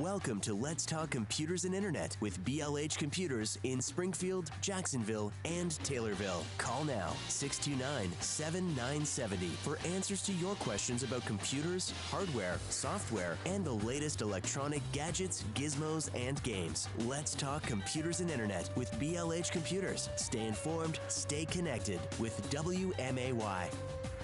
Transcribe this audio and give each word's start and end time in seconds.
Welcome 0.00 0.40
to 0.40 0.54
Let's 0.54 0.86
Talk 0.86 1.10
Computers 1.10 1.66
and 1.66 1.74
Internet 1.74 2.16
with 2.20 2.42
BLH 2.42 2.96
Computers 2.96 3.58
in 3.64 3.82
Springfield, 3.82 4.50
Jacksonville, 4.62 5.30
and 5.44 5.72
Taylorville. 5.84 6.42
Call 6.56 6.84
now 6.84 7.12
629 7.28 8.10
7970 8.18 9.48
for 9.62 9.78
answers 9.86 10.22
to 10.22 10.32
your 10.32 10.54
questions 10.54 11.02
about 11.02 11.26
computers, 11.26 11.92
hardware, 12.10 12.58
software, 12.70 13.36
and 13.44 13.62
the 13.62 13.72
latest 13.72 14.22
electronic 14.22 14.80
gadgets, 14.92 15.44
gizmos, 15.54 16.08
and 16.16 16.42
games. 16.44 16.88
Let's 17.00 17.34
Talk 17.34 17.64
Computers 17.64 18.20
and 18.20 18.30
Internet 18.30 18.70
with 18.76 18.90
BLH 18.92 19.52
Computers. 19.52 20.08
Stay 20.16 20.46
informed, 20.46 20.98
stay 21.08 21.44
connected 21.44 22.00
with 22.18 22.40
WMAY. 22.48 23.68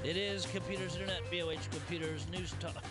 It 0.02 0.16
is 0.16 0.46
Computers 0.46 0.94
Internet, 0.94 1.20
BOH 1.30 1.68
Computers 1.70 2.26
News 2.32 2.54
Talk. 2.60 2.82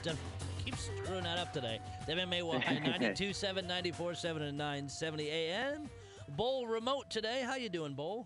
Keep 0.66 0.76
screwing 0.78 1.24
that 1.24 1.38
up 1.38 1.54
today. 1.54 1.80
WMAY 2.08 2.42
92.7, 2.42 3.70
94.7, 3.70 4.42
and 4.42 4.58
970 4.58 5.30
AM. 5.30 5.90
Bull 6.36 6.66
remote 6.66 7.12
today. 7.12 7.44
How 7.46 7.56
you 7.56 7.70
doing, 7.70 7.94
Bull? 7.94 8.26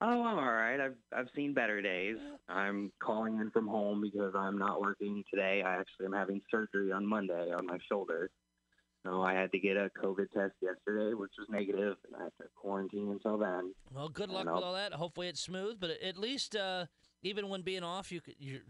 Oh, 0.00 0.24
I'm 0.24 0.38
all 0.38 0.52
right. 0.52 0.80
I've 0.80 0.96
I've 1.16 1.28
seen 1.36 1.54
better 1.54 1.80
days. 1.80 2.16
I'm 2.48 2.90
calling 3.00 3.38
in 3.38 3.52
from 3.52 3.68
home 3.68 4.00
because 4.00 4.34
I'm 4.36 4.58
not 4.58 4.80
working 4.80 5.22
today. 5.30 5.62
I 5.64 5.76
actually 5.76 6.06
am 6.06 6.12
having 6.12 6.40
surgery 6.50 6.90
on 6.90 7.06
Monday 7.06 7.52
on 7.56 7.66
my 7.66 7.78
shoulder. 7.88 8.28
So 9.04 9.22
I 9.22 9.34
had 9.34 9.52
to 9.52 9.60
get 9.60 9.76
a 9.76 9.90
COVID 10.02 10.30
test 10.32 10.54
yesterday, 10.60 11.14
which 11.14 11.30
was 11.38 11.48
negative, 11.48 11.96
and 12.06 12.16
I 12.18 12.24
have 12.24 12.36
to 12.38 12.44
quarantine 12.56 13.10
until 13.12 13.38
then. 13.38 13.72
Well, 13.94 14.08
good 14.08 14.30
luck 14.30 14.46
with 14.46 14.64
all 14.64 14.74
that. 14.74 14.92
Hopefully 14.92 15.28
it's 15.28 15.40
smooth, 15.40 15.78
but 15.78 15.90
at 15.90 16.16
least 16.16 16.56
uh, 16.56 16.86
even 17.22 17.48
when 17.48 17.62
being 17.62 17.82
off, 17.82 18.10
you 18.10 18.20
could, 18.20 18.34
you're 18.38 18.60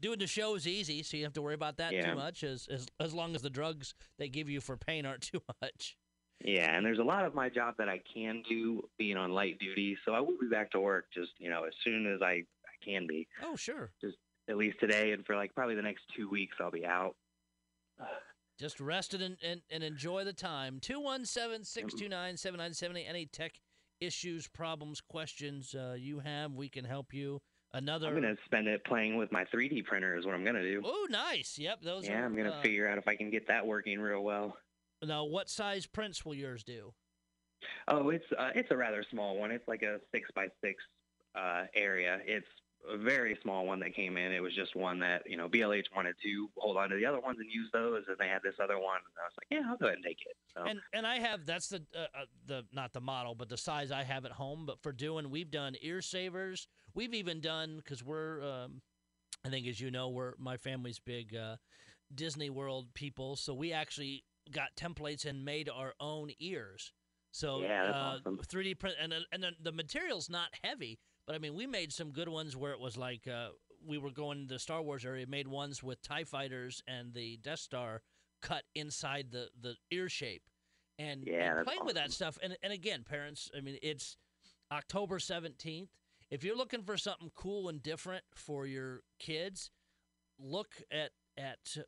doing 0.00 0.18
the 0.18 0.26
show 0.26 0.54
is 0.54 0.66
easy, 0.66 1.02
so 1.02 1.16
you 1.16 1.22
don't 1.22 1.28
have 1.28 1.34
to 1.34 1.42
worry 1.42 1.54
about 1.54 1.76
that 1.76 1.92
Yeah. 1.92 2.10
too 2.10 2.16
much. 2.16 2.42
As, 2.42 2.66
as 2.70 2.86
as 3.00 3.14
long 3.14 3.34
as 3.34 3.42
the 3.42 3.50
drugs 3.50 3.94
they 4.18 4.28
give 4.28 4.48
you 4.48 4.60
for 4.60 4.76
pain 4.76 5.06
aren't 5.06 5.22
too 5.32 5.40
much. 5.62 5.96
Yeah, 6.44 6.76
and 6.76 6.84
there's 6.84 6.98
a 6.98 7.04
lot 7.04 7.24
of 7.24 7.34
my 7.34 7.48
job 7.48 7.74
that 7.78 7.88
I 7.88 8.00
can 8.12 8.42
do 8.48 8.82
being 8.98 9.16
on 9.16 9.30
light 9.30 9.58
duty, 9.60 9.96
so 10.04 10.12
I 10.12 10.20
will 10.20 10.36
be 10.40 10.48
back 10.48 10.70
to 10.72 10.80
work 10.80 11.06
just 11.14 11.30
you 11.38 11.48
know 11.48 11.64
as 11.64 11.74
soon 11.84 12.12
as 12.12 12.20
I, 12.20 12.42
I 12.66 12.84
can 12.84 13.06
be. 13.06 13.28
Oh, 13.42 13.54
sure. 13.56 13.90
Just 14.00 14.16
at 14.48 14.56
least 14.56 14.80
today, 14.80 15.12
and 15.12 15.24
for 15.24 15.36
like 15.36 15.54
probably 15.54 15.76
the 15.76 15.82
next 15.82 16.02
two 16.16 16.28
weeks, 16.28 16.56
I'll 16.60 16.70
be 16.70 16.84
out. 16.86 17.14
Just 18.60 18.80
rest 18.80 19.14
it 19.14 19.22
and, 19.22 19.36
and, 19.42 19.62
and 19.70 19.82
enjoy 19.82 20.24
the 20.24 20.32
time. 20.32 20.78
217 20.80 21.64
629 21.64 22.36
7970. 22.36 23.06
Any 23.06 23.26
tech 23.26 23.52
issues, 24.00 24.46
problems, 24.46 25.00
questions 25.00 25.74
uh, 25.74 25.96
you 25.98 26.20
have, 26.20 26.52
we 26.52 26.68
can 26.68 26.84
help 26.84 27.12
you. 27.12 27.40
Another. 27.74 28.08
I'm 28.08 28.14
gonna 28.14 28.36
spend 28.44 28.68
it 28.68 28.84
playing 28.84 29.16
with 29.16 29.32
my 29.32 29.44
3D 29.46 29.84
printer. 29.84 30.16
Is 30.16 30.26
what 30.26 30.34
I'm 30.34 30.44
gonna 30.44 30.62
do. 30.62 30.82
Oh, 30.84 31.06
nice. 31.10 31.58
Yep, 31.58 31.80
those 31.82 32.06
Yeah, 32.06 32.20
are. 32.20 32.24
I'm 32.24 32.36
gonna 32.36 32.50
uh, 32.50 32.60
figure 32.62 32.86
out 32.86 32.98
if 32.98 33.08
I 33.08 33.16
can 33.16 33.30
get 33.30 33.48
that 33.48 33.66
working 33.66 33.98
real 33.98 34.22
well. 34.22 34.56
Now, 35.02 35.24
what 35.24 35.48
size 35.48 35.86
prints 35.86 36.24
will 36.24 36.34
yours 36.34 36.62
do? 36.64 36.92
Oh, 37.88 38.10
it's 38.10 38.24
uh, 38.38 38.50
it's 38.54 38.70
a 38.70 38.76
rather 38.76 39.04
small 39.10 39.36
one. 39.38 39.50
It's 39.50 39.66
like 39.66 39.82
a 39.82 39.98
six 40.12 40.28
by 40.34 40.48
six 40.62 40.82
uh, 41.34 41.64
area. 41.74 42.20
It's 42.26 42.46
a 42.88 42.96
very 42.96 43.38
small 43.42 43.66
one 43.66 43.80
that 43.80 43.94
came 43.94 44.16
in. 44.16 44.32
It 44.32 44.40
was 44.40 44.54
just 44.54 44.74
one 44.74 44.98
that 45.00 45.22
you 45.26 45.36
know 45.36 45.48
BLH 45.48 45.84
wanted 45.94 46.16
to 46.22 46.48
hold 46.56 46.76
on 46.76 46.90
to 46.90 46.96
the 46.96 47.06
other 47.06 47.20
ones 47.20 47.38
and 47.38 47.50
use 47.50 47.68
those, 47.72 48.04
and 48.08 48.16
they 48.18 48.28
had 48.28 48.42
this 48.42 48.54
other 48.62 48.78
one. 48.78 48.96
And 48.96 49.14
I 49.18 49.26
was 49.26 49.32
like, 49.38 49.46
yeah, 49.50 49.70
I'll 49.70 49.76
go 49.76 49.86
ahead 49.86 49.96
and 49.96 50.04
take 50.04 50.18
it. 50.26 50.36
So, 50.54 50.64
And 50.64 50.80
and 50.92 51.06
I 51.06 51.18
have 51.18 51.46
that's 51.46 51.68
the 51.68 51.82
uh, 51.94 52.00
uh, 52.14 52.24
the 52.46 52.64
not 52.72 52.92
the 52.92 53.00
model, 53.00 53.34
but 53.34 53.48
the 53.48 53.56
size 53.56 53.90
I 53.90 54.02
have 54.02 54.24
at 54.24 54.32
home. 54.32 54.66
But 54.66 54.82
for 54.82 54.92
doing, 54.92 55.30
we've 55.30 55.50
done 55.50 55.74
ear 55.80 56.02
savers. 56.02 56.66
We've 56.94 57.14
even 57.14 57.40
done 57.40 57.76
because 57.76 58.04
we're, 58.04 58.42
um, 58.42 58.82
I 59.46 59.48
think 59.48 59.66
as 59.66 59.80
you 59.80 59.90
know, 59.90 60.10
we're 60.10 60.34
my 60.38 60.56
family's 60.56 60.98
big 60.98 61.34
uh, 61.34 61.56
Disney 62.14 62.50
World 62.50 62.92
people. 62.94 63.36
So 63.36 63.54
we 63.54 63.72
actually 63.72 64.24
got 64.50 64.68
templates 64.76 65.24
and 65.24 65.44
made 65.44 65.68
our 65.68 65.94
own 66.00 66.30
ears. 66.38 66.92
So 67.30 67.60
Yeah, 67.60 67.86
that's 67.86 67.96
uh, 67.96 68.18
awesome. 68.20 68.40
3D 68.46 68.78
print 68.78 68.96
and 69.00 69.14
and 69.32 69.42
then 69.42 69.54
the 69.60 69.72
material's 69.72 70.28
not 70.28 70.48
heavy, 70.62 70.98
but 71.32 71.36
I 71.36 71.38
mean 71.38 71.54
we 71.54 71.66
made 71.66 71.94
some 71.94 72.10
good 72.10 72.28
ones 72.28 72.54
where 72.54 72.72
it 72.72 72.78
was 72.78 72.98
like 72.98 73.26
uh, 73.26 73.48
we 73.88 73.96
were 73.96 74.10
going 74.10 74.46
to 74.46 74.52
the 74.52 74.58
Star 74.58 74.82
Wars 74.82 75.06
area, 75.06 75.26
made 75.26 75.48
ones 75.48 75.82
with 75.82 76.02
Tie 76.02 76.24
fighters 76.24 76.82
and 76.86 77.14
the 77.14 77.38
Death 77.38 77.60
Star 77.60 78.02
cut 78.42 78.64
inside 78.74 79.28
the 79.30 79.48
the 79.58 79.76
ear 79.90 80.10
shape, 80.10 80.42
and, 80.98 81.24
Yeah, 81.26 81.56
and 81.56 81.64
playing 81.64 81.86
with 81.86 81.94
that 81.94 82.12
stuff. 82.12 82.38
And 82.42 82.58
and 82.62 82.70
again, 82.70 83.02
parents, 83.02 83.50
I 83.56 83.62
mean 83.62 83.78
it's 83.82 84.18
October 84.70 85.18
seventeenth. 85.18 85.88
If 86.30 86.44
you're 86.44 86.56
looking 86.56 86.82
for 86.82 86.98
something 86.98 87.30
cool 87.34 87.70
and 87.70 87.82
different 87.82 88.24
for 88.34 88.66
your 88.66 89.00
kids, 89.18 89.70
look 90.38 90.82
at 90.90 91.12
at 91.38 91.78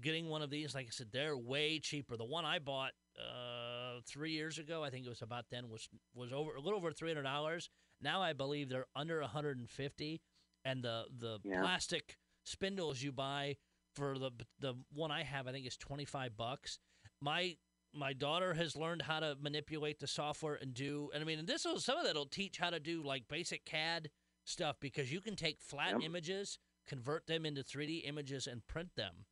getting 0.00 0.28
one 0.28 0.40
of 0.40 0.50
these. 0.50 0.72
Like 0.72 0.86
I 0.86 0.90
said, 0.90 1.08
they're 1.12 1.36
way 1.36 1.80
cheaper. 1.80 2.16
The 2.16 2.24
one 2.24 2.44
I 2.44 2.60
bought 2.60 2.92
uh, 3.18 4.02
three 4.06 4.30
years 4.30 4.58
ago, 4.58 4.84
I 4.84 4.90
think 4.90 5.04
it 5.04 5.08
was 5.08 5.22
about 5.22 5.46
then, 5.50 5.68
was 5.68 5.88
was 6.14 6.32
over 6.32 6.54
a 6.54 6.60
little 6.60 6.78
over 6.78 6.92
three 6.92 7.10
hundred 7.10 7.24
dollars. 7.24 7.70
Now 8.00 8.22
I 8.22 8.32
believe 8.32 8.68
they're 8.68 8.86
under 8.94 9.20
one 9.20 9.30
hundred 9.30 9.58
and 9.58 9.68
fifty, 9.68 10.20
and 10.64 10.82
the 10.82 11.04
the 11.18 11.38
Yeah. 11.44 11.60
plastic 11.60 12.16
spindles 12.44 13.02
you 13.02 13.12
buy 13.12 13.56
for 13.94 14.18
the 14.18 14.30
the 14.58 14.74
one 14.92 15.10
I 15.10 15.22
have, 15.22 15.46
I 15.46 15.52
think 15.52 15.66
is 15.66 15.76
twenty 15.76 16.04
five 16.04 16.36
bucks. 16.36 16.78
My 17.20 17.56
my 17.92 18.12
daughter 18.12 18.54
has 18.54 18.74
learned 18.74 19.02
how 19.02 19.20
to 19.20 19.36
manipulate 19.40 20.00
the 20.00 20.06
software 20.08 20.56
and 20.56 20.74
do, 20.74 21.10
and 21.14 21.22
I 21.22 21.26
mean, 21.26 21.38
and 21.38 21.48
this 21.48 21.64
will 21.64 21.78
some 21.78 21.96
of 21.98 22.04
that'll 22.04 22.26
teach 22.26 22.58
how 22.58 22.70
to 22.70 22.80
do 22.80 23.02
like 23.04 23.28
basic 23.28 23.64
CAD 23.64 24.10
stuff 24.44 24.76
because 24.80 25.12
you 25.12 25.20
can 25.20 25.36
take 25.36 25.60
flat 25.60 25.92
Yep. 25.92 26.02
images, 26.02 26.58
convert 26.86 27.26
them 27.26 27.46
into 27.46 27.62
3D 27.62 28.00
images, 28.04 28.46
and 28.46 28.66
print 28.66 28.90
them. 28.96 29.26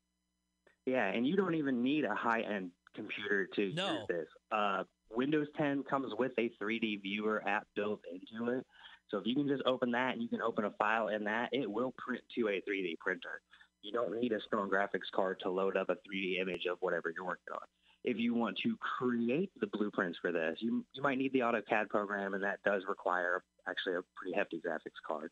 yeah, 0.87 1.07
and 1.13 1.27
you 1.27 1.37
don't 1.37 1.55
even 1.55 1.83
need 1.83 2.05
a 2.05 2.15
high 2.15 2.41
end 2.43 2.71
computer 2.95 3.47
to 3.57 3.73
No. 3.75 3.95
use 3.95 4.07
this. 4.09 4.29
Uh, 4.53 4.85
Windows 5.15 5.49
10 5.57 5.85
comes 5.85 6.13
with 6.19 6.33
a 6.39 6.51
3D 6.63 7.03
viewer 7.03 7.43
app 7.47 7.67
built 7.75 8.01
into 8.11 8.51
it. 8.53 8.67
So 9.11 9.19
if 9.19 9.27
you 9.27 9.35
can 9.35 9.47
just 9.47 9.63
open 9.67 9.91
that 9.93 10.15
and 10.15 10.23
you 10.23 10.29
can 10.29 10.41
open 10.41 10.65
a 10.65 10.71
file 10.73 11.09
in 11.09 11.25
that, 11.25 11.51
it 11.53 11.71
will 11.71 11.95
print 11.99 12.23
to 12.37 12.49
a 12.49 12.63
3D 12.69 12.99
printer. 12.99 13.41
You 13.83 13.93
don't 13.93 14.19
need 14.19 14.33
a 14.33 14.41
strong 14.47 14.71
graphics 14.71 15.11
card 15.15 15.41
to 15.41 15.51
load 15.51 15.77
up 15.77 15.91
a 15.91 15.95
3D 15.95 16.41
image 16.41 16.67
of 16.71 16.79
whatever 16.81 17.13
you're 17.15 17.27
working 17.27 17.53
on. 17.53 17.67
If 18.05 18.17
you 18.17 18.35
want 18.35 18.59
to 18.65 18.77
create 18.99 19.51
the 19.61 19.67
blueprints 19.67 20.19
for 20.21 20.33
this, 20.33 20.57
you, 20.61 20.85
you 20.93 21.03
might 21.03 21.19
need 21.19 21.33
the 21.33 21.41
AutoCAD 21.41 21.89
program, 21.89 22.35
and 22.35 22.43
that 22.43 22.61
does 22.65 22.83
require 22.89 23.43
actually 23.69 23.95
a 23.95 24.01
pretty 24.17 24.35
hefty 24.35 24.61
graphics 24.65 25.01
card. 25.07 25.31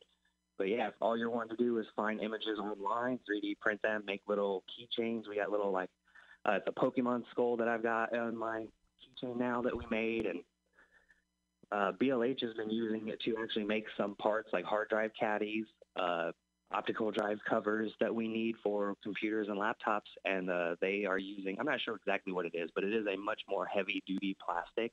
But 0.59 0.69
yeah, 0.69 0.89
if 0.89 0.95
all 1.01 1.17
you're 1.17 1.31
wanting 1.31 1.57
to 1.57 1.65
do 1.65 1.79
is 1.79 1.87
find 1.97 2.21
images 2.21 2.59
online, 2.59 3.19
3D 3.29 3.59
print 3.61 3.81
them, 3.83 4.03
make 4.07 4.21
little 4.29 4.63
keychains. 4.69 5.23
We 5.29 5.37
got 5.37 5.51
little 5.51 5.73
like 5.73 5.89
uh, 6.45 6.59
a 6.67 6.73
Pokemon 6.73 7.23
skull 7.31 7.57
that 7.57 7.67
I've 7.67 7.83
got 7.83 8.17
on 8.17 8.37
my 8.37 8.67
keychain 9.01 9.37
now 9.37 9.63
that 9.63 9.77
we 9.77 9.85
made, 9.91 10.27
and 10.27 10.41
uh, 11.73 11.93
BLH 12.01 12.41
has 12.43 12.55
been 12.55 12.71
using 12.71 13.09
it 13.09 13.21
to 13.23 13.37
actually 13.43 13.65
make 13.65 13.85
some 13.97 14.15
parts 14.17 14.51
like 14.53 14.65
hard 14.65 14.89
drive 14.89 15.11
caddies, 15.19 15.67
uh, 15.97 16.33
optical 16.73 17.11
drive 17.11 17.39
covers 17.49 17.93
that 18.01 18.15
we 18.15 18.29
need 18.29 18.55
for 18.63 18.95
computers 19.03 19.49
and 19.49 19.59
laptops, 19.59 20.01
and 20.25 20.51
uh, 20.51 20.77
they 20.81 21.05
are 21.05 21.19
using. 21.19 21.57
I'm 21.59 21.67
not 21.67 21.81
sure 21.81 21.97
exactly 21.97 22.33
what 22.33 22.47
it 22.47 22.55
is, 22.55 22.71
but 22.75 22.85
it 22.85 22.93
is 22.93 23.07
a 23.07 23.17
much 23.17 23.41
more 23.49 23.67
heavy 23.67 24.03
duty 24.07 24.37
plastic. 24.45 24.93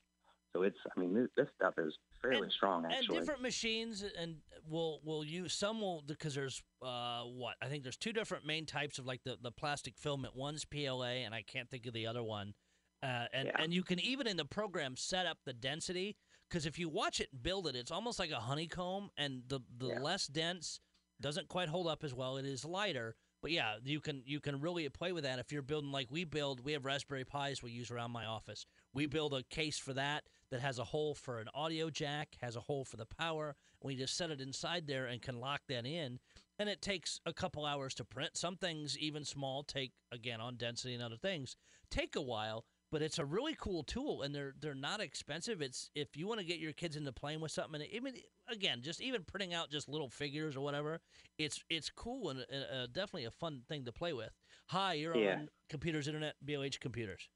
So 0.54 0.64
it's. 0.64 0.78
I 0.96 1.00
mean, 1.00 1.14
this, 1.14 1.28
this 1.36 1.48
stuff 1.56 1.74
is 1.78 1.94
fairly 2.22 2.44
And- 2.44 2.52
strong 2.52 2.86
And 2.86 3.08
different 3.08 3.42
machines, 3.42 4.04
and 4.18 4.38
will 4.68 5.02
will 5.04 5.24
use 5.26 5.54
some 5.54 5.82
will 5.82 6.04
because 6.06 6.36
there's 6.36 6.64
uh 6.82 7.24
what 7.24 7.56
I 7.62 7.68
think 7.68 7.84
there's 7.84 7.98
two 7.98 8.14
different 8.14 8.46
main 8.46 8.66
types 8.66 8.98
of 8.98 9.06
like 9.06 9.24
the 9.24 9.38
the 9.42 9.52
plastic 9.52 9.98
filament. 9.98 10.36
One's 10.36 10.64
PLA, 10.66 11.24
and 11.26 11.34
I 11.36 11.42
can't 11.42 11.70
think 11.70 11.86
of 11.86 11.94
the 11.94 12.08
other 12.08 12.24
one. 12.24 12.54
Uh, 13.04 13.28
and 13.32 13.48
Yeah. 13.48 13.62
and 13.62 13.74
you 13.74 13.84
can 13.84 14.00
even 14.00 14.26
in 14.28 14.38
the 14.38 14.46
program 14.46 14.96
set 14.96 15.26
up 15.26 15.38
the 15.46 15.54
density 15.54 16.18
because 16.50 16.66
if 16.66 16.80
you 16.80 16.90
watch 16.90 17.20
it 17.20 17.44
build 17.44 17.68
it, 17.68 17.76
it's 17.76 17.92
almost 17.92 18.18
like 18.20 18.32
a 18.32 18.40
honeycomb, 18.40 19.12
and 19.18 19.44
the 19.48 19.60
the 19.78 19.90
Yeah. 19.90 20.00
less 20.00 20.28
dense 20.28 20.80
doesn't 21.20 21.48
quite 21.48 21.70
hold 21.70 21.88
up 21.88 22.04
as 22.04 22.14
well. 22.14 22.38
It 22.38 22.46
is 22.46 22.64
lighter. 22.66 23.16
But 23.42 23.52
yeah, 23.52 23.78
you 23.84 24.02
can 24.02 24.24
you 24.26 24.40
can 24.40 24.60
really 24.62 24.90
play 24.90 25.12
with 25.12 25.24
that 25.24 25.38
if 25.38 25.52
you're 25.52 25.62
building 25.62 25.92
like 25.92 26.10
we 26.10 26.24
build. 26.24 26.62
We 26.62 26.72
have 26.74 26.86
Raspberry 26.86 27.24
Pis 27.24 27.62
we 27.62 27.72
use 27.72 27.92
around 27.92 28.10
my 28.12 28.26
office. 28.26 28.66
We 28.94 29.06
build 29.06 29.34
a 29.34 29.44
case 29.44 29.78
for 29.78 29.94
that 29.94 30.28
that 30.50 30.60
has 30.62 30.80
a 30.80 30.84
hole 30.86 31.14
for 31.14 31.40
an 31.40 31.48
audio 31.54 31.92
jack, 31.92 32.36
has 32.42 32.56
a 32.56 32.62
hole 32.62 32.84
for 32.84 32.98
the 32.98 33.06
power. 33.06 33.56
We 33.82 33.96
just 33.96 34.16
set 34.18 34.32
it 34.32 34.42
inside 34.42 34.88
there 34.88 35.06
and 35.06 35.22
can 35.22 35.40
lock 35.40 35.62
that 35.68 35.86
in. 35.86 36.20
And 36.58 36.68
it 36.68 36.82
takes 36.82 37.22
a 37.28 37.34
couple 37.34 37.64
hours 37.64 37.94
to 37.96 38.04
print. 38.06 38.36
Some 38.36 38.58
things, 38.58 38.98
even 38.98 39.24
small, 39.24 39.62
take 39.62 39.92
again 40.12 40.42
on 40.42 40.56
density 40.56 40.96
and 40.96 41.04
other 41.04 41.18
things, 41.18 41.56
take 41.92 42.16
a 42.16 42.22
while. 42.22 42.66
But 42.90 43.02
it's 43.02 43.20
a 43.20 43.26
really 43.26 43.54
cool 43.60 43.84
tool, 43.84 44.22
and 44.22 44.34
they're 44.34 44.54
they're 44.62 44.74
not 44.74 45.02
expensive. 45.02 45.62
It's 45.62 45.90
if 45.94 46.16
you 46.16 46.26
want 46.26 46.40
to 46.40 46.46
get 46.46 46.60
your 46.60 46.72
kids 46.72 46.96
into 46.96 47.12
playing 47.12 47.42
with 47.42 47.52
something, 47.52 47.82
and 47.82 47.90
even 47.92 48.14
again, 48.50 48.82
just 48.82 49.02
even 49.02 49.24
printing 49.24 49.54
out 49.54 49.70
just 49.70 49.90
little 49.90 50.10
figures 50.10 50.56
or 50.56 50.62
whatever, 50.62 51.02
it's 51.38 51.62
it's 51.70 51.90
cool 51.90 52.30
and 52.30 52.40
uh, 52.40 52.88
definitely 52.88 53.26
a 53.26 53.32
fun 53.32 53.62
thing 53.68 53.84
to 53.86 53.92
play 53.92 54.14
with. 54.14 54.32
Hi, 54.68 54.94
you're 54.94 55.18
Yeah. 55.18 55.34
on 55.34 55.50
Computers 55.70 56.08
Internet, 56.08 56.36
BLH 56.46 56.80
Computers. 56.80 57.28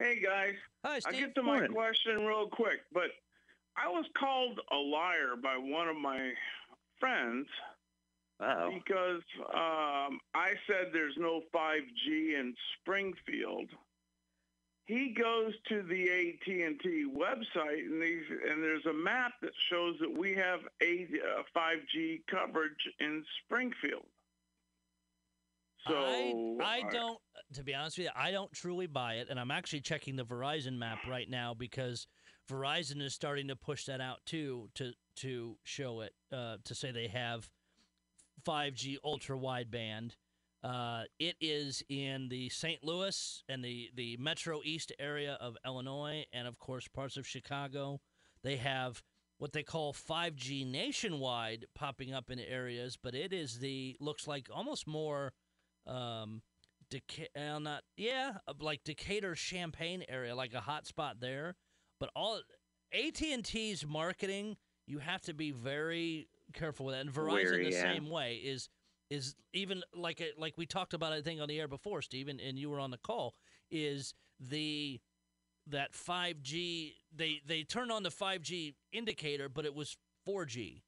Hey 0.00 0.20
guys, 0.20 0.54
Hi, 0.84 1.00
I'll 1.06 1.12
get 1.12 1.34
to 1.36 1.42
my 1.42 1.52
Morning. 1.54 1.72
question 1.72 2.26
real 2.26 2.48
quick, 2.48 2.80
but 2.92 3.10
I 3.76 3.88
was 3.88 4.04
called 4.18 4.60
a 4.72 4.76
liar 4.76 5.36
by 5.40 5.56
one 5.56 5.88
of 5.88 5.96
my 5.96 6.32
friends 6.98 7.46
Because 8.38 9.22
um, 9.54 10.20
I 10.34 10.52
said 10.66 10.88
there's 10.92 11.16
no 11.16 11.42
5G 11.54 12.38
in 12.38 12.54
Springfield. 12.80 13.68
He 14.84 15.14
goes 15.20 15.52
to 15.68 15.82
the 15.82 16.02
AT&T 16.10 17.06
website 17.16 17.86
and, 17.86 18.02
he's, 18.02 18.22
and 18.48 18.62
there's 18.62 18.86
a 18.86 18.92
map 18.92 19.32
that 19.42 19.50
shows 19.70 19.96
that 20.00 20.16
we 20.16 20.34
have 20.34 20.60
a 20.80 21.08
uh, 21.38 21.42
5G 21.56 22.22
coverage 22.30 22.72
in 23.00 23.24
Springfield. 23.44 24.04
So 25.88 25.94
I, 25.96 26.56
I 26.62 26.82
don't, 26.92 27.18
to 27.54 27.62
be 27.62 27.74
honest 27.74 27.98
with 27.98 28.06
you, 28.06 28.10
I 28.14 28.30
don't 28.30 28.52
truly 28.52 28.86
buy 28.86 29.14
it. 29.14 29.28
And 29.30 29.40
I'm 29.40 29.50
actually 29.50 29.80
checking 29.80 30.16
the 30.16 30.24
Verizon 30.24 30.78
map 30.78 30.98
right 31.08 31.28
now 31.28 31.54
because 31.54 32.06
Verizon 32.50 33.02
is 33.02 33.14
starting 33.14 33.48
to 33.48 33.56
push 33.56 33.84
that 33.86 34.00
out 34.00 34.20
too 34.24 34.68
to 34.74 34.92
to 35.16 35.56
show 35.64 36.00
it 36.00 36.12
uh, 36.32 36.56
to 36.64 36.74
say 36.74 36.90
they 36.90 37.08
have 37.08 37.48
5G 38.44 38.96
ultra 39.04 39.36
wideband. 39.36 40.12
Uh, 40.64 41.04
it 41.18 41.36
is 41.40 41.82
in 41.88 42.28
the 42.28 42.48
St. 42.48 42.82
Louis 42.82 43.44
and 43.48 43.64
the 43.64 43.90
the 43.94 44.16
Metro 44.16 44.60
East 44.64 44.92
area 44.98 45.38
of 45.40 45.56
Illinois, 45.64 46.24
and 46.32 46.48
of 46.48 46.58
course 46.58 46.88
parts 46.88 47.16
of 47.16 47.26
Chicago. 47.26 48.00
They 48.42 48.56
have 48.56 49.02
what 49.38 49.52
they 49.52 49.62
call 49.62 49.92
5G 49.92 50.66
nationwide 50.66 51.66
popping 51.74 52.12
up 52.12 52.30
in 52.30 52.38
areas, 52.40 52.96
but 53.00 53.14
it 53.14 53.32
is 53.32 53.58
the 53.58 53.96
looks 54.00 54.26
like 54.26 54.48
almost 54.52 54.86
more 54.86 55.34
um, 55.86 56.42
Deca- 56.90 57.28
uh, 57.36 57.58
not 57.58 57.82
yeah, 57.96 58.38
like 58.60 58.84
Decatur, 58.84 59.34
Champaign 59.34 60.04
area, 60.08 60.34
like 60.34 60.54
a 60.54 60.60
hot 60.60 60.86
spot 60.86 61.20
there. 61.20 61.56
But 61.98 62.10
all 62.14 62.40
AT 62.92 63.20
and 63.22 63.44
T's 63.44 63.86
marketing, 63.86 64.56
you 64.86 64.98
have 64.98 65.22
to 65.22 65.34
be 65.34 65.50
very 65.50 66.28
careful 66.56 66.86
with 66.86 66.94
that. 66.94 67.02
And 67.02 67.12
Verizon 67.12 67.32
Wary, 67.32 67.64
the 67.64 67.72
yeah. 67.72 67.82
same 67.82 68.10
way 68.10 68.36
is 68.36 68.68
is 69.08 69.36
even 69.52 69.82
like 69.94 70.20
it, 70.20 70.38
like 70.38 70.54
we 70.58 70.66
talked 70.66 70.92
about 70.94 71.12
I 71.12 71.20
think 71.22 71.40
on 71.40 71.48
the 71.48 71.60
air 71.60 71.68
before, 71.68 72.02
Stephen, 72.02 72.40
and 72.40 72.58
you 72.58 72.68
were 72.70 72.80
on 72.80 72.90
the 72.90 72.98
call. 72.98 73.34
Is 73.70 74.14
the 74.40 75.00
that 75.68 75.92
5G 75.92 76.94
they 77.14 77.40
they 77.46 77.62
turned 77.62 77.92
on 77.92 78.02
the 78.02 78.10
5G 78.10 78.74
indicator, 78.92 79.48
but 79.48 79.64
it 79.64 79.74
was 79.74 79.96
4G. 80.26 80.82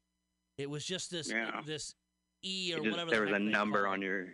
It 0.56 0.68
was 0.68 0.84
just 0.84 1.10
this 1.10 1.30
Yeah. 1.30 1.60
this 1.64 1.94
E 2.42 2.72
or 2.74 2.78
just- 2.78 2.90
whatever. 2.90 3.10
there 3.10 3.26
the 3.26 3.32
was 3.32 3.40
a 3.40 3.44
number 3.44 3.86
on 3.86 4.02
your 4.02 4.26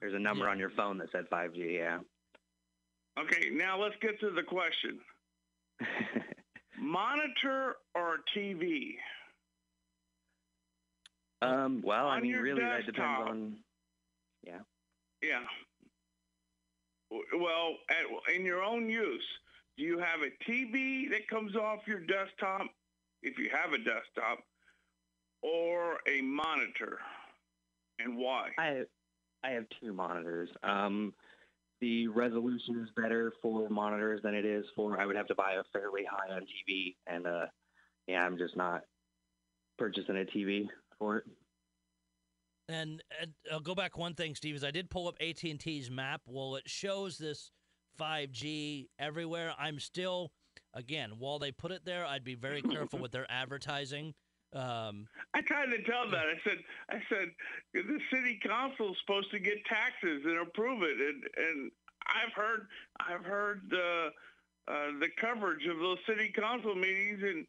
there's 0.00 0.14
a 0.14 0.18
number 0.18 0.44
Yeah. 0.46 0.50
on 0.50 0.58
your 0.58 0.70
phone 0.70 0.98
that 0.98 1.10
said 1.12 1.28
5G. 1.30 1.76
Yeah. 1.76 2.00
Okay, 3.18 3.50
now 3.50 3.80
let's 3.80 3.94
get 4.00 4.18
to 4.20 4.30
the 4.30 4.42
question. 4.42 5.00
Monitor 6.78 7.76
or 7.94 8.18
TV? 8.36 8.96
Um. 11.42 11.82
Well, 11.84 12.08
I 12.08 12.20
mean, 12.20 12.36
really, 12.36 12.62
that 12.62 12.86
depends 12.86 13.28
on. 13.28 13.56
Yeah. 15.22 15.40
W- 17.10 17.26
Well, 17.44 17.76
at, 17.90 18.34
in 18.34 18.44
your 18.44 18.62
own 18.62 18.88
use, 18.88 19.24
do 19.76 19.84
you 19.84 19.98
have 19.98 20.20
a 20.20 20.50
TV 20.50 21.08
that 21.10 21.28
comes 21.28 21.54
off 21.56 21.80
your 21.86 22.00
desktop, 22.00 22.66
if 23.22 23.38
you 23.38 23.50
have 23.52 23.72
a 23.72 23.78
desktop, 23.78 24.40
or 25.42 25.98
a 26.08 26.20
monitor, 26.22 26.98
and 27.98 28.16
why? 28.16 28.50
I 28.58 28.82
I 29.44 29.50
have 29.50 29.64
two 29.80 29.92
monitors. 29.92 30.48
Um, 30.62 31.14
the 31.80 32.06
resolution 32.08 32.80
is 32.80 32.90
better 32.96 33.32
for 33.42 33.68
monitors 33.68 34.20
than 34.22 34.34
it 34.34 34.44
is 34.44 34.64
for. 34.76 35.00
I 35.00 35.06
would 35.06 35.16
have 35.16 35.26
to 35.26 35.34
buy 35.34 35.54
a 35.54 35.64
fairly 35.72 36.04
high-end 36.08 36.46
TV, 36.46 36.94
and 37.06 37.26
uh, 37.26 37.46
yeah, 38.06 38.24
I'm 38.24 38.38
just 38.38 38.56
not 38.56 38.82
purchasing 39.78 40.16
a 40.16 40.24
TV 40.24 40.68
for 41.02 41.16
it. 41.16 41.24
And, 42.68 43.02
and 43.20 43.32
I'll 43.52 43.60
go 43.60 43.74
back 43.74 43.98
one 43.98 44.14
thing, 44.14 44.36
Steve. 44.36 44.54
Is 44.54 44.62
I 44.62 44.70
did 44.70 44.88
pull 44.88 45.08
up 45.08 45.16
AT 45.20 45.42
and 45.42 45.58
T's 45.58 45.90
map. 45.90 46.22
Well, 46.26 46.54
it 46.54 46.68
shows 46.68 47.18
this 47.18 47.50
5G 48.00 48.88
everywhere. 49.00 49.52
I'm 49.58 49.80
still, 49.80 50.30
again, 50.72 51.14
while 51.18 51.40
they 51.40 51.50
put 51.50 51.72
it 51.72 51.84
there, 51.84 52.06
I'd 52.06 52.24
be 52.24 52.36
very 52.36 52.62
careful 52.74 53.00
with 53.00 53.10
their 53.10 53.26
advertising. 53.28 54.14
Um, 54.54 55.08
I 55.34 55.40
tried 55.40 55.66
to 55.66 55.82
tell 55.82 56.08
that. 56.10 56.26
I 56.26 56.38
said, 56.44 56.58
I 56.90 57.02
said, 57.08 57.30
the 57.72 57.98
city 58.12 58.38
council's 58.46 58.96
supposed 59.04 59.30
to 59.32 59.38
get 59.38 59.64
taxes 59.64 60.22
and 60.24 60.38
approve 60.46 60.82
it, 60.82 60.98
and 61.00 61.22
and 61.36 61.70
I've 62.06 62.34
heard, 62.34 62.66
I've 63.00 63.24
heard 63.24 63.62
the 63.70 64.10
uh, 64.68 64.98
the 65.00 65.08
coverage 65.18 65.66
of 65.66 65.78
those 65.78 65.96
city 66.06 66.30
council 66.36 66.74
meetings, 66.74 67.22
and 67.22 67.46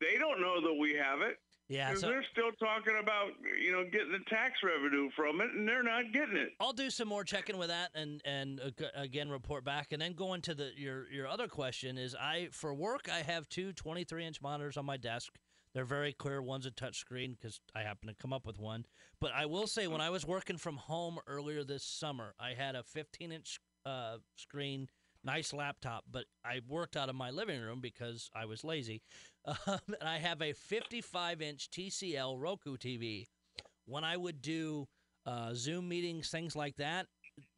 they 0.00 0.16
don't 0.16 0.40
know 0.40 0.60
that 0.60 0.74
we 0.74 0.94
have 0.94 1.22
it. 1.22 1.38
Yeah, 1.68 1.94
so 1.94 2.08
they're 2.08 2.24
still 2.32 2.50
talking 2.58 2.94
about, 3.00 3.32
you 3.62 3.72
know, 3.72 3.84
getting 3.84 4.12
the 4.12 4.24
tax 4.30 4.54
revenue 4.64 5.10
from 5.14 5.40
it, 5.40 5.50
and 5.54 5.68
they're 5.68 5.82
not 5.82 6.12
getting 6.12 6.36
it. 6.36 6.54
I'll 6.60 6.72
do 6.72 6.88
some 6.88 7.08
more 7.08 7.24
checking 7.24 7.58
with 7.58 7.68
that, 7.68 7.90
and 7.94 8.22
and 8.24 8.60
uh, 8.60 8.86
again 8.94 9.28
report 9.28 9.64
back, 9.64 9.92
and 9.92 10.00
then 10.00 10.14
go 10.14 10.34
into 10.34 10.54
the 10.54 10.70
your 10.76 11.10
your 11.10 11.26
other 11.26 11.46
question 11.46 11.98
is 11.98 12.14
I 12.14 12.48
for 12.52 12.72
work 12.72 13.08
I 13.12 13.18
have 13.18 13.48
two 13.48 13.72
23 13.72 14.24
inch 14.24 14.40
monitors 14.40 14.76
on 14.76 14.86
my 14.86 14.96
desk. 14.96 15.32
They're 15.74 15.84
very 15.84 16.14
clear. 16.14 16.40
One's 16.40 16.66
a 16.66 16.70
touchscreen 16.70 17.36
because 17.38 17.60
I 17.74 17.82
happen 17.82 18.08
to 18.08 18.14
come 18.14 18.32
up 18.32 18.46
with 18.46 18.58
one. 18.58 18.86
But 19.20 19.32
I 19.34 19.46
will 19.46 19.66
say, 19.66 19.86
when 19.86 20.00
I 20.00 20.10
was 20.10 20.26
working 20.26 20.56
from 20.56 20.76
home 20.76 21.18
earlier 21.26 21.64
this 21.64 21.84
summer, 21.84 22.34
I 22.40 22.54
had 22.54 22.74
a 22.74 22.82
15 22.82 23.30
inch 23.30 23.60
uh, 23.84 24.16
screen, 24.36 24.88
nice 25.24 25.52
laptop, 25.52 26.04
but 26.10 26.24
I 26.44 26.60
worked 26.66 26.96
out 26.96 27.08
of 27.08 27.14
my 27.14 27.30
living 27.30 27.60
room 27.60 27.80
because 27.80 28.30
I 28.34 28.46
was 28.46 28.64
lazy. 28.64 29.02
Um, 29.66 29.78
and 30.00 30.08
I 30.08 30.18
have 30.18 30.42
a 30.42 30.52
55 30.52 31.40
inch 31.42 31.70
TCL 31.70 32.34
Roku 32.38 32.76
TV. 32.76 33.26
When 33.86 34.04
I 34.04 34.16
would 34.16 34.42
do 34.42 34.86
uh, 35.26 35.54
Zoom 35.54 35.88
meetings, 35.88 36.30
things 36.30 36.54
like 36.54 36.76
that, 36.76 37.06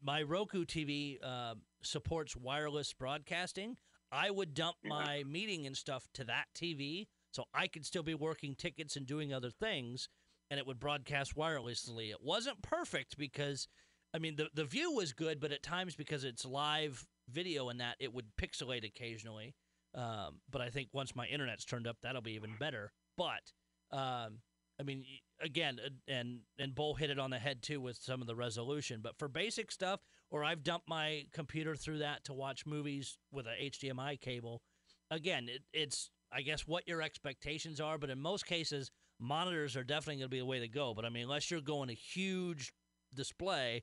my 0.02 0.22
Roku 0.22 0.64
TV 0.64 1.18
uh, 1.22 1.54
supports 1.82 2.36
wireless 2.36 2.92
broadcasting. 2.92 3.76
I 4.12 4.30
would 4.30 4.54
dump 4.54 4.76
my 4.84 5.24
meeting 5.26 5.66
and 5.66 5.76
stuff 5.76 6.08
to 6.14 6.24
that 6.24 6.46
TV 6.54 7.06
so 7.32 7.44
I 7.54 7.68
could 7.68 7.86
still 7.86 8.02
be 8.02 8.14
working 8.14 8.54
tickets 8.54 8.96
and 8.96 9.06
doing 9.06 9.32
other 9.32 9.50
things, 9.50 10.08
and 10.50 10.58
it 10.58 10.66
would 10.66 10.80
broadcast 10.80 11.36
wirelessly. 11.36 12.10
It 12.10 12.22
wasn't 12.22 12.60
perfect 12.60 13.16
because, 13.16 13.68
I 14.12 14.18
mean, 14.18 14.34
the, 14.36 14.48
the 14.52 14.64
view 14.64 14.92
was 14.92 15.12
good, 15.12 15.40
but 15.40 15.52
at 15.52 15.62
times 15.62 15.94
because 15.94 16.24
it's 16.24 16.44
live 16.44 17.06
video 17.28 17.68
and 17.68 17.80
that, 17.80 17.96
it 18.00 18.12
would 18.12 18.26
pixelate 18.36 18.84
occasionally. 18.84 19.54
Um, 19.94 20.40
but 20.50 20.60
I 20.60 20.70
think 20.70 20.88
once 20.92 21.16
my 21.16 21.26
internet's 21.26 21.64
turned 21.64 21.86
up, 21.86 21.96
that'll 22.02 22.22
be 22.22 22.34
even 22.34 22.54
better. 22.58 22.92
But 23.16 23.52
um, 23.90 24.38
I 24.78 24.82
mean, 24.84 25.04
again, 25.42 25.78
uh, 25.84 25.90
and 26.08 26.40
and 26.58 26.74
Bull 26.74 26.94
hit 26.94 27.10
it 27.10 27.18
on 27.18 27.30
the 27.30 27.38
head 27.38 27.62
too 27.62 27.80
with 27.80 27.96
some 27.96 28.20
of 28.20 28.26
the 28.26 28.34
resolution. 28.34 29.00
But 29.02 29.18
for 29.18 29.28
basic 29.28 29.70
stuff, 29.70 30.00
or 30.30 30.44
I've 30.44 30.62
dumped 30.62 30.88
my 30.88 31.26
computer 31.32 31.74
through 31.74 31.98
that 31.98 32.24
to 32.24 32.32
watch 32.32 32.66
movies 32.66 33.18
with 33.32 33.46
a 33.46 33.70
HDMI 33.70 34.20
cable. 34.20 34.62
Again, 35.10 35.48
it, 35.48 35.62
it's 35.72 36.10
I 36.32 36.42
guess 36.42 36.66
what 36.66 36.86
your 36.86 37.02
expectations 37.02 37.80
are, 37.80 37.98
but 37.98 38.10
in 38.10 38.18
most 38.18 38.46
cases, 38.46 38.90
monitors 39.18 39.76
are 39.76 39.84
definitely 39.84 40.16
going 40.16 40.30
to 40.30 40.36
be 40.36 40.38
the 40.38 40.46
way 40.46 40.60
to 40.60 40.68
go. 40.68 40.94
But 40.94 41.04
I 41.04 41.08
mean, 41.08 41.24
unless 41.24 41.50
you're 41.50 41.60
going 41.60 41.90
a 41.90 41.94
huge 41.94 42.72
display 43.14 43.82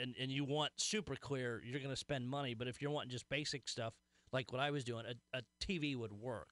and 0.00 0.14
and 0.18 0.30
you 0.30 0.44
want 0.44 0.72
super 0.78 1.16
clear, 1.16 1.62
you're 1.64 1.80
going 1.80 1.90
to 1.90 1.96
spend 1.96 2.28
money. 2.28 2.54
But 2.54 2.66
if 2.66 2.80
you're 2.80 2.90
wanting 2.90 3.10
just 3.10 3.28
basic 3.28 3.68
stuff 3.68 3.92
like 4.32 4.52
what 4.52 4.60
I 4.60 4.70
was 4.70 4.84
doing, 4.84 5.04
a, 5.06 5.38
a 5.38 5.42
TV 5.60 5.96
would 5.96 6.12
work. 6.12 6.48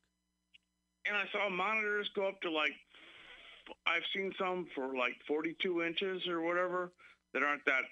And 1.06 1.16
I 1.16 1.24
saw 1.32 1.48
monitors 1.48 2.10
go 2.14 2.28
up 2.28 2.40
to 2.42 2.50
like, 2.50 2.72
I've 3.86 4.02
seen 4.14 4.32
some 4.38 4.66
for 4.74 4.94
like 4.96 5.14
42 5.26 5.82
inches 5.82 6.26
or 6.28 6.40
whatever 6.42 6.92
that 7.32 7.42
aren't 7.42 7.64
that 7.66 7.82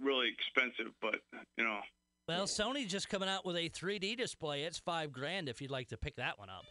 really 0.00 0.28
expensive, 0.28 0.92
but 1.00 1.16
you 1.56 1.64
know, 1.64 1.80
Well, 2.28 2.46
Sony's 2.46 2.90
just 2.90 3.08
coming 3.08 3.28
out 3.28 3.46
with 3.46 3.56
a 3.56 3.68
3D 3.70 4.16
display. 4.16 4.64
It's 4.64 4.78
five 4.78 5.12
grand 5.12 5.48
if 5.48 5.60
you'd 5.62 5.70
like 5.70 5.88
to 5.88 5.96
pick 5.96 6.16
that 6.16 6.38
one 6.38 6.48
up. 6.50 6.64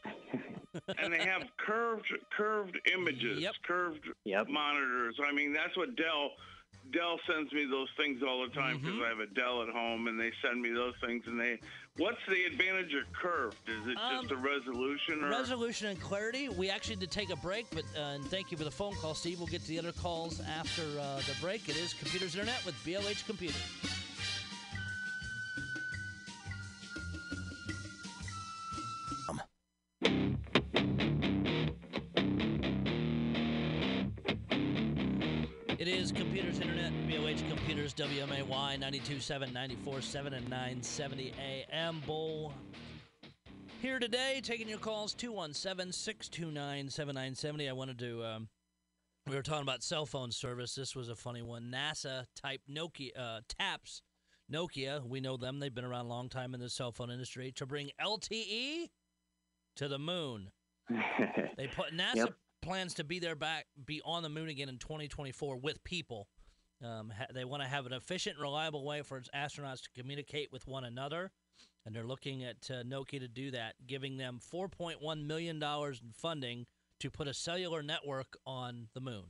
and 1.00 1.14
they 1.14 1.26
have 1.26 1.44
curved 1.58 2.14
curved 2.36 2.78
images, 2.94 3.40
Yep. 3.40 3.56
curved 3.66 4.08
Yep. 4.26 4.50
monitors. 4.50 5.16
I 5.24 5.32
mean, 5.32 5.52
that's 5.54 5.76
what 5.76 5.96
Dell 5.96 6.32
Dell 6.92 7.20
sends 7.30 7.52
me 7.52 7.66
those 7.66 7.90
things 7.98 8.22
all 8.22 8.48
the 8.48 8.54
time 8.54 8.80
because 8.80 8.96
Mhm. 8.96 9.06
I 9.06 9.10
have 9.10 9.20
a 9.20 9.26
Dell 9.28 9.64
at 9.64 9.70
home, 9.70 10.08
and 10.08 10.20
they 10.20 10.32
send 10.42 10.62
me 10.62 10.70
those 10.72 10.94
things. 11.04 11.24
And 11.26 11.40
they, 11.40 11.60
what's 11.98 12.18
the 12.27 12.44
advantage 12.46 12.94
of 12.94 13.04
curved? 13.13 13.58
Is 13.68 13.88
it 13.88 13.98
Um, 13.98 14.22
just 14.22 14.32
a 14.32 14.36
resolution 14.38 15.24
or? 15.24 15.30
Resolution 15.30 15.88
and 15.88 16.00
clarity. 16.01 16.50
We 16.50 16.70
actually 16.70 16.98
did 16.98 17.12
take 17.12 17.30
a 17.30 17.36
break, 17.36 17.68
but 17.72 17.84
uh, 17.98 18.16
and 18.16 18.25
thank 18.25 18.51
you 18.51 18.58
for 18.58 18.63
the 18.63 18.72
phone 18.72 18.96
call, 18.96 19.13
Steve. 19.13 19.39
We'll 19.39 19.48
get 19.48 19.62
to 19.62 19.68
the 19.68 19.80
other 19.80 19.92
calls 19.92 20.42
after 20.42 20.82
uh, 21.00 21.18
the 21.18 21.36
break. 21.42 21.68
It 21.70 21.77
is 21.77 21.94
Computers 21.94 22.36
Internet 22.36 22.63
with 22.66 22.75
BLH 22.86 23.25
Computers. 23.25 23.62
WMAY 38.12 38.48
927, 38.48 39.52
947, 39.54 40.34
and 40.34 40.50
970 40.50 41.34
AM. 41.40 42.02
Bull 42.06 42.54
here 43.82 44.00
today, 44.00 44.40
taking 44.42 44.70
your 44.70 44.78
calls 44.78 45.14
217 45.14 45.92
629 45.92 46.90
7970. 46.90 47.68
I 47.68 47.74
wanted 47.74 48.00
to 48.00 48.24
um, 48.24 48.48
We 49.28 49.36
were 49.36 49.42
talking 49.42 49.64
about 49.64 49.84
cell 49.84 50.06
phone 50.06 50.32
service. 50.32 50.74
This 50.74 50.96
was 50.96 51.10
a 51.10 51.16
funny 51.16 51.42
one. 51.42 51.70
NASA 51.70 52.26
type 52.34 52.62
Nokia 52.70 53.10
uh, 53.18 53.42
taps 53.60 54.02
Nokia. 54.52 55.04
We 55.06 55.20
know 55.20 55.36
them. 55.36 55.60
They've 55.60 55.74
been 55.74 55.84
around 55.86 56.06
a 56.06 56.10
long 56.10 56.30
time 56.30 56.54
in 56.54 56.62
the 56.62 56.70
cell 56.70 56.94
phone 56.94 57.12
industry 57.12 57.52
to 57.58 57.66
bring 57.66 57.90
LTE 58.02 58.90
to 59.76 59.88
the 59.88 60.00
moon. 60.00 60.52
They 61.58 61.66
put 61.68 61.92
NASA 61.92 62.16
Yep. 62.16 62.34
plans 62.62 62.94
to 62.96 63.04
be 63.04 63.18
there 63.18 63.36
back, 63.36 63.66
be 63.84 64.00
on 64.06 64.22
the 64.22 64.30
moon 64.30 64.48
again 64.48 64.70
in 64.70 64.78
2024 64.78 65.58
with 65.58 65.84
people. 65.84 66.28
Um, 66.84 67.12
ha- 67.16 67.28
they 67.34 67.46
want 67.46 67.64
to 67.64 67.70
have 67.70 67.86
an 67.86 67.94
efficient 67.94 68.38
reliable 68.40 68.86
way 68.86 69.02
for 69.02 69.18
its 69.18 69.30
astronauts 69.36 69.82
to 69.84 69.90
communicate 69.96 70.52
with 70.52 70.68
one 70.68 70.84
another, 70.84 71.32
and 71.86 71.96
they're 71.96 72.06
looking 72.06 72.44
at 72.44 72.70
uh, 72.70 72.84
Nokia 72.84 73.20
to 73.20 73.28
do 73.28 73.52
that, 73.52 73.76
giving 73.88 74.18
them 74.18 74.40
4.1 74.54 75.26
million 75.26 75.60
dollars 75.60 76.02
in 76.04 76.12
funding 76.12 76.66
to 77.00 77.10
put 77.10 77.28
a 77.28 77.34
cellular 77.34 77.82
network 77.82 78.38
on 78.46 78.88
the 78.94 79.02
moon. 79.02 79.24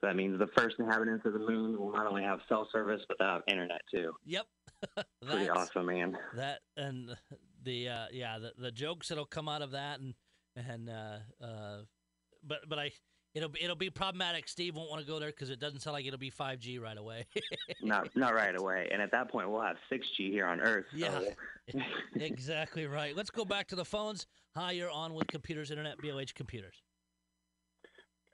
So 0.00 0.08
that 0.08 0.16
means 0.16 0.38
the 0.38 0.48
first 0.56 0.76
inhabitants 0.78 1.24
of 1.26 1.34
the 1.34 1.38
moon 1.38 1.78
will 1.78 1.92
not 1.92 2.06
only 2.06 2.22
have 2.22 2.40
cell 2.48 2.68
service, 2.72 3.00
but 3.06 3.18
they'll 3.18 3.28
have 3.28 3.42
internet 3.46 3.80
too. 3.92 4.12
Yep, 4.24 4.46
Pretty 5.26 5.48
awesome, 5.48 5.86
man. 5.86 6.16
That 6.34 6.60
and 6.76 7.16
the 7.62 7.88
uh, 7.88 8.06
yeah 8.12 8.38
the, 8.38 8.52
the 8.58 8.72
jokes 8.72 9.08
that'll 9.08 9.24
come 9.24 9.48
out 9.48 9.62
of 9.62 9.72
that 9.72 10.00
and 10.00 10.14
and 10.56 10.88
uh, 10.88 11.18
uh, 11.44 11.78
but 12.42 12.68
but 12.68 12.78
I 12.78 12.90
it'll 13.34 13.48
be- 13.48 13.62
it'll 13.62 13.76
be 13.76 13.90
problematic. 13.90 14.48
Steve 14.48 14.76
won't 14.76 14.90
want 14.90 15.00
to 15.00 15.06
go 15.10 15.18
there 15.18 15.30
because 15.30 15.50
it 15.50 15.58
doesn't 15.58 15.80
sound 15.80 15.94
like 15.94 16.06
it'll 16.06 16.18
be 16.18 16.30
5G 16.30 16.78
right 16.80 16.96
away. 16.96 17.26
not 17.82 18.14
not 18.16 18.34
right 18.34 18.54
away. 18.58 18.88
And 18.92 19.00
at 19.00 19.10
that 19.12 19.30
point, 19.30 19.50
we'll 19.50 19.62
have 19.62 19.76
6G 19.90 20.30
here 20.30 20.46
on 20.46 20.60
Earth. 20.60 20.86
so- 20.90 20.96
Yeah. 21.72 21.82
exactly 22.16 22.86
right. 22.86 23.16
Let's 23.16 23.30
go 23.30 23.44
back 23.44 23.68
to 23.68 23.76
the 23.76 23.84
phones. 23.84 24.26
Hi, 24.56 24.72
you're 24.72 24.90
on 24.90 25.14
with 25.14 25.28
Computers 25.28 25.70
Internet, 25.70 25.98
BLH 25.98 26.34
Computers. 26.34 26.82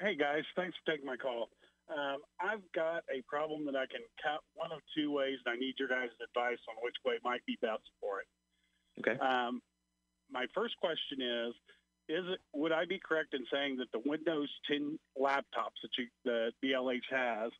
Hey 0.00 0.14
guys, 0.14 0.44
thanks 0.56 0.76
for 0.84 0.92
taking 0.92 1.06
my 1.06 1.16
call. 1.16 1.50
Um, 1.90 2.18
I've 2.40 2.62
got 2.74 3.02
a 3.10 3.22
problem 3.26 3.64
that 3.66 3.74
I 3.74 3.86
can 3.86 4.02
cut 4.22 4.40
one 4.54 4.70
of 4.72 4.78
two 4.96 5.10
ways, 5.10 5.38
and 5.44 5.54
I 5.54 5.56
need 5.58 5.74
your 5.78 5.88
guys' 5.88 6.10
advice 6.22 6.58
on 6.68 6.76
which 6.82 6.94
way 7.04 7.14
might 7.24 7.44
be 7.46 7.56
best 7.62 7.82
for 8.00 8.20
it. 8.20 8.26
Okay. 9.00 9.18
Um, 9.18 9.60
my 10.30 10.46
first 10.54 10.76
question 10.76 11.22
is: 11.22 11.54
Is 12.08 12.24
it 12.26 12.40
would 12.54 12.72
I 12.72 12.86
be 12.86 12.98
correct 12.98 13.34
in 13.34 13.44
saying 13.52 13.76
that 13.78 13.92
the 13.92 14.00
Windows 14.08 14.48
10 14.70 14.98
laptops 15.20 15.76
that 15.82 15.90
you, 15.98 16.06
the 16.24 16.52
BLH 16.64 17.02
has 17.10 17.52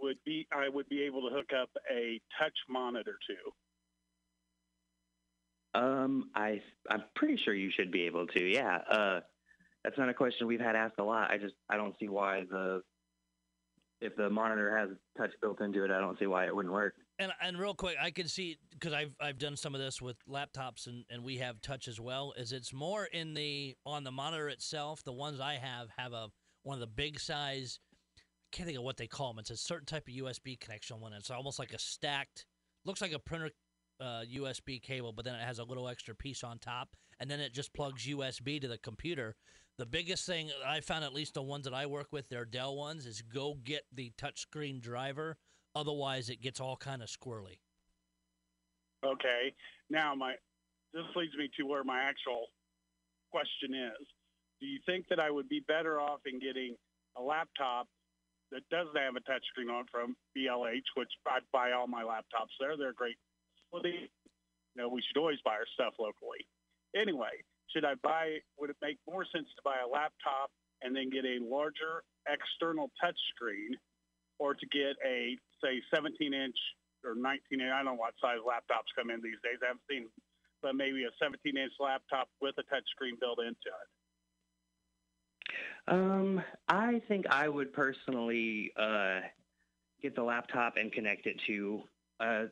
would 0.00 0.18
be 0.24 0.46
I 0.52 0.68
would 0.68 0.88
be 0.88 1.02
able 1.02 1.28
to 1.28 1.34
hook 1.34 1.50
up 1.58 1.70
a 1.90 2.20
touch 2.38 2.54
monitor 2.68 3.18
to? 5.74 5.80
Um, 5.80 6.30
I 6.34 6.62
I'm 6.88 7.04
pretty 7.14 7.36
sure 7.36 7.54
you 7.54 7.70
should 7.70 7.90
be 7.90 8.02
able 8.02 8.26
to. 8.28 8.40
Yeah. 8.40 8.78
Uh, 8.88 9.20
that's 9.84 9.98
not 9.98 10.08
a 10.08 10.14
question 10.14 10.46
we've 10.46 10.60
had 10.60 10.76
asked 10.76 10.98
a 10.98 11.04
lot. 11.04 11.30
I 11.30 11.38
just 11.38 11.54
I 11.68 11.76
don't 11.76 11.98
see 11.98 12.08
why 12.08 12.44
the 12.50 12.82
if 14.00 14.16
the 14.16 14.30
monitor 14.30 14.76
has 14.76 14.90
touch 15.18 15.32
built 15.42 15.60
into 15.60 15.84
it, 15.84 15.90
I 15.90 16.00
don't 16.00 16.18
see 16.18 16.26
why 16.26 16.46
it 16.46 16.54
wouldn't 16.54 16.72
work. 16.72 16.94
And 17.20 17.32
and 17.42 17.58
real 17.58 17.74
quick, 17.74 17.96
I 18.00 18.10
can 18.10 18.28
see 18.28 18.56
because 18.70 18.94
I've 18.94 19.14
I've 19.20 19.38
done 19.38 19.54
some 19.54 19.74
of 19.74 19.80
this 19.80 20.00
with 20.00 20.16
laptops 20.26 20.86
and 20.86 21.04
and 21.10 21.22
we 21.22 21.36
have 21.36 21.60
touch 21.60 21.86
as 21.86 22.00
well. 22.00 22.32
Is 22.36 22.50
it's 22.50 22.72
more 22.72 23.04
in 23.04 23.34
the 23.34 23.76
on 23.84 24.04
the 24.04 24.10
monitor 24.10 24.48
itself. 24.48 25.04
The 25.04 25.12
ones 25.12 25.38
I 25.38 25.54
have 25.54 25.88
have 25.98 26.14
a 26.14 26.28
one 26.62 26.74
of 26.74 26.80
the 26.80 26.86
big 26.86 27.20
size. 27.20 27.78
I 28.18 28.22
can't 28.52 28.66
think 28.66 28.78
of 28.78 28.84
what 28.84 28.96
they 28.96 29.06
call 29.06 29.28
them. 29.28 29.38
It's 29.38 29.50
a 29.50 29.56
certain 29.56 29.84
type 29.84 30.08
of 30.08 30.14
USB 30.14 30.58
connection 30.58 30.98
one. 30.98 31.12
It's 31.12 31.30
almost 31.30 31.58
like 31.58 31.74
a 31.74 31.78
stacked. 31.78 32.46
Looks 32.86 33.02
like 33.02 33.12
a 33.12 33.18
printer 33.18 33.50
uh, 34.00 34.22
USB 34.34 34.82
cable, 34.82 35.12
but 35.12 35.26
then 35.26 35.34
it 35.34 35.44
has 35.44 35.58
a 35.58 35.64
little 35.64 35.88
extra 35.88 36.14
piece 36.14 36.42
on 36.42 36.58
top, 36.58 36.96
and 37.20 37.30
then 37.30 37.38
it 37.38 37.52
just 37.52 37.74
plugs 37.74 38.06
USB 38.06 38.58
to 38.62 38.66
the 38.66 38.78
computer. 38.78 39.36
The 39.76 39.84
biggest 39.86 40.26
thing 40.26 40.50
I 40.66 40.80
found, 40.80 41.04
at 41.04 41.12
least 41.12 41.34
the 41.34 41.42
ones 41.42 41.64
that 41.64 41.74
I 41.74 41.86
work 41.86 42.08
with, 42.12 42.28
they're 42.28 42.46
Dell 42.46 42.76
ones, 42.76 43.06
is 43.06 43.22
go 43.22 43.58
get 43.62 43.82
the 43.92 44.10
touchscreen 44.18 44.80
driver. 44.80 45.36
Otherwise, 45.74 46.28
it 46.28 46.40
gets 46.40 46.60
all 46.60 46.76
kind 46.76 47.02
of 47.02 47.08
squirrely. 47.08 47.58
Okay. 49.04 49.54
Now, 49.88 50.14
my 50.14 50.34
this 50.92 51.04
leads 51.14 51.36
me 51.36 51.48
to 51.56 51.64
where 51.64 51.84
my 51.84 52.02
actual 52.02 52.46
question 53.30 53.74
is. 53.74 54.06
Do 54.60 54.66
you 54.66 54.80
think 54.84 55.06
that 55.08 55.20
I 55.20 55.30
would 55.30 55.48
be 55.48 55.62
better 55.66 56.00
off 56.00 56.20
in 56.26 56.40
getting 56.40 56.74
a 57.16 57.22
laptop 57.22 57.86
that 58.52 58.66
doesn't 58.70 58.96
have 58.96 59.14
a 59.16 59.22
touchscreen 59.30 59.70
on 59.72 59.84
from 59.90 60.16
BLH, 60.36 60.86
which 60.96 61.10
I 61.26 61.38
buy 61.52 61.72
all 61.72 61.86
my 61.86 62.02
laptops 62.02 62.54
there. 62.58 62.76
They're 62.76 62.92
great. 62.92 63.16
You 63.72 64.08
know, 64.76 64.88
we 64.88 65.02
should 65.06 65.18
always 65.18 65.38
buy 65.44 65.52
our 65.52 65.70
stuff 65.74 65.94
locally. 65.98 66.46
Anyway, 66.94 67.42
should 67.70 67.84
I 67.84 67.94
buy, 68.02 68.38
would 68.58 68.70
it 68.70 68.76
make 68.82 68.98
more 69.08 69.24
sense 69.24 69.46
to 69.56 69.62
buy 69.64 69.78
a 69.84 69.88
laptop 69.88 70.50
and 70.82 70.94
then 70.94 71.10
get 71.10 71.24
a 71.24 71.38
larger 71.42 72.02
external 72.26 72.90
touchscreen 73.02 73.78
or 74.40 74.54
to 74.54 74.66
get 74.72 74.96
a, 75.06 75.36
say, 75.62 75.82
17 75.94 76.32
inch 76.32 76.56
or 77.04 77.14
19 77.14 77.60
inch, 77.60 77.70
I 77.70 77.76
don't 77.76 77.84
know 77.84 77.94
what 77.94 78.14
size 78.20 78.40
laptops 78.40 78.88
come 78.96 79.10
in 79.10 79.20
these 79.22 79.38
days. 79.44 79.60
I 79.62 79.68
haven't 79.68 79.84
seen, 79.88 80.08
but 80.62 80.74
maybe 80.74 81.04
a 81.04 81.12
17 81.22 81.56
inch 81.56 81.72
laptop 81.78 82.28
with 82.40 82.56
a 82.58 82.62
touchscreen 82.62 83.20
built 83.20 83.38
into 83.38 83.68
it. 83.68 83.88
Um, 85.88 86.42
I 86.68 87.02
think 87.06 87.26
I 87.30 87.48
would 87.48 87.72
personally 87.72 88.72
uh, 88.78 89.20
get 90.02 90.16
the 90.16 90.22
laptop 90.22 90.76
and 90.76 90.90
connect 90.90 91.26
it 91.26 91.38
to 91.46 91.82
a 92.20 92.44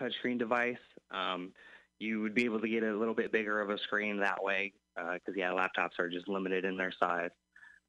touchscreen 0.00 0.38
device. 0.38 0.76
Um, 1.10 1.52
you 1.98 2.22
would 2.22 2.34
be 2.34 2.44
able 2.44 2.60
to 2.60 2.68
get 2.68 2.82
a 2.82 2.96
little 2.96 3.14
bit 3.14 3.32
bigger 3.32 3.60
of 3.60 3.70
a 3.70 3.78
screen 3.78 4.18
that 4.20 4.42
way 4.42 4.72
because, 4.94 5.34
yeah, 5.36 5.50
laptops 5.50 5.98
are 5.98 6.08
just 6.08 6.28
limited 6.28 6.64
in 6.64 6.76
their 6.76 6.92
size. 6.98 7.30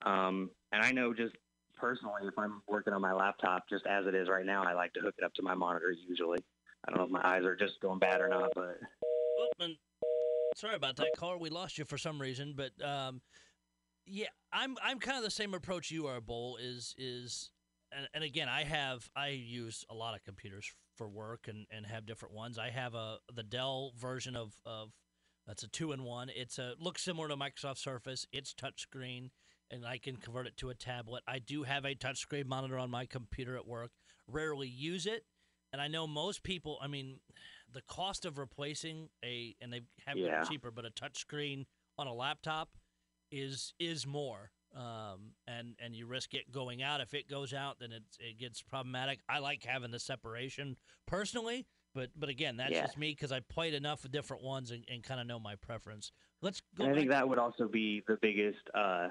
Um, 0.05 0.49
and 0.71 0.83
I 0.83 0.91
know 0.91 1.13
just 1.13 1.35
personally, 1.77 2.21
if 2.27 2.37
I'm 2.37 2.61
working 2.67 2.93
on 2.93 3.01
my 3.01 3.13
laptop 3.13 3.69
just 3.69 3.85
as 3.85 4.05
it 4.05 4.15
is 4.15 4.27
right 4.29 4.45
now, 4.45 4.63
I 4.63 4.73
like 4.73 4.93
to 4.93 4.99
hook 4.99 5.15
it 5.17 5.23
up 5.23 5.33
to 5.35 5.43
my 5.43 5.55
monitor 5.55 5.93
usually. 6.07 6.39
I 6.85 6.91
don't 6.91 6.99
know 6.99 7.05
if 7.05 7.23
my 7.23 7.35
eyes 7.35 7.43
are 7.43 7.55
just 7.55 7.79
going 7.81 7.99
bad 7.99 8.21
or 8.21 8.29
not, 8.29 8.51
but 8.55 8.77
sorry 10.55 10.75
about 10.75 10.95
that, 10.97 11.07
caller. 11.17 11.37
We 11.37 11.49
lost 11.49 11.77
you 11.77 11.85
for 11.85 11.97
some 11.97 12.19
reason, 12.19 12.55
but 12.55 12.71
um, 12.85 13.21
yeah, 14.05 14.27
I'm 14.51 14.75
I'm 14.83 14.99
kind 14.99 15.17
of 15.17 15.23
the 15.23 15.31
same 15.31 15.53
approach 15.53 15.91
you 15.91 16.07
are. 16.07 16.21
Bull 16.21 16.57
is 16.57 16.95
is, 16.97 17.51
and, 17.95 18.07
and 18.13 18.23
again, 18.23 18.47
I 18.49 18.63
have 18.63 19.09
I 19.15 19.29
use 19.29 19.85
a 19.89 19.93
lot 19.93 20.15
of 20.15 20.23
computers 20.23 20.71
for 20.95 21.07
work 21.07 21.47
and, 21.47 21.67
and 21.71 21.85
have 21.85 22.05
different 22.05 22.33
ones. 22.33 22.57
I 22.57 22.69
have 22.69 22.95
a 22.95 23.17
the 23.33 23.43
Dell 23.43 23.91
version 23.97 24.35
of 24.35 24.53
of 24.65 24.91
that's 25.45 25.63
a 25.63 25.67
two 25.67 25.91
in 25.91 26.03
one. 26.03 26.29
It's 26.33 26.57
a 26.57 26.73
looks 26.79 27.03
similar 27.03 27.27
to 27.27 27.35
Microsoft 27.35 27.77
Surface. 27.77 28.25
It's 28.31 28.53
touchscreen, 28.53 29.29
and 29.71 29.85
I 29.85 29.97
can 29.97 30.17
convert 30.17 30.47
it 30.47 30.57
to 30.57 30.69
a 30.69 30.75
tablet. 30.75 31.23
I 31.27 31.39
do 31.39 31.63
have 31.63 31.85
a 31.85 31.95
touchscreen 31.95 32.45
monitor 32.45 32.77
on 32.77 32.89
my 32.89 33.05
computer 33.05 33.55
at 33.55 33.67
work. 33.67 33.91
Rarely 34.27 34.67
use 34.67 35.05
it, 35.05 35.25
and 35.71 35.81
I 35.81 35.87
know 35.87 36.07
most 36.07 36.43
people. 36.43 36.77
I 36.81 36.87
mean, 36.87 37.19
the 37.73 37.81
cost 37.81 38.25
of 38.25 38.37
replacing 38.37 39.09
a 39.23 39.55
and 39.61 39.71
they 39.71 39.81
have 40.05 40.17
Yeah. 40.17 40.29
gotten 40.29 40.45
cheaper, 40.45 40.71
but 40.71 40.85
a 40.85 40.89
touchscreen 40.89 41.65
on 41.97 42.07
a 42.07 42.13
laptop 42.13 42.69
is 43.31 43.73
is 43.79 44.05
more. 44.05 44.51
Um, 44.75 45.31
and 45.47 45.75
and 45.79 45.95
you 45.95 46.07
risk 46.07 46.33
it 46.33 46.51
going 46.51 46.83
out. 46.83 46.99
If 46.99 47.13
it 47.13 47.29
goes 47.29 47.53
out, 47.53 47.79
then 47.79 47.91
it 47.91 48.03
it 48.19 48.37
gets 48.37 48.61
problematic. 48.61 49.19
I 49.29 49.39
like 49.39 49.63
having 49.63 49.91
the 49.91 49.99
separation 49.99 50.75
personally, 51.05 51.65
but 51.95 52.09
but 52.15 52.29
again, 52.29 52.57
that's 52.57 52.73
Yeah. 52.73 52.83
just 52.83 52.97
me 52.97 53.11
because 53.11 53.31
I 53.31 53.39
played 53.39 53.73
enough 53.73 54.03
of 54.03 54.11
different 54.11 54.43
ones 54.43 54.71
and, 54.71 54.83
and 54.91 55.03
kind 55.03 55.21
of 55.21 55.27
know 55.27 55.39
my 55.39 55.55
preference. 55.55 56.11
Let's 56.41 56.61
go. 56.75 56.83
And 56.83 56.93
I 56.93 56.97
think 56.97 57.09
that 57.09 57.27
would 57.27 57.39
also 57.39 57.67
be 57.67 58.03
the 58.07 58.17
biggest 58.21 58.59
uh, 58.75 59.09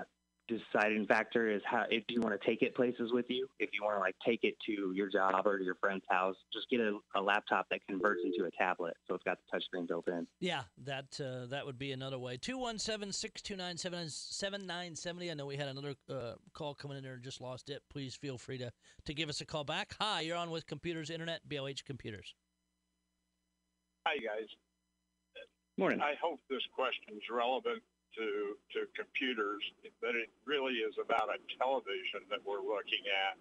deciding 0.49 1.07
factor 1.07 1.49
is 1.51 1.63
how 1.65 1.85
if 1.91 2.05
you 2.09 2.21
want 2.21 2.41
to 2.41 2.47
take 2.47 2.63
it 2.63 2.75
places 2.75 3.13
with 3.13 3.27
you. 3.29 3.47
If 3.59 3.71
you 3.73 3.83
want 3.83 3.97
to 3.97 4.01
like 4.01 4.15
take 4.25 4.41
it 4.43 4.55
to 4.67 4.93
your 4.95 5.11
job 5.11 5.47
or 5.47 5.59
to 5.59 5.65
your 5.65 5.75
friend's 5.77 6.05
house, 6.09 6.37
just 6.53 6.69
get 6.71 6.81
a, 6.81 6.99
a 7.15 7.21
laptop 7.21 7.69
that 7.71 7.81
converts 7.89 8.21
into 8.25 8.45
a 8.47 8.51
tablet, 8.51 8.95
so 9.07 9.15
it's 9.15 9.25
got 9.25 9.39
the 9.39 9.45
touchscreen 9.57 9.89
built 9.89 10.09
in. 10.09 10.27
Yeah, 10.41 10.63
that 10.85 11.21
uh, 11.21 11.47
that 11.47 11.65
would 11.67 11.79
be 11.79 11.93
another 11.93 12.19
way. 12.19 12.37
217-629-7970. 12.39 15.31
I 15.31 15.35
know 15.35 15.47
we 15.47 15.57
had 15.57 15.69
another 15.69 15.95
uh, 16.11 16.33
call 16.53 16.75
coming 16.75 16.97
in 16.97 17.03
there 17.03 17.15
and 17.15 17.23
just 17.23 17.41
lost 17.41 17.71
it. 17.71 17.83
Please 17.91 18.15
feel 18.15 18.39
free 18.39 18.59
to, 18.59 18.71
to 19.05 19.15
give 19.15 19.29
us 19.29 19.41
a 19.41 19.47
call 19.47 19.65
back. 19.65 19.97
Hi, 20.01 20.21
you're 20.21 20.37
on 20.37 20.51
with 20.51 20.67
Computers 20.67 21.11
Internet, 21.11 21.49
BLH 21.49 21.85
Computers. 21.85 22.35
Hi, 24.07 24.17
guys. 24.17 24.47
Morning. 25.79 26.01
I 26.01 26.15
hope 26.23 26.41
this 26.49 26.63
question 26.75 27.17
is 27.17 27.23
relevant 27.31 27.83
to, 28.17 28.57
to 28.73 28.79
computers, 28.97 29.63
but 30.01 30.17
it 30.17 30.33
really 30.45 30.81
is 30.81 30.95
about 30.97 31.29
a 31.29 31.39
television 31.61 32.25
that 32.33 32.41
we're 32.45 32.65
looking 32.65 33.05
at. 33.07 33.37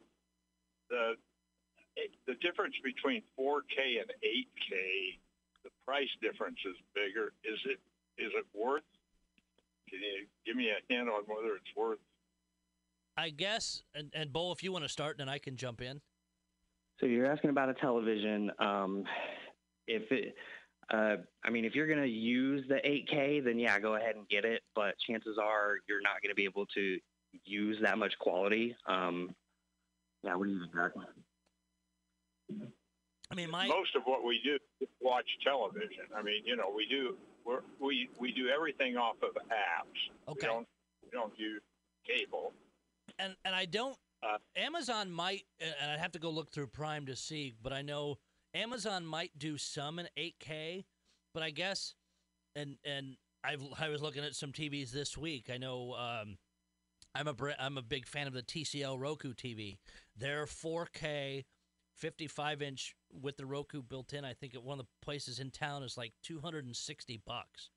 The, 0.89 1.15
the 2.27 2.36
difference 2.44 2.75
between 2.84 3.24
4K 3.39 4.03
and 4.03 4.10
8K, 4.22 4.72
the 5.63 5.72
price 5.88 6.12
difference 6.22 6.60
is 6.67 6.75
bigger. 6.94 7.32
Is 7.44 7.60
it, 7.65 7.79
is 8.22 8.32
it 8.36 8.46
worth? 8.53 8.86
Can 9.89 10.00
you 10.00 10.27
give 10.46 10.55
me 10.55 10.70
a 10.70 10.79
hint 10.91 11.10
on 11.10 11.24
whether 11.25 11.55
it's 11.55 11.74
worth? 11.75 12.00
I 13.17 13.29
guess, 13.29 13.84
and, 13.94 14.12
and 14.13 14.32
Bo, 14.32 14.51
if 14.51 14.62
you 14.62 14.72
want 14.72 14.84
to 14.84 14.89
start, 14.89 15.17
then 15.17 15.29
I 15.29 15.38
can 15.38 15.55
jump 15.55 15.82
in. 15.82 16.01
So 17.00 17.05
you're 17.05 17.32
asking 17.32 17.50
about 17.50 17.70
a 17.70 17.74
television. 17.75 18.51
Um, 18.60 19.03
if 19.88 20.12
it, 20.12 20.36
uh, 20.94 21.18
I 21.44 21.50
mean, 21.50 21.65
if 21.65 21.74
you're 21.74 21.88
going 21.88 22.01
to 22.01 22.08
use 22.08 22.65
the 22.68 22.75
8K, 22.75 23.44
then 23.44 23.58
yeah, 23.60 23.80
go 23.80 23.96
ahead 23.96 24.15
and 24.15 24.27
get 24.30 24.46
it. 24.46 24.62
But 24.75 24.96
chances 25.00 25.38
are 25.42 25.77
you're 25.88 26.01
not 26.01 26.22
going 26.22 26.30
to 26.30 26.36
be 26.36 26.44
able 26.46 26.65
to 26.68 27.00
use 27.44 27.77
that 27.82 27.98
much 27.98 28.13
quality. 28.20 28.75
Um, 28.88 29.36
yeah, 30.24 30.36
what 30.36 30.46
do 30.46 30.51
you 30.54 30.60
think? 30.62 30.74
Doug? 30.74 30.92
I 33.32 33.36
mean, 33.36 33.50
my 33.50 33.68
Most 33.68 33.96
of 33.96 34.04
what 34.06 34.24
we 34.24 34.39
do 34.44 34.58
is 34.80 34.88
watch 35.01 35.25
television. 35.44 36.06
I 36.15 36.22
mean, 36.22 36.44
you 36.46 36.56
know, 36.56 36.72
we 36.75 36.86
do 36.88 37.18
we're, 37.44 37.62
we 37.80 38.08
we 38.20 38.32
do 38.32 38.50
everything 38.50 38.98
off 38.98 39.15
of 39.24 39.34
apps. 39.36 39.51
Okay. 40.27 40.27
We 40.27 40.32
Okay. 40.34 40.48
don't 40.48 40.68
we 41.04 41.10
don't 41.12 41.34
use 41.39 41.62
cable. 42.08 42.54
and 43.20 43.36
and 43.44 43.56
I 43.56 43.65
don't. 43.65 43.98
Uh, 44.24 44.38
Amazon 44.56 45.12
might, 45.12 45.44
and 45.60 45.92
I'd 45.92 46.00
have 46.00 46.12
to 46.13 46.20
go 46.20 46.32
look 46.32 46.50
through 46.51 46.68
Prime 46.68 47.06
to 47.08 47.15
see, 47.15 47.54
but 47.62 47.72
I 47.74 47.82
know 47.84 48.18
Amazon 48.55 49.05
might 49.05 49.38
do 49.38 49.57
some 49.57 50.00
in 50.00 50.07
8K, 50.17 50.85
but 51.33 51.43
I 51.43 51.50
guess, 51.51 51.93
and 52.55 52.77
and 52.85 53.17
I've 53.43 53.62
I 53.79 53.89
was 53.89 54.01
looking 54.01 54.24
at 54.24 54.35
some 54.35 54.51
TVs 54.51 54.91
this 54.91 55.17
week. 55.17 55.50
I 55.53 55.57
know 55.57 55.93
um, 55.93 56.38
I'm 57.13 57.27
a 57.27 57.35
I'm 57.59 57.77
a 57.77 57.81
big 57.81 58.07
fan 58.07 58.27
of 58.27 58.33
the 58.33 58.41
TCL 58.41 59.00
Roku 59.00 59.33
TV. 59.33 59.77
Their 60.17 60.45
4K, 60.45 61.43
55 61.97 62.62
inch 62.62 62.95
with 63.12 63.35
the 63.38 63.45
Roku 63.45 63.81
built 63.83 64.13
in. 64.13 64.24
I 64.24 64.33
think 64.33 64.55
at 64.55 64.63
one 64.63 64.79
of 64.79 64.85
the 64.85 64.91
places 65.05 65.39
in 65.39 65.51
town 65.51 65.83
is 65.83 65.97
like 65.97 66.13
260 66.24 67.21
bucks. 67.27 67.69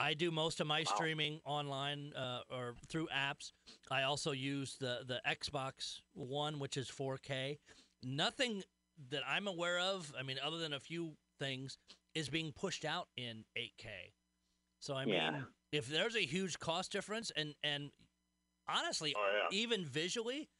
I 0.00 0.14
do 0.14 0.30
most 0.30 0.60
of 0.60 0.66
my 0.66 0.84
Wow. 0.86 0.94
streaming 0.94 1.40
online 1.44 2.12
uh, 2.14 2.40
or 2.50 2.76
through 2.88 3.08
apps. 3.08 3.52
I 3.90 4.04
also 4.04 4.32
use 4.32 4.76
the 4.80 5.00
the 5.06 5.20
Xbox 5.28 6.00
One, 6.14 6.58
which 6.58 6.76
is 6.78 6.88
4K. 6.88 7.58
Nothing 8.02 8.62
that 9.10 9.22
I'm 9.26 9.46
aware 9.46 9.78
of, 9.78 10.12
I 10.18 10.22
mean, 10.22 10.38
other 10.42 10.58
than 10.58 10.72
a 10.72 10.80
few 10.80 11.16
things, 11.38 11.78
is 12.14 12.28
being 12.28 12.52
pushed 12.52 12.84
out 12.84 13.08
in 13.16 13.44
8K. 13.56 14.12
So 14.80 14.94
I 14.94 15.04
mean, 15.04 15.14
Yeah. 15.14 15.44
if 15.72 15.86
there's 15.86 16.16
a 16.16 16.24
huge 16.24 16.58
cost 16.58 16.92
difference, 16.92 17.30
and 17.36 17.54
and 17.62 17.90
honestly, 18.68 19.14
Oh 19.16 19.30
yeah. 19.32 19.56
even 19.56 19.84
visually, 19.84 20.50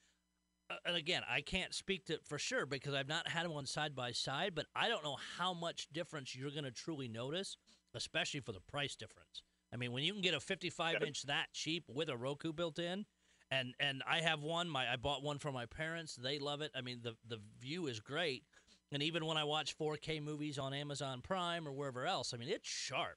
uh, 0.71 0.77
and 0.85 0.97
again, 0.97 1.23
I 1.29 1.41
can't 1.41 1.75
speak 1.75 2.05
to 2.07 2.19
for 2.25 2.39
sure 2.39 2.67
because 2.67 2.95
I've 2.95 3.09
not 3.09 3.29
had 3.29 3.47
one 3.49 3.67
side 3.67 3.95
by 3.95 4.13
side, 4.13 4.55
but 4.55 4.67
I 4.75 4.89
don't 4.89 5.05
know 5.05 5.17
how 5.39 5.55
much 5.55 5.89
difference 5.93 6.35
you're 6.35 6.51
going 6.51 6.65
to 6.65 6.71
truly 6.71 7.09
notice, 7.09 7.57
especially 7.95 8.41
for 8.41 8.53
the 8.53 8.61
price 8.61 8.97
difference. 8.97 9.43
I 9.73 9.77
mean, 9.77 9.93
when 9.93 10.03
you 10.05 10.13
can 10.13 10.23
get 10.23 10.35
a 10.35 10.41
55 10.41 11.03
inch 11.03 11.23
that 11.25 11.53
cheap 11.53 11.85
with 11.89 12.09
a 12.09 12.17
Roku 12.17 12.53
built 12.53 12.79
in, 12.79 13.05
and 13.51 13.75
and 13.81 14.03
I 14.09 14.21
have 14.21 14.43
one. 14.43 14.69
My 14.69 14.91
I 14.93 14.97
bought 14.97 15.23
one 15.23 15.39
for 15.39 15.53
my 15.53 15.67
parents. 15.67 16.17
They 16.17 16.39
love 16.39 16.61
it. 16.61 16.71
I 16.77 16.81
mean, 16.81 17.01
the 17.03 17.17
the 17.27 17.41
view 17.61 17.87
is 17.87 18.01
great, 18.01 18.45
and 18.93 19.03
even 19.03 19.25
when 19.27 19.37
I 19.37 19.45
watch 19.45 19.77
4K 19.79 20.23
movies 20.23 20.59
on 20.59 20.75
Amazon 20.75 21.21
Prime 21.23 21.67
or 21.67 21.73
wherever 21.73 22.07
else, 22.07 22.33
I 22.35 22.37
mean, 22.37 22.49
it's 22.49 22.69
sharp. 22.69 23.17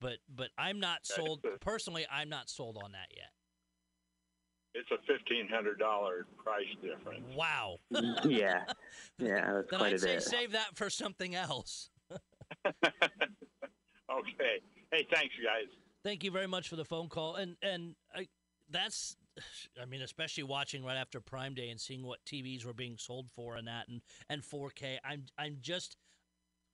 But 0.00 0.18
but 0.34 0.48
I'm 0.58 0.78
not 0.80 1.06
sold 1.06 1.44
personally. 1.60 2.06
I'm 2.10 2.28
not 2.28 2.50
sold 2.50 2.76
on 2.82 2.92
that 2.92 3.08
yet. 3.16 3.30
It's 4.74 4.90
a 4.90 4.98
fifteen 5.10 5.48
hundred 5.50 5.78
dollar 5.78 6.26
price 6.36 6.66
difference. 6.82 7.24
Wow. 7.34 7.78
yeah, 8.24 8.64
yeah, 9.18 9.52
that's 9.54 9.70
Then 9.70 9.78
quite 9.78 9.86
I'd 9.88 9.94
a 9.94 9.98
say 9.98 10.14
bit. 10.16 10.22
save 10.22 10.52
that 10.52 10.76
for 10.76 10.90
something 10.90 11.34
else. 11.34 11.88
okay. 12.66 14.60
Hey, 14.92 15.06
thanks, 15.12 15.34
guys. 15.42 15.68
Thank 16.04 16.22
you 16.24 16.30
very 16.30 16.46
much 16.46 16.68
for 16.68 16.76
the 16.76 16.84
phone 16.84 17.08
call, 17.08 17.36
and 17.36 17.56
and 17.62 17.94
I, 18.14 18.28
that's, 18.70 19.16
I 19.82 19.84
mean, 19.86 20.02
especially 20.02 20.44
watching 20.44 20.84
right 20.84 20.96
after 20.96 21.20
Prime 21.20 21.54
Day 21.54 21.70
and 21.70 21.80
seeing 21.80 22.02
what 22.04 22.24
TVs 22.24 22.64
were 22.64 22.72
being 22.72 22.96
sold 22.98 23.30
for 23.30 23.56
and 23.56 23.66
that, 23.68 23.88
and 23.88 24.00
and 24.28 24.42
4K. 24.42 24.98
I'm 25.04 25.24
I'm 25.38 25.58
just, 25.60 25.96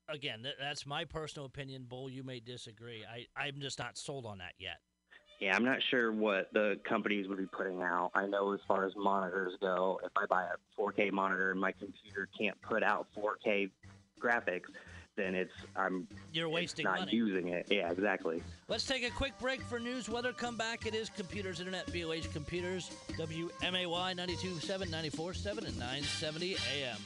again, 0.08 0.42
that, 0.42 0.54
that's 0.60 0.86
my 0.86 1.04
personal 1.04 1.46
opinion. 1.46 1.86
Bull, 1.88 2.10
you 2.10 2.22
may 2.22 2.40
disagree. 2.40 3.04
I 3.04 3.26
I'm 3.36 3.60
just 3.60 3.78
not 3.78 3.98
sold 3.98 4.26
on 4.26 4.38
that 4.38 4.54
yet. 4.58 4.78
Yeah, 5.40 5.56
I'm 5.56 5.64
not 5.64 5.78
sure 5.90 6.12
what 6.12 6.52
the 6.52 6.78
companies 6.88 7.26
would 7.28 7.38
be 7.38 7.46
putting 7.46 7.82
out. 7.82 8.12
I 8.14 8.26
know 8.26 8.52
as 8.52 8.60
far 8.68 8.86
as 8.86 8.92
monitors 8.96 9.54
go, 9.60 10.00
if 10.04 10.12
I 10.16 10.26
buy 10.26 10.44
a 10.44 10.80
4K 10.80 11.10
monitor 11.10 11.50
and 11.50 11.60
my 11.60 11.72
computer 11.72 12.28
can't 12.38 12.56
put 12.62 12.84
out 12.84 13.08
4K 13.18 13.68
graphics, 14.20 14.68
then 15.16 15.34
it's 15.34 15.52
I'm 15.76 16.06
You're 16.32 16.48
wasting 16.48 16.84
not 16.84 17.00
money. 17.00 17.12
using 17.12 17.48
it. 17.48 17.66
Yeah, 17.70 17.90
exactly. 17.90 18.42
Let's 18.68 18.86
take 18.86 19.04
a 19.04 19.10
quick 19.10 19.38
break 19.38 19.60
for 19.62 19.78
news, 19.78 20.08
weather. 20.08 20.32
Come 20.32 20.56
back. 20.56 20.86
It 20.86 20.94
is 20.94 21.10
Computers 21.10 21.60
Internet, 21.60 21.86
BLH 21.88 22.32
Computers, 22.32 22.90
WMAY 23.18 23.86
92.7, 24.16 24.88
94.7, 24.88 25.58
and 25.66 25.78
970 25.78 26.56
AM. 26.74 26.96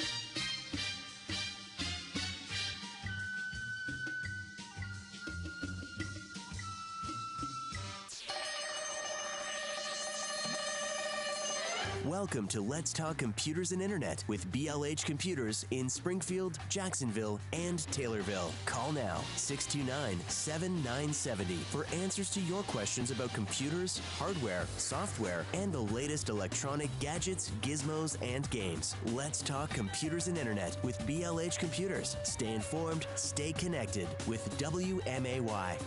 Welcome 12.26 12.48
to 12.48 12.60
Let's 12.60 12.92
Talk 12.92 13.18
Computers 13.18 13.70
and 13.70 13.80
Internet 13.80 14.24
with 14.26 14.50
BLH 14.50 15.04
Computers 15.04 15.64
in 15.70 15.88
Springfield, 15.88 16.58
Jacksonville, 16.68 17.38
and 17.52 17.78
Taylorville. 17.92 18.50
Call 18.64 18.90
now 18.90 19.20
629 19.36 20.18
7970 20.26 21.54
for 21.70 21.86
answers 21.94 22.28
to 22.30 22.40
your 22.40 22.64
questions 22.64 23.12
about 23.12 23.32
computers, 23.32 24.00
hardware, 24.18 24.66
software, 24.76 25.46
and 25.54 25.72
the 25.72 25.78
latest 25.78 26.28
electronic 26.28 26.90
gadgets, 26.98 27.52
gizmos, 27.62 28.16
and 28.20 28.50
games. 28.50 28.96
Let's 29.12 29.40
Talk 29.40 29.70
Computers 29.70 30.26
and 30.26 30.36
Internet 30.36 30.78
with 30.82 30.98
BLH 31.06 31.60
Computers. 31.60 32.16
Stay 32.24 32.52
informed, 32.52 33.06
stay 33.14 33.52
connected 33.52 34.08
with 34.26 34.50
WMAY. 34.58 35.78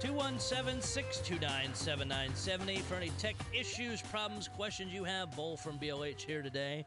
217 0.00 0.80
629 0.80 1.74
7970 1.74 2.78
for 2.80 2.94
any 2.94 3.10
tech 3.18 3.36
issues, 3.52 4.00
problems, 4.00 4.48
questions 4.48 4.94
you 4.94 5.04
have. 5.04 5.34
Bull 5.36 5.58
from 5.58 5.78
BLH 5.78 6.22
here 6.22 6.40
today. 6.40 6.86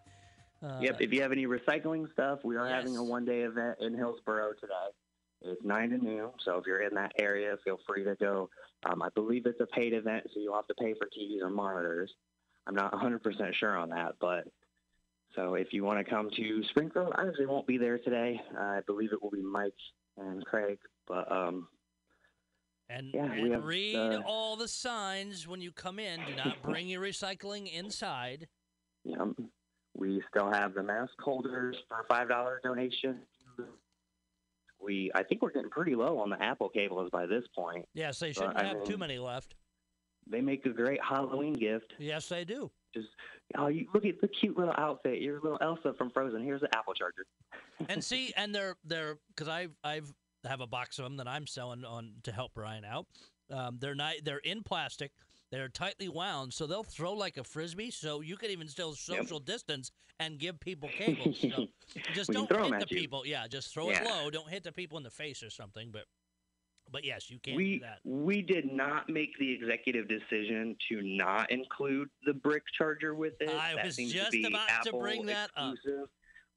Uh, 0.64 0.80
yep. 0.82 0.98
If 1.00 1.14
you 1.14 1.22
have 1.22 1.32
any 1.32 1.46
recycling 1.46 2.12
stuff, 2.12 2.40
we 2.44 2.56
are 2.56 2.68
having 2.68 2.98
a 2.98 3.04
one-day 3.04 3.42
event 3.42 3.78
in 3.82 3.94
Hillsboro 3.94 4.54
today. 4.60 4.74
It's 5.44 5.64
nine 5.64 5.92
to 5.92 5.98
noon, 5.98 6.32
so 6.44 6.58
if 6.58 6.66
you're 6.66 6.82
in 6.82 6.96
that 6.96 7.12
area, 7.20 7.56
feel 7.64 7.78
free 7.86 8.04
to 8.04 8.16
go. 8.16 8.50
Um, 8.86 9.04
I 9.04 9.10
believe 9.14 9.46
it's 9.46 9.60
a 9.60 9.68
paid 9.68 9.94
event, 9.94 10.26
so 10.34 10.40
you'll 10.40 10.56
have 10.56 10.68
to 10.68 10.76
pay 10.76 10.94
for 10.94 11.06
TVs 11.08 11.44
or 11.44 11.50
monitors. 11.50 12.12
I'm 12.66 12.76
not 12.76 12.94
100% 12.94 13.54
sure 13.54 13.78
on 13.78 13.90
that, 13.90 14.14
but 14.20 14.46
so 15.36 15.56
if 15.56 15.74
you 15.74 15.84
want 15.84 16.04
to 16.04 16.10
come 16.10 16.30
to 16.36 16.64
Springfield, 16.70 17.14
I 17.16 17.28
actually 17.28 17.48
won't 17.48 17.68
be 17.68 17.78
there 17.78 18.00
today. 18.00 18.42
I 18.58 18.80
believe 18.88 19.12
it 19.12 19.22
will 19.22 19.32
be 19.32 19.42
Mike 19.42 19.74
and 20.18 20.44
Craig, 20.46 20.80
but 21.08 21.30
um, 21.32 21.68
And, 22.94 23.12
Yeah, 23.14 23.32
and 23.32 23.54
have, 23.54 23.64
read 23.64 23.96
uh, 23.96 24.22
all 24.26 24.56
the 24.56 24.68
signs 24.68 25.48
when 25.48 25.62
you 25.62 25.72
come 25.72 26.00
in. 26.00 26.20
Do 26.26 26.36
not 26.36 26.62
bring 26.64 26.88
your 26.88 27.02
recycling 27.02 27.72
inside. 27.74 28.48
you 29.04 29.18
know, 29.18 29.34
we 29.96 30.22
still 30.30 30.52
have 30.52 30.74
the 30.74 30.84
mask 30.84 31.14
holders 31.20 31.76
for 31.88 32.02
a 32.02 32.04
five 32.08 32.30
dollar 32.30 32.60
donation. 32.64 33.20
We, 34.84 35.12
I 35.16 35.24
think 35.24 35.42
we're 35.42 35.52
getting 35.52 35.70
pretty 35.70 35.96
low 35.96 36.20
on 36.20 36.30
the 36.30 36.42
Apple 36.42 36.68
cables 36.68 37.10
by 37.12 37.26
this 37.26 37.44
point. 37.56 37.86
Yes, 37.94 38.20
they 38.20 38.34
shouldn't 38.34 38.58
I 38.58 38.64
have 38.66 38.84
too 38.84 38.92
mean- 38.92 39.00
many 39.00 39.20
left. 39.20 39.56
They 40.30 40.40
make 40.40 40.66
a 40.66 40.70
great 40.70 41.00
Halloween 41.04 41.52
gift. 41.54 41.94
Yes, 42.00 42.30
they 42.30 42.46
do. 42.46 42.72
Just, 42.94 43.10
oh, 43.58 43.68
you 43.68 43.88
look 43.94 44.06
at 44.06 44.22
the 44.22 44.30
cute 44.30 44.58
little 44.58 44.74
outfit. 44.78 45.22
Your 45.22 45.42
little 45.42 45.58
Elsa 45.62 45.94
from 45.98 46.12
Frozen. 46.12 46.42
Here's 46.44 46.62
the 46.62 46.70
Apple 46.78 46.94
charger. 46.94 47.26
and 47.90 48.02
see, 48.02 48.32
and 48.38 48.56
they're 48.56 48.78
they're 48.86 49.18
because 49.36 49.50
I've 49.50 49.72
I've 49.84 50.14
have 50.46 50.62
a 50.62 50.68
box 50.68 51.00
of 51.00 51.06
them 51.06 51.18
that 51.18 51.28
I'm 51.28 51.48
selling 51.48 51.86
on 51.86 52.14
to 52.24 52.32
help 52.32 52.54
Brian 52.54 52.86
out. 52.86 53.08
Um, 53.52 53.78
they're 53.80 53.96
not 53.96 54.14
they're 54.24 54.38
in 54.40 54.64
plastic. 54.64 55.12
They're 55.52 55.70
tightly 55.70 56.10
wound, 56.10 56.52
so 56.54 56.66
they'll 56.66 56.84
throw 56.84 57.14
like 57.14 57.38
a 57.38 57.44
frisbee. 57.44 57.92
So 57.92 58.22
you 58.22 58.38
can 58.38 58.50
even 58.50 58.68
still 58.68 58.94
social 58.94 59.40
distance 59.40 59.92
and 60.20 60.40
give 60.40 60.60
people 60.60 60.90
cables. 60.90 61.40
So 61.40 61.68
just 62.14 62.32
don't 62.32 62.50
hit 62.52 62.88
the 62.90 62.96
you. 62.96 63.02
people. 63.02 63.24
Yeah, 63.26 63.48
just 63.48 63.74
throw 63.74 63.90
it 63.90 64.04
low. 64.04 64.30
Don't 64.30 64.50
hit 64.50 64.64
the 64.64 64.72
people 64.72 64.98
in 64.98 65.04
the 65.04 65.12
face 65.12 65.44
or 65.44 65.50
something. 65.52 65.90
But 65.92 66.06
but 66.92 67.06
yes, 67.06 67.30
you 67.30 67.40
can 67.40 67.56
we 67.56 67.76
do 67.76 67.80
that. 67.82 68.00
we 68.04 68.42
did 68.42 68.72
not 68.72 69.10
make 69.10 69.38
the 69.40 69.52
executive 69.52 70.08
decision 70.08 70.76
to 70.90 71.02
not 71.02 71.52
include 71.52 72.10
the 72.26 72.34
brick 72.34 72.64
charger 72.78 73.16
with 73.16 73.34
it. 73.40 73.50
I 73.50 73.76
That 73.76 73.86
was 73.86 73.98
just 73.98 74.32
to 74.32 74.48
about 74.48 74.86
to 74.86 74.92
bring 74.92 75.26
that 75.28 75.50
up. 75.56 75.76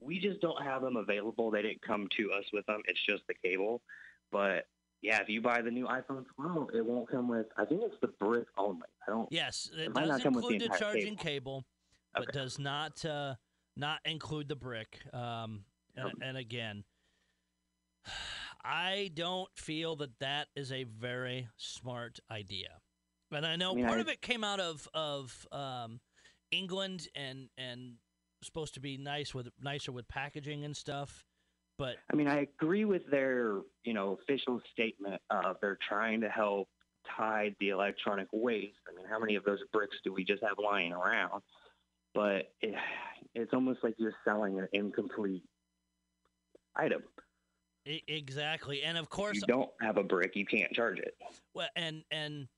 We 0.00 0.18
just 0.20 0.40
don't 0.40 0.62
have 0.62 0.82
them 0.82 0.96
available. 0.96 1.50
They 1.50 1.62
didn't 1.62 1.82
come 1.82 2.08
to 2.16 2.32
us 2.32 2.44
with 2.52 2.66
them. 2.66 2.82
It's 2.86 3.04
just 3.04 3.22
the 3.28 3.34
cable. 3.34 3.82
But 4.30 4.66
yeah, 5.02 5.20
if 5.22 5.28
you 5.28 5.40
buy 5.40 5.62
the 5.62 5.70
new 5.70 5.86
iPhone 5.86 6.24
12, 6.36 6.70
it 6.74 6.84
won't 6.84 7.08
come 7.10 7.28
with. 7.28 7.46
I 7.56 7.64
think 7.64 7.82
it's 7.84 7.96
the 8.00 8.08
brick 8.08 8.46
only. 8.58 8.82
I 9.06 9.10
don't. 9.10 9.28
Yes, 9.30 9.70
it 9.76 9.94
might 9.94 10.00
does 10.02 10.08
not 10.10 10.22
come 10.22 10.34
with 10.34 10.48
the 10.48 10.54
include 10.54 10.72
the, 10.72 10.78
charging 10.78 11.16
cable. 11.16 11.62
cable, 11.62 11.64
but 12.14 12.22
Okay. 12.28 12.38
does 12.38 12.58
not 12.58 13.04
uh, 13.04 13.34
not 13.76 14.00
include 14.04 14.48
the 14.48 14.56
brick. 14.56 14.98
Um, 15.12 15.64
and, 15.96 16.06
Yep. 16.08 16.14
and 16.22 16.36
again, 16.36 16.84
I 18.64 19.10
don't 19.14 19.48
feel 19.56 19.96
that 19.96 20.18
that 20.20 20.48
is 20.56 20.72
a 20.72 20.84
very 20.84 21.48
smart 21.56 22.18
idea. 22.30 22.80
And 23.30 23.46
I 23.46 23.56
know 23.56 23.72
I 23.72 23.74
mean, 23.74 23.86
part 23.86 23.98
I- 23.98 24.02
of 24.02 24.08
it 24.08 24.20
came 24.20 24.44
out 24.44 24.60
of 24.60 24.88
of 24.94 25.46
um, 25.52 26.00
England 26.50 27.08
and 27.14 27.48
and 27.56 27.94
supposed 28.42 28.74
to 28.74 28.80
be 28.80 28.96
nice 28.96 29.34
with 29.34 29.48
nicer 29.60 29.92
with 29.92 30.08
packaging 30.08 30.64
and 30.64 30.76
stuff. 30.76 31.24
But 31.78 31.96
I 32.10 32.16
mean, 32.16 32.28
I 32.28 32.46
agree 32.60 32.84
with 32.84 33.02
their, 33.10 33.60
you 33.84 33.92
know, 33.92 34.18
official 34.22 34.60
statement 34.72 35.20
of 35.30 35.56
they're 35.60 35.78
trying 35.86 36.22
to 36.22 36.28
help 36.28 36.68
tied 37.16 37.54
the 37.60 37.68
electronic 37.70 38.28
waste. 38.32 38.78
I 38.88 38.96
mean, 38.96 39.06
how 39.08 39.18
many 39.18 39.36
of 39.36 39.44
those 39.44 39.60
bricks 39.72 39.96
do 40.02 40.12
we 40.12 40.24
just 40.24 40.42
have 40.42 40.56
lying 40.62 40.92
around? 40.92 41.42
But 42.14 42.52
it, 42.62 42.74
it's 43.34 43.52
almost 43.52 43.80
like 43.82 43.94
you're 43.98 44.14
selling 44.24 44.58
an 44.58 44.68
incomplete 44.72 45.44
item. 46.74 47.02
Exactly, 48.08 48.82
and 48.82 48.98
of 48.98 49.04
If 49.04 49.10
course, 49.10 49.36
you 49.36 49.42
don't 49.46 49.70
have 49.80 49.96
a 49.96 50.02
brick, 50.02 50.32
you 50.34 50.44
can't 50.44 50.72
charge 50.72 50.98
it. 50.98 51.14
Well, 51.54 51.68
and 51.76 52.02
and 52.10 52.48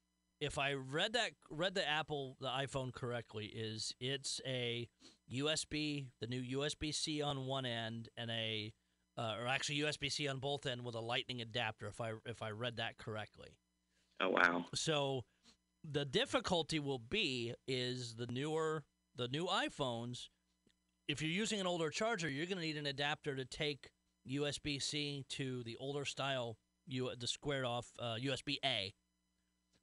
if 0.40 0.58
I 0.58 0.72
read 0.74 1.14
that 1.14 1.32
read 1.50 1.74
the 1.74 1.86
Apple 1.86 2.36
the 2.40 2.48
iPhone 2.48 2.94
correctly, 2.94 3.46
is 3.46 3.92
it's 4.00 4.40
a 4.46 4.88
USB 5.32 6.06
the 6.20 6.26
new 6.26 6.58
USB 6.58 6.94
C 6.94 7.22
on 7.22 7.46
one 7.46 7.66
end 7.66 8.08
and 8.16 8.30
a 8.30 8.72
uh, 9.16 9.34
or 9.40 9.48
actually 9.48 9.78
USB 9.78 10.10
C 10.10 10.28
on 10.28 10.38
both 10.38 10.64
end 10.64 10.84
with 10.84 10.94
a 10.94 11.00
Lightning 11.00 11.40
adapter. 11.40 11.88
If 11.88 12.00
I 12.00 12.12
if 12.24 12.42
I 12.42 12.50
read 12.50 12.76
that 12.76 12.98
correctly. 12.98 13.56
Oh 14.20 14.30
wow. 14.30 14.66
So 14.74 15.24
the 15.88 16.04
difficulty 16.04 16.78
will 16.78 16.98
be 16.98 17.54
is 17.66 18.14
the 18.14 18.26
newer 18.26 18.84
the 19.16 19.28
new 19.28 19.46
iPhones. 19.46 20.28
If 21.08 21.22
you're 21.22 21.30
using 21.30 21.60
an 21.60 21.66
older 21.66 21.90
charger, 21.90 22.28
you're 22.28 22.46
going 22.46 22.58
to 22.58 22.64
need 22.64 22.76
an 22.76 22.86
adapter 22.86 23.34
to 23.34 23.44
take 23.44 23.90
USB 24.28 24.80
C 24.80 25.24
to 25.30 25.62
the 25.62 25.76
older 25.80 26.04
style, 26.04 26.58
U, 26.86 27.10
the 27.18 27.26
squared 27.26 27.64
off 27.64 27.92
uh, 27.98 28.16
USB 28.22 28.56
A. 28.64 28.92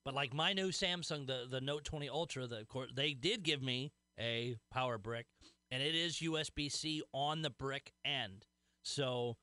But 0.03 0.13
like 0.13 0.33
my 0.33 0.53
new 0.53 0.69
Samsung, 0.69 1.27
the 1.27 1.45
the 1.49 1.61
Note 1.61 1.83
20 1.83 2.09
Ultra, 2.09 2.47
the 2.47 2.59
of 2.59 2.67
course 2.67 2.91
they 2.95 3.13
did 3.13 3.43
give 3.43 3.61
me 3.61 3.91
a 4.19 4.55
power 4.71 4.97
brick, 4.97 5.27
and 5.71 5.81
it 5.81 5.95
is 5.95 6.17
USB 6.17 6.71
C 6.71 7.01
on 7.13 7.41
the 7.41 7.49
brick 7.49 7.93
end. 8.03 8.45
So 8.83 9.37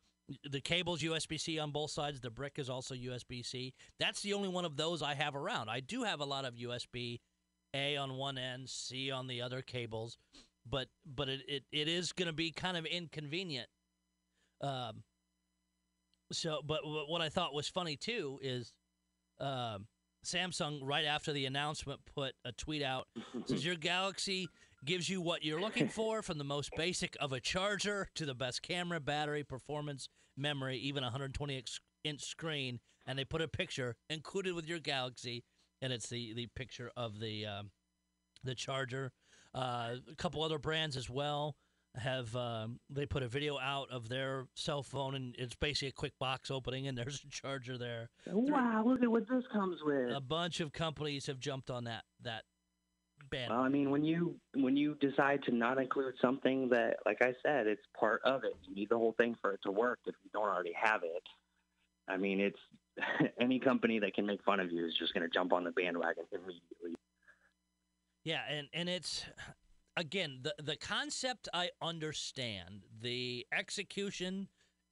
the 0.49 0.61
cable's 0.61 1.03
USB 1.03 1.39
C 1.39 1.59
on 1.59 1.71
both 1.73 1.91
sides. 1.91 2.21
The 2.21 2.31
brick 2.31 2.59
is 2.59 2.71
also 2.71 2.95
USB 2.95 3.45
C. 3.45 3.75
That's 3.99 4.23
the 4.23 4.35
only 4.35 4.49
one 4.49 4.65
of 4.65 4.77
those 4.77 5.03
I 5.03 5.15
have 5.15 5.35
around. 5.35 5.69
I 5.69 5.81
do 5.81 6.05
have 6.05 6.21
a 6.21 6.25
lot 6.25 6.45
of 6.45 6.55
USB 6.55 7.21
A 7.75 7.97
on 7.97 8.17
one 8.17 8.39
end, 8.39 8.69
C 8.71 9.11
on 9.11 9.27
the 9.27 9.43
other 9.43 9.63
cables, 9.63 10.17
but 10.69 10.89
but 11.05 11.29
it 11.29 11.41
it, 11.49 11.65
it 11.73 11.89
is 11.89 12.13
going 12.13 12.29
to 12.29 12.33
be 12.33 12.51
kind 12.51 12.77
of 12.77 12.87
inconvenient. 12.87 13.69
Um. 14.61 15.03
So, 16.33 16.61
but 16.67 16.81
wh- 16.81 17.09
what 17.11 17.21
I 17.21 17.29
thought 17.29 17.53
was 17.53 17.69
funny 17.69 17.97
too 17.97 18.39
is, 18.43 18.73
um, 19.39 19.87
Samsung 20.25 20.81
right 20.83 21.05
after 21.05 21.33
the 21.33 21.47
announcement 21.47 22.01
put 22.15 22.35
a 22.45 22.53
tweet 22.53 22.83
out. 22.83 23.09
Says 23.47 23.65
your 23.65 23.75
Galaxy 23.75 24.49
gives 24.85 25.09
you 25.09 25.21
what 25.21 25.45
you're 25.45 25.61
looking 25.61 25.89
for 25.91 26.23
from 26.23 26.39
the 26.39 26.45
most 26.45 26.71
basic 26.77 27.17
of 27.21 27.33
a 27.33 27.41
charger 27.41 28.09
to 28.15 28.27
the 28.27 28.35
best 28.35 28.63
camera, 28.63 29.01
battery, 29.01 29.45
performance, 29.45 30.09
memory, 30.37 30.79
even 30.79 31.03
120 31.03 31.63
inch 32.05 32.25
screen, 32.25 32.81
and 33.07 33.19
they 33.19 33.25
put 33.25 33.43
a 33.43 33.49
picture 33.49 33.97
included 34.11 34.55
with 34.55 34.69
your 34.69 34.79
Galaxy, 34.79 35.45
and 35.81 35.93
it's 35.93 36.09
the 36.09 36.33
the 36.35 36.47
picture 36.55 36.91
of 36.97 37.19
the 37.21 37.47
um, 37.47 37.71
the 38.45 38.55
charger. 38.55 39.13
Uh, 39.55 39.97
a 40.11 40.15
couple 40.17 40.43
other 40.43 40.59
brands 40.59 40.97
as 40.97 41.11
well 41.11 41.57
have 41.97 42.35
um, 42.37 42.81
they 42.89 43.07
put 43.07 43.23
a 43.23 43.29
video 43.29 43.59
out 43.59 43.91
of 43.91 44.09
their 44.09 44.47
cell 44.55 44.83
phone, 44.83 45.15
and 45.15 45.35
it's 45.39 45.55
basically 45.55 45.89
a 45.89 45.93
quick 45.93 46.13
box 46.19 46.51
opening, 46.51 46.89
and 46.89 46.97
there's 46.97 47.23
a 47.25 47.31
charger 47.31 47.77
there. 47.77 48.11
Wow, 48.27 48.85
look 48.87 49.03
at 49.03 49.11
what 49.11 49.29
this 49.29 49.45
comes 49.53 49.79
with. 49.85 50.11
A 50.15 50.21
bunch 50.21 50.61
of 50.61 50.73
companies 50.73 51.27
have 51.27 51.39
jumped 51.39 51.71
on 51.71 51.85
that 51.85 52.05
that 52.23 52.45
band. 53.31 53.51
Well, 53.51 53.61
I 53.61 53.69
mean, 53.69 53.91
when 53.91 54.05
you 54.05 54.37
when 54.55 54.77
you 54.77 54.97
decide 55.01 55.43
to 55.45 55.55
not 55.55 55.79
include 55.79 56.15
something 56.21 56.69
that, 56.71 56.97
like 57.05 57.19
I 57.21 57.35
said, 57.45 57.67
it's 57.67 57.83
part 57.99 58.23
of 58.25 58.45
it. 58.45 58.55
You 58.67 58.75
need 58.75 58.89
the 58.89 58.99
whole 58.99 59.15
thing 59.19 59.37
for 59.41 59.53
it 59.53 59.61
to 59.65 59.71
work. 59.71 59.99
If 60.07 60.15
you 60.25 60.31
don't 60.33 60.49
already 60.49 60.75
have 60.81 61.03
it, 61.03 61.23
I 62.09 62.17
mean, 62.17 62.41
it's 62.41 62.59
any 63.41 63.59
company 63.59 63.99
that 63.99 64.15
can 64.15 64.27
make 64.27 64.43
fun 64.45 64.61
of 64.61 64.73
you 64.73 64.87
is 64.87 64.95
just 64.99 65.15
going 65.15 65.23
to 65.23 65.33
jump 65.33 65.53
on 65.53 65.65
the 65.65 65.73
bandwagon 65.73 66.25
immediately. 66.33 66.97
Yeah, 68.25 68.41
and 68.49 68.69
and 68.73 68.89
it's 68.89 69.25
again 69.97 70.41
the 70.43 70.55
the 70.63 70.77
concept 70.77 71.49
I 71.53 71.71
understand. 71.81 72.85
The 73.01 73.47
execution 73.53 74.49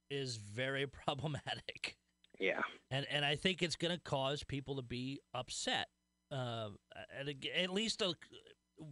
is 0.09 0.35
very 0.37 0.87
problematic, 1.05 1.97
Yeah, 2.39 2.61
and 2.89 3.05
and 3.09 3.25
I 3.25 3.35
think 3.35 3.61
it's 3.61 3.75
going 3.75 3.93
to 3.93 4.01
cause 4.01 4.43
people 4.43 4.75
to 4.77 4.81
be 4.83 5.19
upset. 5.33 5.87
Uh, 6.31 6.69
at, 7.19 7.27
at 7.57 7.69
least 7.71 8.01
a, 8.01 8.13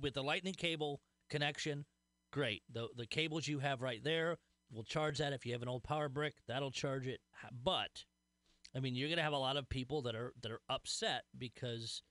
with 0.02 0.14
the 0.14 0.24
lightning 0.24 0.54
cable 0.54 1.00
connection, 1.30 1.86
great. 2.32 2.64
The 2.72 2.90
the 2.96 3.06
cables 3.06 3.48
you 3.48 3.60
have 3.60 3.82
right 3.82 4.04
there 4.04 4.38
will 4.72 4.84
charge 4.84 5.20
that. 5.20 5.34
If 5.34 5.46
you 5.46 5.54
have 5.54 5.62
an 5.62 5.70
old 5.70 5.84
power 5.84 6.10
brick, 6.10 6.36
that'll 6.48 6.72
charge 6.72 7.08
it. 7.08 7.22
But 7.64 8.04
I 8.76 8.80
mean, 8.80 8.96
you're 8.96 9.08
going 9.08 9.18
to 9.18 9.24
have 9.24 9.34
a 9.34 9.38
lot 9.38 9.58
of 9.58 9.70
people 9.70 10.02
that 10.04 10.16
are 10.16 10.34
that 10.42 10.52
are 10.52 10.62
upset 10.70 11.24
because 11.38 12.02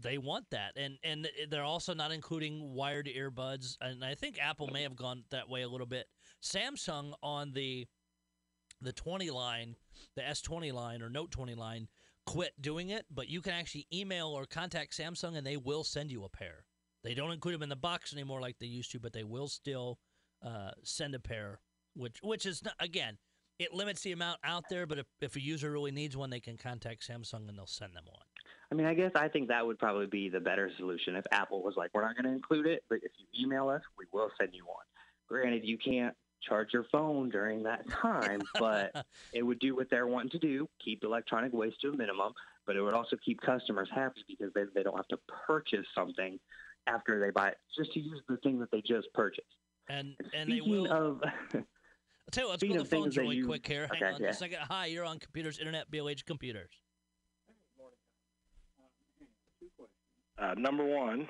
they 0.00 0.18
want 0.18 0.46
that. 0.50 0.72
And 0.76 0.98
and 1.02 1.28
they're 1.50 1.64
also 1.64 1.94
not 1.94 2.12
including 2.12 2.74
wired 2.74 3.06
earbuds. 3.06 3.76
And 3.80 4.04
i 4.04 4.14
think 4.14 4.38
apple 4.40 4.68
may 4.68 4.82
have 4.82 4.96
gone 4.96 5.24
that 5.30 5.48
way 5.48 5.62
a 5.62 5.68
little 5.68 5.86
bit. 5.86 6.06
Samsung 6.42 7.12
on 7.22 7.52
the 7.52 7.86
the 8.80 8.92
20 8.92 9.30
line 9.30 9.76
the 10.16 10.22
s20 10.22 10.72
line 10.72 11.00
or 11.00 11.08
note 11.08 11.30
20 11.30 11.54
line 11.54 11.88
quit 12.26 12.52
doing 12.60 12.90
it 12.90 13.06
but 13.10 13.28
you 13.28 13.40
can 13.40 13.52
actually 13.52 13.86
email 13.92 14.28
or 14.28 14.44
contact 14.44 14.96
samsung 14.96 15.36
and 15.36 15.46
they 15.46 15.56
will 15.56 15.84
send 15.84 16.10
you 16.10 16.24
a 16.24 16.28
pair. 16.28 16.64
They 17.02 17.14
don't 17.14 17.32
include 17.32 17.54
them 17.54 17.62
in 17.62 17.68
the 17.68 17.76
box 17.76 18.12
anymore 18.12 18.40
like 18.40 18.58
they 18.58 18.66
used 18.66 18.90
to 18.92 19.00
but 19.00 19.12
they 19.12 19.24
will 19.24 19.48
still 19.48 19.98
uh, 20.44 20.72
send 20.82 21.14
a 21.14 21.20
pair 21.20 21.60
which 21.94 22.18
which 22.22 22.46
is 22.46 22.64
not, 22.64 22.74
again 22.80 23.18
it 23.58 23.72
limits 23.72 24.02
the 24.02 24.12
amount 24.12 24.40
out 24.42 24.64
there 24.68 24.86
but 24.86 24.98
if, 24.98 25.06
if 25.20 25.36
a 25.36 25.40
user 25.40 25.70
really 25.70 25.92
needs 25.92 26.16
one 26.16 26.30
they 26.30 26.40
can 26.40 26.56
contact 26.56 27.06
samsung 27.06 27.48
and 27.48 27.56
they'll 27.56 27.66
send 27.66 27.94
them 27.94 28.04
one 28.06 28.26
I 28.74 28.76
mean, 28.76 28.86
I 28.88 28.94
guess 28.94 29.12
I 29.14 29.28
think 29.28 29.48
that 29.48 29.64
would 29.64 29.78
probably 29.78 30.06
be 30.06 30.28
the 30.28 30.40
better 30.40 30.68
solution 30.78 31.14
if 31.14 31.24
Apple 31.30 31.62
was 31.62 31.74
like, 31.76 31.90
we're 31.94 32.02
not 32.02 32.16
going 32.16 32.24
to 32.24 32.32
include 32.32 32.66
it, 32.66 32.82
but 32.88 32.96
if 33.04 33.12
you 33.16 33.44
email 33.46 33.68
us, 33.68 33.82
we 33.96 34.04
will 34.12 34.30
send 34.40 34.52
you 34.52 34.64
one. 34.66 34.84
Granted, 35.28 35.64
you 35.64 35.78
can't 35.78 36.12
charge 36.42 36.72
your 36.72 36.84
phone 36.90 37.28
during 37.30 37.62
that 37.62 37.88
time, 38.02 38.40
but 38.58 39.06
it 39.32 39.44
would 39.44 39.60
do 39.60 39.76
what 39.76 39.88
they're 39.90 40.08
wanting 40.08 40.30
to 40.30 40.40
do, 40.40 40.68
keep 40.84 41.04
electronic 41.04 41.52
waste 41.52 41.80
to 41.82 41.90
a 41.90 41.96
minimum, 41.96 42.32
but 42.66 42.74
it 42.74 42.82
would 42.82 42.94
also 42.94 43.16
keep 43.24 43.40
customers 43.42 43.88
happy 43.94 44.24
because 44.26 44.52
they, 44.54 44.64
they 44.74 44.82
don't 44.82 44.96
have 44.96 45.06
to 45.06 45.18
purchase 45.46 45.86
something 45.94 46.40
after 46.88 47.20
they 47.20 47.30
buy 47.30 47.50
it 47.50 47.58
just 47.78 47.92
to 47.92 48.00
use 48.00 48.20
the 48.28 48.38
thing 48.38 48.58
that 48.58 48.72
they 48.72 48.82
just 48.84 49.06
purchased. 49.14 49.46
and 49.88 50.16
And 50.18 50.50
and 50.50 50.52
they 50.52 50.60
will 50.60 50.90
of, 50.92 51.22
I'll 51.54 51.62
tell 52.32 52.42
you 52.44 52.48
what, 52.48 52.60
let's 52.60 52.62
go 52.64 52.72
to 52.72 52.78
the 52.80 52.84
phones 52.84 53.16
really 53.16 53.36
you- 53.36 53.46
quick 53.46 53.64
here. 53.64 53.88
Hang 53.92 54.02
Okay, 54.02 54.14
on 54.16 54.20
yeah. 54.20 54.30
a 54.30 54.34
second. 54.34 54.58
Hi, 54.68 54.86
you're 54.86 55.04
on 55.04 55.20
Computers 55.20 55.60
Internet, 55.60 55.92
BLH 55.92 56.24
Computers. 56.24 56.70
Uh, 60.38 60.54
number 60.56 60.84
one, 60.84 61.28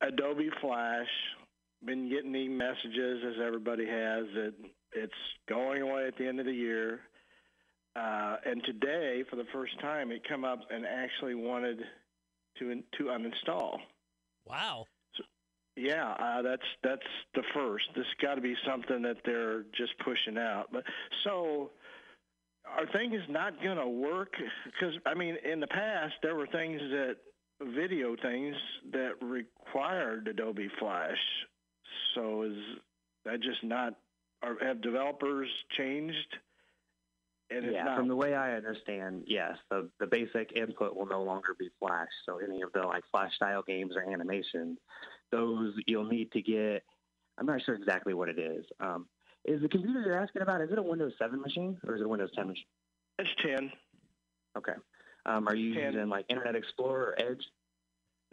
Adobe 0.00 0.50
Flash. 0.60 1.08
Been 1.84 2.08
getting 2.08 2.32
the 2.32 2.48
messages 2.48 3.22
as 3.26 3.34
everybody 3.44 3.84
has 3.86 4.24
that 4.34 4.54
it's 4.92 5.12
going 5.48 5.82
away 5.82 6.06
at 6.06 6.16
the 6.16 6.26
end 6.26 6.40
of 6.40 6.46
the 6.46 6.52
year. 6.52 7.00
Uh, 7.94 8.36
and 8.44 8.62
today, 8.64 9.24
for 9.28 9.36
the 9.36 9.44
first 9.52 9.78
time, 9.80 10.10
it 10.10 10.22
come 10.28 10.44
up 10.44 10.60
and 10.70 10.84
actually 10.86 11.34
wanted 11.34 11.78
to 12.58 12.82
to 12.98 13.04
uninstall. 13.04 13.78
Wow. 14.46 14.86
Yeah, 15.76 16.12
uh, 16.12 16.40
that's 16.40 16.62
that's 16.82 17.02
the 17.34 17.42
first. 17.54 17.84
This 17.94 18.06
got 18.22 18.36
to 18.36 18.40
be 18.40 18.54
something 18.66 19.02
that 19.02 19.18
they're 19.26 19.62
just 19.76 19.92
pushing 20.02 20.38
out. 20.38 20.68
But 20.72 20.84
so, 21.22 21.70
are 22.78 22.86
things 22.92 23.20
not 23.28 23.62
going 23.62 23.76
to 23.78 23.88
work? 23.88 24.32
Because 24.64 24.94
I 25.06 25.14
mean, 25.14 25.36
in 25.50 25.60
the 25.60 25.66
past, 25.66 26.14
there 26.22 26.34
were 26.34 26.46
things 26.46 26.80
that 26.80 27.16
video 27.74 28.16
things 28.20 28.54
that 28.92 29.12
required 29.22 30.28
Adobe 30.28 30.68
Flash. 30.78 31.18
So 32.14 32.42
is 32.42 32.56
that 33.24 33.40
just 33.40 33.62
not? 33.62 33.94
Or 34.42 34.56
have 34.60 34.82
developers 34.82 35.48
changed? 35.76 36.36
And 37.48 37.64
it's 37.64 37.74
yeah, 37.74 37.84
not. 37.84 37.98
from 37.98 38.08
the 38.08 38.16
way 38.16 38.34
I 38.34 38.54
understand, 38.54 39.24
yes, 39.26 39.56
the, 39.70 39.88
the 40.00 40.06
basic 40.06 40.52
input 40.56 40.96
will 40.96 41.06
no 41.06 41.22
longer 41.22 41.54
be 41.58 41.68
Flash. 41.78 42.08
So 42.26 42.38
any 42.38 42.62
of 42.62 42.72
the 42.72 42.80
like 42.80 43.04
Flash 43.10 43.34
style 43.36 43.62
games 43.62 43.94
or 43.96 44.12
animations, 44.12 44.78
those 45.30 45.72
you'll 45.86 46.06
need 46.06 46.32
to 46.32 46.42
get. 46.42 46.82
I'm 47.38 47.46
not 47.46 47.62
sure 47.62 47.74
exactly 47.74 48.14
what 48.14 48.28
it 48.28 48.38
is. 48.38 48.64
Um, 48.80 49.06
is 49.46 49.62
the 49.62 49.68
computer 49.68 50.02
you're 50.04 50.20
asking 50.20 50.42
about? 50.42 50.60
Is 50.60 50.70
it 50.70 50.78
a 50.78 50.82
Windows 50.82 51.12
7 51.18 51.40
machine 51.40 51.78
or 51.86 51.94
is 51.94 52.00
it 52.00 52.04
a 52.04 52.08
Windows 52.08 52.30
10 52.34 52.48
machine? 52.48 52.64
it's 53.18 53.30
ten. 53.42 53.70
Okay. 54.58 54.74
Um, 55.24 55.48
are 55.48 55.54
you 55.54 55.74
10. 55.74 55.94
using 55.94 56.08
like 56.08 56.26
Internet 56.28 56.54
Explorer 56.54 57.14
or 57.18 57.20
Edge? 57.30 57.42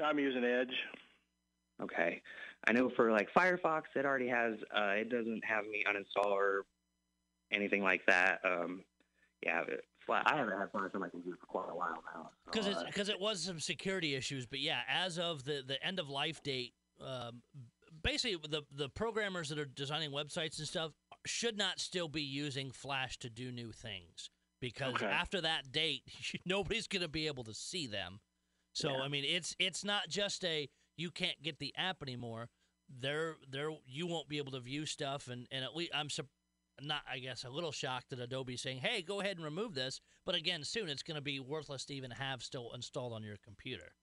I'm 0.04 0.20
using 0.20 0.44
Edge. 0.44 0.74
Okay. 1.82 2.22
I 2.68 2.72
know 2.74 2.92
for 2.96 3.12
like 3.12 3.30
Firefox, 3.34 3.84
it 3.96 4.06
already 4.06 4.28
has. 4.28 4.56
Uh, 4.76 4.92
it 4.96 5.10
doesn't 5.10 5.44
have 5.46 5.66
me 5.66 5.84
uninstall 5.88 6.32
or 6.32 6.66
anything 7.52 7.84
like 7.84 8.06
that. 8.08 8.40
Um, 8.44 8.84
yeah, 9.42 9.62
it, 9.68 9.86
I 10.10 10.36
haven't 10.36 10.58
had 10.58 10.72
Flash 10.72 10.92
on 10.94 11.02
my 11.02 11.10
computer 11.10 11.38
for 11.40 11.46
quite 11.46 11.72
a 11.72 11.76
while 11.76 12.04
now. 12.14 12.30
so, 12.46 12.52
Because 12.52 12.68
uh, 12.68 12.84
because 12.86 13.10
it 13.10 13.20
was 13.20 13.42
some 13.42 13.60
security 13.60 14.16
issues, 14.16 14.46
but 14.46 14.60
yeah, 14.60 14.80
as 14.90 15.18
of 15.18 15.44
the, 15.44 15.64
the 15.66 15.82
end 15.86 16.00
of 16.00 16.10
life 16.10 16.42
date, 16.44 16.74
um, 17.02 17.42
basically 18.04 18.38
the 18.50 18.64
the 18.76 18.90
programmers 18.90 19.50
that 19.50 19.60
are 19.60 19.66
designing 19.66 20.12
websites 20.12 20.60
and 20.60 20.68
stuff 20.68 20.92
should 21.26 21.58
not 21.58 21.80
still 21.80 22.08
be 22.08 22.22
using 22.22 22.72
Flash 22.72 23.18
to 23.20 23.30
do 23.30 23.52
new 23.52 23.72
things 23.72 24.30
because 24.60 24.96
Okay. 24.96 25.06
after 25.06 25.42
that 25.42 25.72
date, 25.72 26.04
nobody's 26.46 26.88
going 26.88 27.02
to 27.02 27.08
be 27.08 27.28
able 27.28 27.44
to 27.46 27.54
see 27.54 27.88
them. 27.88 28.20
So 28.74 28.90
Yeah. 28.90 29.02
I 29.04 29.08
mean, 29.08 29.24
it's 29.26 29.56
it's 29.60 29.84
not 29.84 30.10
just 30.10 30.44
a 30.46 30.70
you 30.98 31.12
can't 31.12 31.42
get 31.42 31.60
the 31.60 31.74
app 31.78 32.02
anymore. 32.02 32.50
There, 32.90 33.38
there, 33.50 33.72
you 33.88 34.06
won't 34.06 34.28
be 34.30 34.38
able 34.38 34.52
to 34.52 34.60
view 34.60 34.86
stuff, 34.86 35.28
and 35.28 35.48
and 35.52 35.64
at 35.64 35.76
least 35.76 35.92
I'm 35.96 36.10
sup- 36.10 36.28
not, 36.82 37.02
I 37.10 37.20
guess, 37.20 37.44
a 37.44 37.50
little 37.50 37.72
shocked 37.72 38.10
that 38.10 38.20
Adobe's 38.20 38.62
saying, 38.62 38.80
"Hey, 38.80 39.02
go 39.02 39.20
ahead 39.22 39.38
and 39.38 39.46
remove 39.46 39.74
this." 39.74 40.02
But 40.26 40.36
again, 40.36 40.64
soon 40.64 40.90
it's 40.90 41.04
going 41.04 41.16
to 41.16 41.22
be 41.22 41.40
worthless 41.40 41.86
to 41.86 41.94
even 41.96 42.12
have 42.12 42.44
still 42.44 42.72
installed 42.74 43.14
on 43.14 43.24
your 43.24 43.38
computer. 43.38 43.94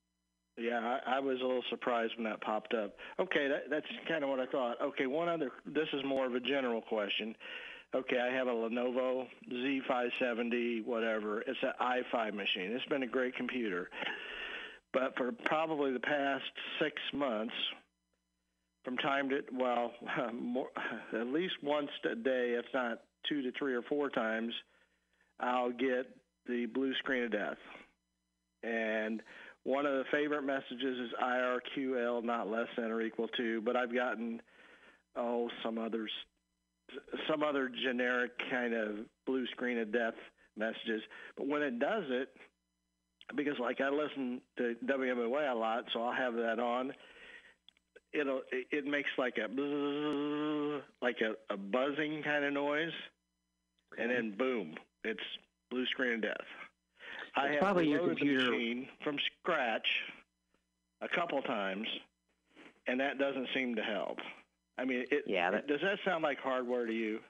Yeah, 0.57 0.99
I, 1.07 1.17
I 1.17 1.21
was 1.21 1.39
a 1.41 1.47
little 1.47 1.63
surprised 1.71 2.13
when 2.17 2.25
that 2.25 2.41
popped 2.43 2.75
up. 2.75 2.95
Okay, 3.19 3.49
that, 3.49 3.71
that's 3.71 3.87
kind 4.09 4.25
of 4.25 4.31
what 4.31 4.41
I 4.41 4.47
thought. 4.47 4.81
Okay, 4.83 5.07
one 5.07 5.29
other. 5.29 5.51
This 5.67 5.89
is 5.93 6.03
more 6.05 6.27
of 6.27 6.35
a 6.35 6.41
general 6.41 6.83
question. 6.83 7.35
Okay, 7.95 8.19
I 8.19 8.33
have 8.33 8.47
a 8.47 8.53
Lenovo 8.53 9.27
Z570, 9.53 10.85
whatever. 10.85 11.41
It's 11.41 11.59
an 11.63 11.73
i5 11.81 12.35
machine. 12.35 12.71
It's 12.73 12.85
been 12.87 13.03
a 13.03 13.09
great 13.09 13.35
computer, 13.35 13.89
but 14.93 15.17
for 15.17 15.33
probably 15.47 15.93
the 15.93 16.01
past 16.01 16.45
six 16.81 16.95
months, 17.13 17.55
from 18.85 18.97
time 18.99 19.29
to 19.31 19.41
well, 19.53 19.93
more, 20.35 20.69
at 21.21 21.27
least 21.27 21.55
once 21.63 21.91
a 22.05 22.15
day, 22.15 22.57
if 22.59 22.65
not 22.73 23.01
two 23.29 23.43
to 23.43 23.51
three 23.59 23.75
or 23.75 23.83
four 23.83 24.09
times, 24.09 24.53
I'll 25.41 25.73
get 25.73 26.07
the 26.47 26.67
blue 26.67 26.95
screen 26.97 27.25
of 27.25 27.33
death, 27.33 27.59
and 28.63 29.21
one 29.64 29.87
of 29.87 29.92
the 29.92 30.05
favorite 30.11 30.42
messages 30.42 30.99
is 30.99 31.11
IRQL 31.23 32.25
not 32.25 32.51
less 32.51 32.68
than 32.77 32.90
or 32.90 33.03
equal 33.03 33.29
to, 33.37 33.61
but 33.61 33.77
I've 33.77 33.94
gotten 33.94 34.40
oh 35.16 35.51
some 35.62 35.79
others 35.79 36.11
some 37.31 37.42
other 37.42 37.70
generic 37.85 38.33
kind 38.51 38.75
of 38.75 38.96
blue 39.27 39.46
screen 39.49 39.79
of 39.79 39.92
death 39.92 40.14
messages. 40.57 41.03
But 41.37 41.46
when 41.46 41.62
it 41.62 41.79
does 41.79 42.05
it, 42.09 42.29
because 43.37 43.55
like 43.61 43.81
I 43.81 43.90
listen 43.90 44.40
to 44.59 44.75
WMAY 44.85 45.53
a 45.53 45.55
lot, 45.55 45.85
so 45.92 46.03
I'll 46.03 46.16
have 46.16 46.35
that 46.35 46.59
on. 46.59 46.92
It'll 48.12 48.40
it, 48.51 48.85
makes 48.85 49.11
like 49.18 49.37
a 49.38 49.49
like 51.01 51.18
a, 51.20 51.53
a 51.53 51.57
buzzing 51.57 52.23
kind 52.25 52.44
of 52.44 52.53
noise, 52.53 52.90
and 53.96 54.11
then 54.11 54.35
boom, 54.37 54.75
it's 55.05 55.20
blue 55.70 55.87
screen 55.87 56.14
of 56.14 56.23
death. 56.23 56.46
I 57.37 57.47
It's 57.47 57.55
have 57.55 57.61
probably 57.61 57.88
your 57.88 58.01
reloaded 58.01 58.19
computer- 58.19 58.45
the 58.45 58.51
machine 58.51 58.88
from 59.03 59.19
scratch 59.40 59.87
a 61.01 61.09
couple 61.09 61.40
times, 61.43 61.87
and 62.87 63.01
that 63.01 63.19
doesn't 63.19 63.49
seem 63.55 63.77
to 63.77 63.83
help. 63.83 64.19
I 64.79 64.85
mean, 64.85 65.07
it, 65.11 65.25
Yeah, 65.27 65.51
that- 65.51 65.66
does 65.66 65.81
that 65.83 65.99
sound 66.05 66.23
like 66.23 66.38
hardware 66.38 66.87
to 66.87 66.93
you? 66.93 67.23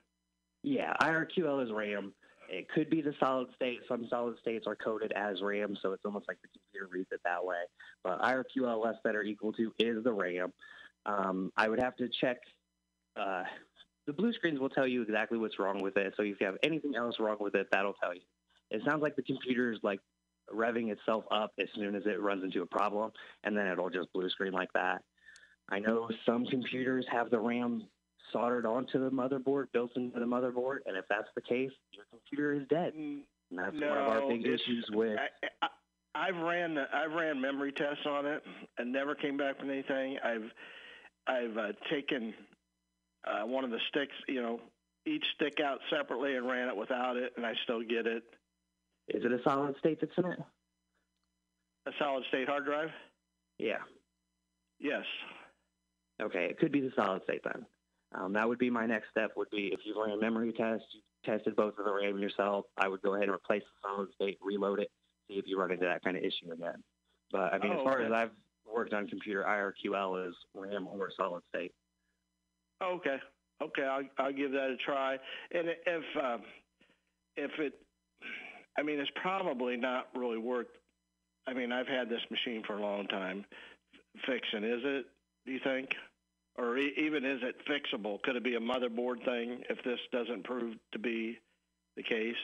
Yeah, 0.63 0.95
IRQL 1.01 1.61
is 1.61 1.73
RAM. 1.73 2.15
It 2.49 2.69
could 2.69 2.91
be 2.91 3.01
the 3.01 3.15
solid 3.21 3.53
state. 3.55 3.81
Some 3.87 4.07
solid 4.09 4.39
states 4.39 4.67
are 4.67 4.75
coded 4.75 5.13
as 5.13 5.41
RAM, 5.41 5.77
so 5.77 5.93
it's 5.93 6.05
almost 6.05 6.27
like 6.27 6.41
the 6.43 6.49
computer 6.49 6.87
reads 6.89 7.13
it 7.13 7.23
that 7.25 7.45
way. 7.45 7.63
But 8.03 8.21
IRQL 8.21 8.79
less 8.83 8.97
than 9.05 9.15
or 9.17 9.23
equal 9.23 9.53
to 9.53 9.73
is 9.79 10.03
the 10.03 10.13
RAM. 10.13 10.53
Um, 11.07 11.53
I 11.57 11.69
would 11.69 11.81
have 11.81 11.97
to 11.97 12.09
check. 12.09 12.43
Uh, 13.17 13.45
the 14.07 14.13
blue 14.13 14.33
screens 14.33 14.59
will 14.59 14.69
tell 14.69 14.87
you 14.87 15.03
exactly 15.03 15.39
what's 15.39 15.59
wrong 15.59 15.81
with 15.81 15.97
it. 15.97 16.15
So 16.17 16.23
if 16.23 16.41
you 16.41 16.47
have 16.47 16.59
anything 16.63 16.97
else 16.97 17.21
wrong 17.21 17.37
with 17.39 17.55
it, 17.55 17.71
that'll 17.71 17.95
tell 17.95 18.15
you. 18.15 18.23
It 18.71 18.83
sounds 18.87 19.03
like 19.03 19.17
the 19.17 19.23
computer 19.23 19.73
is 19.73 19.79
like 19.83 20.01
revving 20.53 20.91
itself 20.91 21.25
up 21.31 21.53
as 21.61 21.69
soon 21.75 21.95
as 21.95 22.03
it 22.07 22.21
runs 22.21 22.45
into 22.45 22.63
a 22.63 22.67
problem, 22.67 23.13
and 23.45 23.57
then 23.57 23.67
it'll 23.67 23.91
just 23.91 24.13
blue 24.13 24.29
screen 24.31 24.53
like 24.53 24.73
that. 24.75 25.03
I 25.69 25.79
know 25.79 26.11
some 26.27 26.47
computers 26.47 27.07
have 27.13 27.31
the 27.31 27.39
RAM 27.39 27.89
soldered 28.33 28.67
onto 28.67 28.99
the 28.99 29.11
motherboard, 29.11 29.67
built 29.73 29.93
into 29.97 30.19
the 30.19 30.27
motherboard, 30.27 30.79
and 30.87 30.97
if 30.97 31.05
that's 31.09 31.29
the 31.35 31.43
case, 31.43 31.71
your 31.93 32.05
computer 32.11 32.55
is 32.55 32.67
dead. 32.69 32.95
Mm, 32.95 33.23
And 33.51 33.59
that's 33.59 33.73
one 33.73 33.83
of 33.83 34.09
our 34.09 34.21
No, 34.21 34.29
big 34.29 34.47
issues 34.47 34.89
with. 34.93 35.19
I, 35.19 35.49
I, 35.63 35.69
I've 36.15 36.37
ran 36.37 36.77
I've 36.79 37.13
ran 37.13 37.41
memory 37.41 37.73
tests 37.73 38.05
on 38.07 38.27
it 38.27 38.43
and 38.79 38.93
never 38.93 39.15
came 39.15 39.37
back 39.37 39.61
with 39.61 39.71
anything. 39.71 40.19
I've 40.23 40.51
I've 41.27 41.57
uh, 41.57 41.73
taken 41.91 42.35
uh, 43.25 43.47
one 43.47 43.65
of 43.65 43.71
the 43.71 43.79
sticks, 43.89 44.15
you 44.27 44.43
know, 44.43 44.61
each 45.07 45.25
stick 45.37 45.61
out 45.65 45.79
separately 45.91 46.35
and 46.37 46.49
ran 46.49 46.69
it 46.69 46.77
without 46.77 47.17
it, 47.17 47.33
and 47.37 47.47
I 47.47 47.55
still 47.65 47.83
get 47.83 48.07
it. 48.07 48.25
Is 49.09 49.25
it 49.25 49.33
a 49.33 49.43
solid 49.43 49.77
state 49.79 49.99
that's 50.01 50.13
in 50.17 50.27
it? 50.27 50.39
A 51.87 51.91
solid 51.99 52.25
state 52.29 52.49
hard 52.49 52.65
drive? 52.65 52.91
Yeah. 53.59 53.79
Yes. 54.79 55.05
Okay, 56.21 56.45
it 56.47 56.59
could 56.59 56.73
be 56.73 56.81
the 56.81 56.93
solid 56.97 57.23
state 57.25 57.43
then. 57.45 57.67
Um, 58.13 58.33
that 58.35 58.49
would 58.49 58.59
be 58.59 58.71
my 58.71 58.87
next 58.87 59.11
step. 59.11 59.31
Would 59.37 59.51
be 59.51 59.69
if 59.73 59.81
you 59.85 60.01
ran 60.01 60.13
a 60.17 60.21
memory 60.21 60.53
test, 60.53 60.85
you 60.93 61.01
tested 61.25 61.57
both 61.57 61.79
of 61.79 61.85
the 61.85 61.93
RAM 61.93 62.19
yourself. 62.19 62.67
I 62.77 62.89
would 62.89 63.03
go 63.03 63.15
ahead 63.15 63.25
and 63.29 63.35
replace 63.35 63.63
the 63.63 63.89
solid 63.89 64.09
state, 64.15 64.39
reload 64.43 64.81
it, 64.81 64.91
see 65.29 65.35
if 65.35 65.45
you 65.47 65.59
run 65.59 65.71
into 65.71 65.87
that 65.87 66.03
kind 66.03 66.17
of 66.17 66.23
issue 66.23 66.53
again. 66.53 66.83
But 67.31 67.55
I 67.55 67.59
mean, 67.59 67.73
Oh, 67.73 67.79
as 67.81 67.85
far 67.85 67.99
okay. 68.01 68.07
as 68.07 68.13
I've 68.13 68.31
worked 68.71 68.93
on 68.93 69.07
computer, 69.09 69.45
IRQL 69.45 70.29
is 70.29 70.35
RAM 70.55 70.87
or 70.89 71.11
solid 71.17 71.43
state. 71.49 71.73
Okay. 72.83 73.17
Okay, 73.63 73.83
I'll 73.83 74.03
I'll 74.19 74.33
give 74.33 74.53
that 74.53 74.71
a 74.71 74.77
try. 74.85 75.19
And 75.53 75.69
if 75.87 76.05
um, 76.23 76.43
if 77.37 77.51
it, 77.59 77.75
I 78.79 78.83
mean, 78.83 78.99
it's 78.99 79.11
probably 79.21 79.77
not 79.77 80.09
really 80.15 80.39
worth. 80.39 80.69
I 81.47 81.55
mean, 81.55 81.73
I've 81.73 81.89
had 81.89 82.09
this 82.09 82.21
machine 82.31 82.63
for 82.67 82.77
a 82.77 82.81
long 82.81 83.07
time. 83.07 83.45
Fixing 84.27 84.65
is 84.65 84.81
it? 84.85 85.07
Do 85.47 85.53
you 85.53 85.61
think, 85.65 85.89
or 86.57 86.77
e- 86.77 86.95
even 86.99 87.25
is 87.25 87.41
it 87.43 87.57
fixable? 87.69 88.21
Could 88.23 88.37
it 88.37 88.45
be 88.45 88.57
a 88.57 88.61
motherboard 88.61 89.25
thing 89.25 89.63
if 89.69 89.83
this 89.85 89.99
doesn't 90.13 90.45
prove 90.45 90.77
to 90.93 90.99
be 90.99 91.39
the 91.97 92.03
case? 92.03 92.35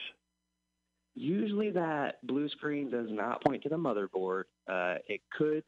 Usually 1.15 1.71
that 1.71 2.25
blue 2.25 2.47
screen 2.49 2.89
does 2.91 3.07
not 3.09 3.43
point 3.43 3.63
to 3.63 3.69
the 3.69 3.75
motherboard. 3.75 4.43
Uh, 4.67 4.95
it 5.07 5.21
could 5.35 5.63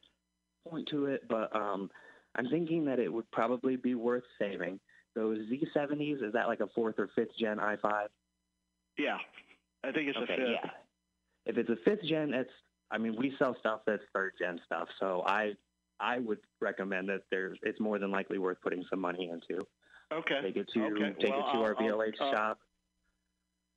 point 0.68 0.88
to 0.90 1.06
it, 1.06 1.28
but 1.28 1.54
um, 1.56 1.90
I'm 2.36 2.50
thinking 2.50 2.86
that 2.86 3.00
it 3.00 3.12
would 3.12 3.30
probably 3.32 3.76
be 3.76 3.96
worth 3.96 4.24
saving. 4.38 4.80
Those 5.16 5.40
Z70s, 5.50 6.24
is 6.24 6.34
that 6.34 6.48
like 6.48 6.60
a 6.60 6.68
fourth 6.76 7.00
or 7.00 7.10
fifth 7.16 7.36
gen 7.40 7.58
i5? 7.58 8.08
Yeah, 8.98 9.18
I 9.84 9.92
think 9.92 10.10
it's 10.10 10.18
okay, 10.18 10.34
a 10.34 10.38
fifth. 10.38 10.48
yeah. 10.64 10.70
If 11.46 11.58
it's 11.58 11.70
a 11.70 11.78
fifth 11.86 12.04
gen, 12.04 12.34
it's. 12.34 12.50
I 12.92 12.98
mean, 12.98 13.16
we 13.18 13.34
sell 13.38 13.56
stuff 13.60 13.82
that's 13.86 14.02
third 14.14 14.34
gen 14.40 14.60
stuff, 14.66 14.88
so 15.00 15.24
I 15.26 15.54
I 16.00 16.20
would 16.20 16.40
recommend 16.60 17.10
that 17.10 17.22
there's 17.32 17.58
it's 17.64 17.80
more 17.80 18.00
than 18.00 18.12
likely 18.12 18.40
worth 18.40 18.60
putting 18.62 18.84
some 18.90 19.00
money 19.00 19.30
into. 19.30 19.62
Okay. 20.12 20.40
Take 20.42 20.58
it 20.58 20.68
to 20.74 20.86
Okay, 20.86 21.14
take 21.20 21.30
well, 21.32 21.40
it 21.50 21.52
to 21.54 21.58
our 21.60 21.76
I'll- 21.80 22.02
I'll- 22.02 22.02
uh, 22.02 22.32
shop. 22.32 22.60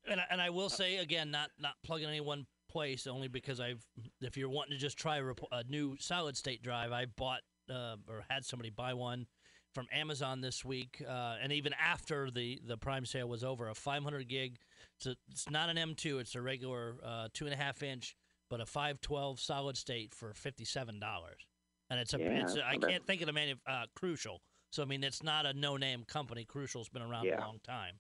And 0.09 0.19
I, 0.21 0.25
and 0.31 0.41
I 0.41 0.51
will 0.51 0.71
say 0.71 0.97
again, 0.97 1.31
not 1.31 1.51
not 1.61 1.75
plugging 1.85 2.09
any 2.09 2.21
one 2.21 2.47
place, 2.69 3.07
only 3.07 3.29
because 3.29 3.61
I've. 3.61 3.85
If 4.21 4.37
you're 4.37 4.49
wanting 4.49 4.73
to 4.73 4.79
just 4.79 4.97
try 4.99 5.19
a, 5.19 5.25
rep- 5.25 5.41
a 5.53 5.63
new 5.65 5.97
solid 6.01 6.37
state 6.37 6.63
drive, 6.63 6.91
I 6.91 7.05
bought 7.07 7.43
uh, 7.71 7.97
or 8.09 8.25
had 8.29 8.45
somebody 8.45 8.71
buy 8.71 8.95
one 8.95 9.27
from 9.73 9.87
Amazon 9.93 10.41
this 10.41 10.65
week, 10.65 11.03
uh, 11.07 11.37
and 11.43 11.53
even 11.53 11.73
after 11.75 12.31
the 12.31 12.61
the 12.67 12.77
Prime 12.77 13.05
sale 13.07 13.29
was 13.29 13.43
over, 13.43 13.69
a 13.69 13.75
500 13.75 14.29
gig. 14.29 14.59
It's 14.97 15.07
a, 15.07 15.17
it's 15.31 15.51
not 15.51 15.69
an 15.69 15.77
M2, 15.77 16.21
it's 16.21 16.35
a 16.35 16.41
regular 16.41 16.97
uh, 17.05 17.29
two 17.33 17.47
and 17.47 17.55
a 17.55 17.57
half 17.57 17.83
inch, 17.83 18.15
but 18.51 18.61
a 18.61 18.67
512 18.67 19.41
solid 19.41 19.77
state 19.77 20.15
for 20.15 20.33
57 20.35 21.01
dollars. 21.01 21.47
And 21.91 21.99
it's 22.01 22.15
a 22.15 22.19
Yeah, 22.19 22.43
it's 22.43 22.57
a, 22.57 22.67
I 22.67 22.77
can't 22.77 23.07
think 23.07 23.21
of 23.23 23.27
the 23.27 23.33
manu- 23.33 23.55
uh, 23.67 23.87
Crucial. 23.95 24.41
So 24.71 24.83
I 24.83 24.87
mean, 24.87 25.03
it's 25.05 25.23
not 25.23 25.47
a 25.47 25.53
no 25.53 25.77
name 25.77 26.05
company. 26.07 26.45
Crucial's 26.45 26.89
been 26.89 27.03
around 27.03 27.25
Yeah. 27.25 27.39
a 27.39 27.41
long 27.41 27.59
time. 27.65 27.95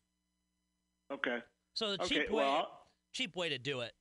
Okay. 1.13 1.39
So 1.75 1.97
the 1.97 2.03
Okay. 2.05 2.21
cheap 2.21 2.31
way 2.31 2.45
Well, 2.45 2.69
cheap 3.13 3.35
way 3.37 3.49
to 3.49 3.59
do 3.59 3.81
it. 3.81 3.93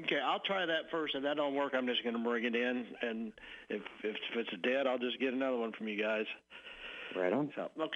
Okay, 0.00 0.20
I'll 0.24 0.40
try 0.40 0.64
that 0.64 0.90
first. 0.90 1.14
If 1.14 1.22
that 1.22 1.36
don't 1.36 1.54
work, 1.54 1.74
I'm 1.76 1.86
just 1.86 2.02
going 2.02 2.16
to 2.16 2.22
bring 2.22 2.44
it 2.44 2.54
in, 2.54 2.86
and 3.02 3.32
if, 3.68 3.82
if 4.02 4.16
if 4.16 4.36
it's 4.36 4.62
dead, 4.62 4.86
I'll 4.86 4.98
just 4.98 5.20
get 5.20 5.34
another 5.34 5.58
one 5.58 5.72
from 5.76 5.88
you 5.88 6.00
guys. 6.00 6.24
Right 7.14 7.32
on. 7.32 7.50
So, 7.54 7.68
look, 7.76 7.90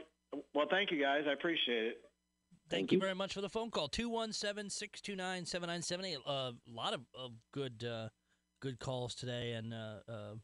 well, 0.55 0.67
thank 0.71 0.91
you 0.91 1.01
guys. 1.01 1.23
I 1.27 1.33
appreciate 1.33 1.87
it. 1.87 1.97
Thank, 2.69 2.81
Thank 2.81 2.93
you 2.93 2.97
you. 2.97 3.03
very 3.03 3.15
much 3.15 3.33
for 3.33 3.41
the 3.41 3.49
phone 3.49 3.71
call. 3.71 3.89
217-629-7978. 3.89 6.17
A 6.17 6.29
uh, 6.29 6.53
lot 6.67 6.93
of, 6.93 7.03
of 7.17 7.31
good 7.53 7.85
uh, 7.85 8.09
good 8.61 8.81
calls 8.81 9.15
today 9.15 9.53
and 9.53 9.73
uh, 9.73 10.01
uh, 10.09 10.35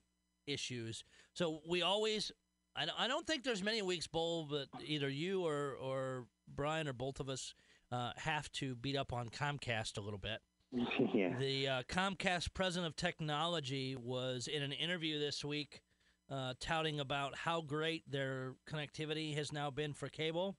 issues. 0.47 1.03
So 1.35 1.61
we 1.69 1.83
always 1.83 2.31
I 2.77 2.87
don't, 2.87 2.99
I 2.99 3.09
don't 3.09 3.27
think 3.27 3.45
there's 3.45 3.63
many 3.63 3.83
weeks 3.83 4.07
Bull 4.07 4.47
but 4.49 4.69
either 4.87 5.09
you 5.09 5.45
or 5.45 5.73
or 5.73 6.27
Brian 6.49 6.89
or 6.89 6.93
both 6.93 7.21
of 7.21 7.29
us 7.29 7.55
uh, 7.91 8.13
have 8.17 8.51
to 8.53 8.75
beat 8.77 8.97
up 8.97 9.13
on 9.13 9.29
Comcast 9.29 9.99
a 9.99 10.01
little 10.01 10.19
bit. 10.19 10.41
yeah. 11.15 11.37
The 11.39 11.69
uh, 11.69 11.83
Comcast 11.89 12.55
president 12.55 12.89
of 12.89 12.97
technology 12.97 13.97
was 13.97 14.47
in 14.49 14.63
an 14.63 14.73
interview 14.73 15.19
this 15.19 15.45
week 15.45 15.83
uh, 16.31 16.55
touting 16.61 17.01
about 17.01 17.37
how 17.37 17.61
great 17.61 18.11
their 18.11 18.55
connectivity 18.71 19.35
has 19.37 19.53
now 19.53 19.71
been 19.71 19.93
for 19.93 20.09
cable, 20.09 20.57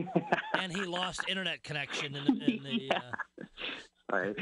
and 0.58 0.72
he 0.72 0.84
lost 0.84 1.20
internet 1.28 1.62
connection 1.62 2.16
in, 2.16 2.24
the- 2.24 2.44
in 2.44 2.62
the. 2.62 2.90
Uh, 4.12 4.16
Sorry. 4.16 4.34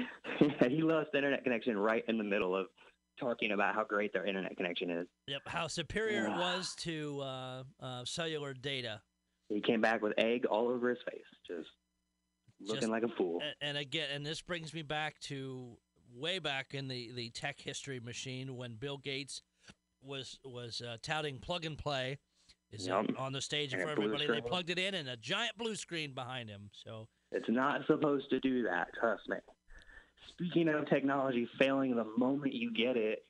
he 0.71 0.81
lost 0.81 1.11
internet 1.15 1.45
connection 1.45 1.77
right 1.77 2.03
in 2.09 2.17
the 2.17 2.25
middle 2.25 2.57
of 2.57 2.69
talking 3.21 3.53
about 3.53 3.75
how 3.75 3.85
great 3.85 4.15
their 4.15 4.25
internet 4.25 4.57
connection 4.57 4.89
is. 4.89 5.07
yep, 5.27 5.43
how 5.47 5.67
superior 5.67 6.25
it 6.25 6.31
was 6.31 6.75
to 6.79 7.21
uh, 7.21 7.63
uh, 7.79 8.03
cellular 8.07 8.55
data. 8.55 9.03
He 9.51 9.61
came 9.61 9.83
back 9.83 10.01
with 10.01 10.15
egg 10.17 10.47
all 10.47 10.69
over 10.69 10.89
his 10.89 10.97
face. 11.11 11.21
Just 11.47 11.69
looking 12.61 12.81
Just- 12.83 12.91
like 12.91 13.03
a 13.03 13.09
fool. 13.09 13.41
and, 13.43 13.55
and 13.61 13.79
again, 13.79 14.09
and 14.13 14.25
this 14.27 14.41
brings 14.41 14.73
me 14.75 14.83
back 14.83 15.19
to 15.23 15.77
way 16.15 16.39
back 16.39 16.75
in 16.75 16.89
the, 16.89 17.13
the 17.13 17.31
tech 17.31 17.61
history 17.61 18.01
machine 18.01 18.57
when 18.57 18.75
Bill 18.75 18.99
Gates 18.99 19.43
was 20.03 20.39
was 20.45 20.81
uh, 20.81 20.97
touting 21.03 21.39
plug 21.39 21.65
and 21.65 21.77
play. 21.79 22.19
Is 22.71 22.87
Yep. 22.87 23.13
on 23.17 23.33
the 23.33 23.41
stage 23.41 23.73
And 23.73 23.83
of 23.83 23.89
everybody. 23.89 24.27
They 24.27 24.43
plugged 24.43 24.69
it 24.69 24.79
in, 24.79 24.95
and 24.95 25.09
a 25.09 25.17
giant 25.17 25.57
blue 25.57 25.75
screen 25.75 26.13
behind 26.13 26.51
him. 26.51 26.69
So 26.85 27.09
It's 27.33 27.49
not 27.49 27.81
supposed 27.87 28.29
to 28.31 28.41
do 28.41 28.63
that, 28.65 28.89
trust 29.01 29.23
me. 29.27 29.39
Speaking 30.29 30.69
of 30.69 30.87
technology 30.89 31.49
failing 31.59 31.97
the 31.97 32.05
moment 32.19 32.53
you 32.53 32.71
get 32.75 32.97
it, 32.99 33.21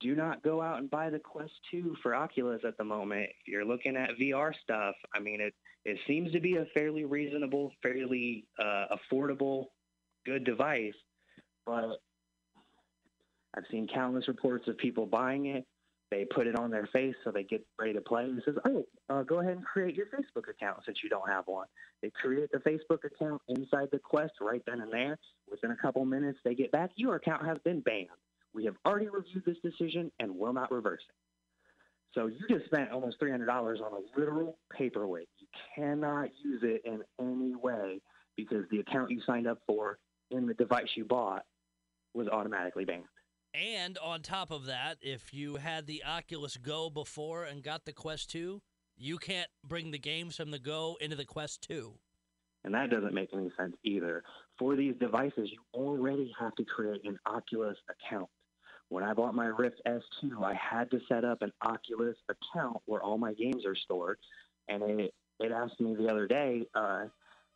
do 0.00 0.14
not 0.14 0.42
go 0.42 0.62
out 0.62 0.78
and 0.78 0.90
buy 0.90 1.10
the 1.10 1.18
Quest 1.18 1.52
2 1.70 1.96
for 2.02 2.14
Oculus 2.14 2.62
at 2.66 2.78
the 2.78 2.84
moment. 2.84 3.28
If 3.42 3.48
you're 3.48 3.64
looking 3.66 3.94
at 3.96 4.10
VR 4.18 4.52
stuff, 4.62 4.94
I 5.14 5.20
mean, 5.20 5.40
it, 5.42 5.52
it 5.84 5.98
seems 6.06 6.32
to 6.32 6.40
be 6.40 6.56
a 6.56 6.66
fairly 6.74 7.04
reasonable, 7.04 7.72
fairly 7.82 8.44
uh, 8.58 8.86
affordable, 9.12 9.66
good 10.26 10.44
device, 10.44 10.94
but 11.64 12.00
I've 13.56 13.64
seen 13.70 13.88
countless 13.92 14.28
reports 14.28 14.68
of 14.68 14.76
people 14.78 15.06
buying 15.06 15.46
it. 15.46 15.66
They 16.10 16.24
put 16.24 16.46
it 16.46 16.58
on 16.58 16.70
their 16.70 16.88
face 16.92 17.14
so 17.22 17.30
they 17.30 17.42
get 17.42 17.66
ready 17.78 17.92
to 17.92 18.00
play. 18.00 18.24
It 18.24 18.42
says, 18.44 18.54
oh, 18.64 18.84
uh, 19.10 19.22
go 19.24 19.40
ahead 19.40 19.56
and 19.56 19.64
create 19.64 19.94
your 19.94 20.06
Facebook 20.06 20.48
account 20.48 20.78
since 20.86 20.98
you 21.02 21.10
don't 21.10 21.28
have 21.28 21.46
one. 21.46 21.66
They 22.00 22.10
create 22.10 22.50
the 22.50 22.58
Facebook 22.58 23.04
account 23.04 23.42
inside 23.48 23.88
the 23.92 23.98
Quest 23.98 24.32
right 24.40 24.62
then 24.66 24.80
and 24.80 24.90
there. 24.90 25.18
Within 25.50 25.70
a 25.70 25.76
couple 25.76 26.04
minutes, 26.06 26.38
they 26.44 26.54
get 26.54 26.72
back. 26.72 26.90
Your 26.96 27.16
account 27.16 27.44
has 27.46 27.58
been 27.58 27.80
banned. 27.80 28.08
We 28.54 28.64
have 28.64 28.76
already 28.86 29.08
reviewed 29.08 29.44
this 29.44 29.58
decision 29.62 30.10
and 30.18 30.38
will 30.38 30.54
not 30.54 30.70
reverse 30.70 31.02
it. 31.06 31.14
So 32.14 32.26
you 32.26 32.38
just 32.48 32.64
spent 32.66 32.90
almost 32.90 33.20
$300 33.20 33.48
on 33.48 33.92
a 33.92 34.18
literal 34.18 34.58
paperweight. 34.76 35.28
Cannot 35.74 36.30
use 36.44 36.62
it 36.62 36.82
in 36.84 37.02
any 37.20 37.54
way 37.54 38.00
because 38.36 38.64
the 38.70 38.80
account 38.80 39.10
you 39.10 39.20
signed 39.26 39.46
up 39.46 39.58
for 39.66 39.98
in 40.30 40.46
the 40.46 40.54
device 40.54 40.88
you 40.96 41.04
bought 41.04 41.44
was 42.14 42.28
automatically 42.28 42.84
banned. 42.84 43.04
And 43.54 43.96
on 43.98 44.22
top 44.22 44.50
of 44.50 44.66
that, 44.66 44.98
if 45.00 45.32
you 45.32 45.56
had 45.56 45.86
the 45.86 46.04
Oculus 46.04 46.56
Go 46.56 46.90
before 46.90 47.44
and 47.44 47.62
got 47.62 47.84
the 47.84 47.92
Quest 47.92 48.30
2, 48.30 48.60
you 48.96 49.18
can't 49.18 49.48
bring 49.64 49.90
the 49.90 49.98
games 49.98 50.36
from 50.36 50.50
the 50.50 50.58
Go 50.58 50.96
into 51.00 51.16
the 51.16 51.24
Quest 51.24 51.62
2. 51.62 51.94
And 52.64 52.74
that 52.74 52.90
doesn't 52.90 53.14
make 53.14 53.30
any 53.32 53.50
sense 53.56 53.76
either. 53.84 54.22
For 54.58 54.76
these 54.76 54.94
devices, 55.00 55.50
you 55.50 55.60
already 55.72 56.32
have 56.38 56.54
to 56.56 56.64
create 56.64 57.00
an 57.04 57.18
Oculus 57.26 57.76
account. 57.88 58.28
When 58.90 59.04
I 59.04 59.14
bought 59.14 59.34
my 59.34 59.46
Rift 59.46 59.80
S2, 59.86 60.42
I 60.42 60.54
had 60.54 60.90
to 60.90 61.00
set 61.08 61.24
up 61.24 61.42
an 61.42 61.52
Oculus 61.62 62.16
account 62.28 62.78
where 62.86 63.02
all 63.02 63.18
my 63.18 63.34
games 63.34 63.64
are 63.64 63.76
stored. 63.76 64.18
And 64.68 64.82
it, 64.82 65.14
it 65.40 65.52
asked 65.52 65.80
me 65.80 65.94
the 65.94 66.08
other 66.08 66.26
day, 66.26 66.66
uh, 66.74 67.06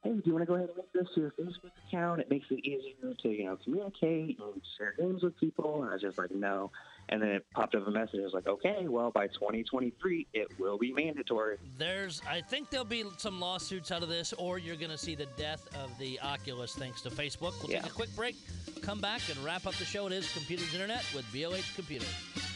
hey, 0.02 0.10
do 0.10 0.22
you 0.24 0.32
want 0.32 0.42
to 0.42 0.46
go 0.46 0.54
ahead 0.54 0.68
and 0.68 0.76
link 0.76 0.88
this 0.92 1.06
to 1.14 1.20
your 1.20 1.32
Facebook 1.32 1.70
account? 1.88 2.20
It 2.20 2.30
makes 2.30 2.46
it 2.50 2.64
easier 2.64 3.14
to, 3.22 3.28
you 3.28 3.44
know, 3.44 3.56
communicate 3.62 4.38
and 4.38 4.60
share 4.76 4.94
games 4.98 5.22
with 5.22 5.38
people. 5.38 5.82
And 5.82 5.90
I 5.90 5.94
was 5.94 6.02
just 6.02 6.18
like, 6.18 6.32
no. 6.32 6.70
And 7.08 7.20
then 7.20 7.30
it 7.30 7.46
popped 7.54 7.74
up 7.74 7.86
a 7.86 7.90
message. 7.90 8.20
I 8.20 8.24
was 8.24 8.32
like, 8.32 8.46
okay, 8.46 8.86
well, 8.88 9.10
by 9.10 9.26
2023, 9.28 10.26
it 10.32 10.48
will 10.58 10.78
be 10.78 10.92
mandatory. 10.92 11.56
There's, 11.78 12.22
I 12.28 12.40
think 12.40 12.70
there'll 12.70 12.84
be 12.84 13.04
some 13.18 13.40
lawsuits 13.40 13.90
out 13.90 14.02
of 14.02 14.08
this, 14.08 14.32
or 14.32 14.58
you're 14.58 14.76
going 14.76 14.90
to 14.90 14.98
see 14.98 15.14
the 15.14 15.26
death 15.36 15.68
of 15.76 15.96
the 15.98 16.18
Oculus 16.20 16.74
thanks 16.74 17.02
to 17.02 17.10
Facebook. 17.10 17.54
We'll 17.60 17.80
take 17.80 17.86
a 17.86 17.90
quick 17.90 18.14
break, 18.16 18.36
come 18.82 19.00
back, 19.00 19.20
and 19.28 19.38
wrap 19.44 19.66
up 19.66 19.74
the 19.74 19.84
show. 19.84 20.06
It 20.06 20.12
is 20.12 20.32
Computers 20.32 20.72
Internet 20.72 21.04
with 21.14 21.24
BLH 21.26 21.74
Computers. 21.74 22.51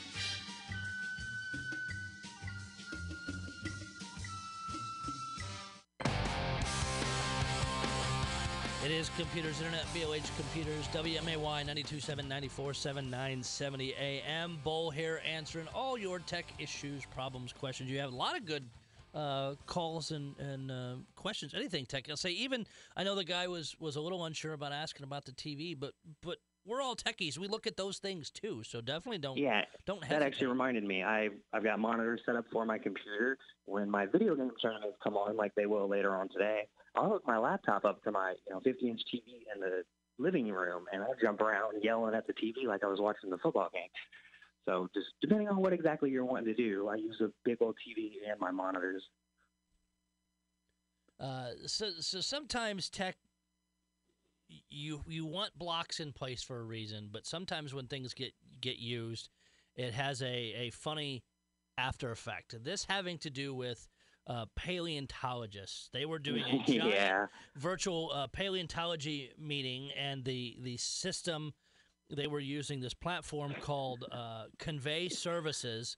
Is 8.96 9.10
Computers 9.18 9.58
Internet, 9.60 9.84
BLH 9.94 10.34
Computers, 10.36 10.86
WMAY 10.88 11.36
927 11.36 12.26
947 12.26 13.10
970 13.10 13.94
AM. 13.94 14.58
Bull 14.64 14.90
here 14.90 15.20
answering 15.30 15.68
all 15.74 15.98
your 15.98 16.18
tech 16.20 16.46
issues, 16.58 17.04
problems, 17.04 17.52
questions. 17.52 17.90
You 17.90 17.98
have 17.98 18.10
a 18.10 18.16
lot 18.16 18.38
of 18.38 18.46
good 18.46 18.64
uh, 19.12 19.56
calls 19.66 20.12
and, 20.12 20.34
and 20.38 20.70
uh, 20.70 20.94
questions, 21.14 21.52
anything 21.52 21.84
tech. 21.84 22.08
I'll 22.08 22.16
say 22.16 22.30
even, 22.30 22.66
I 22.96 23.04
know 23.04 23.14
the 23.14 23.24
guy 23.24 23.48
was, 23.48 23.76
was 23.78 23.96
a 23.96 24.00
little 24.00 24.24
unsure 24.24 24.54
about 24.54 24.72
asking 24.72 25.04
about 25.04 25.26
the 25.26 25.32
TV, 25.32 25.78
but 25.78 25.92
but 26.22 26.38
we're 26.66 26.82
all 26.82 26.96
techies. 26.96 27.38
We 27.38 27.48
look 27.48 27.66
at 27.66 27.76
those 27.76 27.98
things 27.98 28.30
too, 28.30 28.62
so 28.64 28.80
definitely 28.80 29.18
don't 29.18 29.38
Yeah, 29.38 29.62
don't 29.86 30.06
That 30.08 30.22
actually 30.22 30.48
reminded 30.48 30.84
me. 30.84 31.02
I 31.02 31.28
I've 31.52 31.64
got 31.64 31.78
monitors 31.78 32.20
set 32.26 32.36
up 32.36 32.44
for 32.52 32.66
my 32.66 32.78
computer. 32.78 33.38
When 33.64 33.88
my 33.88 34.06
video 34.06 34.34
game 34.34 34.50
tournaments 34.60 34.96
come 35.02 35.16
on, 35.16 35.36
like 35.36 35.54
they 35.54 35.66
will 35.66 35.88
later 35.88 36.14
on 36.14 36.28
today, 36.28 36.62
I'll 36.94 37.08
hook 37.08 37.22
my 37.26 37.38
laptop 37.38 37.84
up 37.84 38.02
to 38.04 38.10
my 38.10 38.34
you 38.46 38.54
know 38.54 38.60
50 38.60 38.88
inch 38.88 39.00
TV 39.12 39.44
in 39.54 39.60
the 39.60 39.82
living 40.18 40.50
room, 40.50 40.84
and 40.92 41.02
I'll 41.02 41.14
jump 41.20 41.40
around 41.40 41.82
yelling 41.82 42.14
at 42.14 42.26
the 42.26 42.32
TV 42.32 42.66
like 42.66 42.82
I 42.82 42.88
was 42.88 43.00
watching 43.00 43.30
the 43.30 43.38
football 43.38 43.68
game. 43.72 43.90
So 44.64 44.88
just 44.92 45.06
depending 45.20 45.48
on 45.48 45.58
what 45.58 45.72
exactly 45.72 46.10
you're 46.10 46.24
wanting 46.24 46.46
to 46.46 46.54
do, 46.54 46.88
I 46.88 46.96
use 46.96 47.20
a 47.20 47.28
big 47.44 47.58
old 47.60 47.76
TV 47.76 48.10
and 48.28 48.40
my 48.40 48.50
monitors. 48.50 49.02
Uh, 51.18 51.50
so 51.66 51.90
so 52.00 52.20
sometimes 52.20 52.90
tech 52.90 53.16
you 54.70 55.02
you 55.08 55.26
want 55.26 55.58
blocks 55.58 56.00
in 56.00 56.12
place 56.12 56.42
for 56.42 56.58
a 56.58 56.64
reason, 56.64 57.08
but 57.12 57.26
sometimes 57.26 57.74
when 57.74 57.86
things 57.86 58.14
get 58.14 58.32
get 58.60 58.78
used, 58.78 59.28
it 59.74 59.92
has 59.94 60.22
a, 60.22 60.26
a 60.26 60.70
funny 60.70 61.24
after 61.78 62.10
effect. 62.10 62.54
This 62.62 62.84
having 62.88 63.18
to 63.18 63.30
do 63.30 63.54
with 63.54 63.88
uh, 64.26 64.46
paleontologists. 64.56 65.88
They 65.92 66.04
were 66.04 66.18
doing 66.18 66.44
a 66.44 66.62
yeah, 66.72 67.26
virtual 67.56 68.10
uh, 68.14 68.26
paleontology 68.28 69.30
meeting, 69.38 69.90
and 69.96 70.24
the 70.24 70.56
the 70.60 70.76
system 70.76 71.54
they 72.10 72.26
were 72.26 72.40
using 72.40 72.80
this 72.80 72.94
platform 72.94 73.54
called 73.60 74.04
uh, 74.10 74.44
Convey 74.58 75.08
Services 75.08 75.96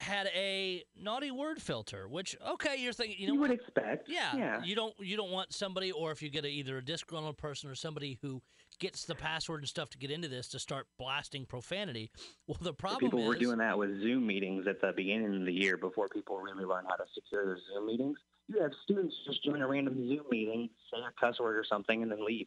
had 0.00 0.28
a 0.34 0.84
naughty 0.96 1.30
word 1.30 1.60
filter. 1.60 2.06
Which 2.08 2.36
okay, 2.46 2.76
you're 2.78 2.92
thinking 2.92 3.16
you 3.18 3.28
know 3.28 3.34
you 3.34 3.40
would 3.40 3.50
expect. 3.50 4.08
Yeah, 4.08 4.36
yeah. 4.36 4.62
you 4.62 4.74
don't 4.74 4.94
you 5.00 5.16
don't 5.16 5.30
want 5.30 5.52
somebody, 5.52 5.90
or 5.92 6.12
if 6.12 6.22
you 6.22 6.30
get 6.30 6.44
a, 6.44 6.48
either 6.48 6.78
a 6.78 6.84
disgruntled 6.84 7.36
person 7.38 7.68
or 7.68 7.74
somebody 7.74 8.18
who 8.22 8.40
gets 8.78 9.04
the 9.04 9.14
password 9.14 9.60
and 9.60 9.68
stuff 9.68 9.90
to 9.90 9.98
get 9.98 10.10
into 10.10 10.28
this 10.28 10.48
to 10.48 10.58
start 10.58 10.86
blasting 10.98 11.44
profanity. 11.44 12.10
Well, 12.46 12.58
the 12.60 12.72
problem 12.72 13.10
people 13.10 13.20
is 13.22 13.26
were 13.28 13.34
doing 13.36 13.58
that 13.58 13.76
with 13.76 14.00
Zoom 14.00 14.26
meetings 14.26 14.66
at 14.68 14.80
the 14.80 14.92
beginning 14.94 15.34
of 15.40 15.46
the 15.46 15.52
year 15.52 15.76
before 15.76 16.08
people 16.08 16.38
really 16.38 16.64
learn 16.64 16.84
how 16.88 16.94
to 16.96 17.04
secure 17.14 17.44
their 17.46 17.58
Zoom 17.74 17.86
meetings. 17.86 18.18
You 18.46 18.62
have 18.62 18.70
students 18.84 19.14
just 19.26 19.42
join 19.44 19.60
a 19.62 19.66
random 19.66 19.96
Zoom 20.08 20.24
meeting, 20.30 20.70
say 20.92 20.98
a 21.00 21.12
cuss 21.20 21.40
word 21.40 21.56
or 21.56 21.64
something, 21.68 22.02
and 22.02 22.10
then 22.10 22.24
leave. 22.24 22.46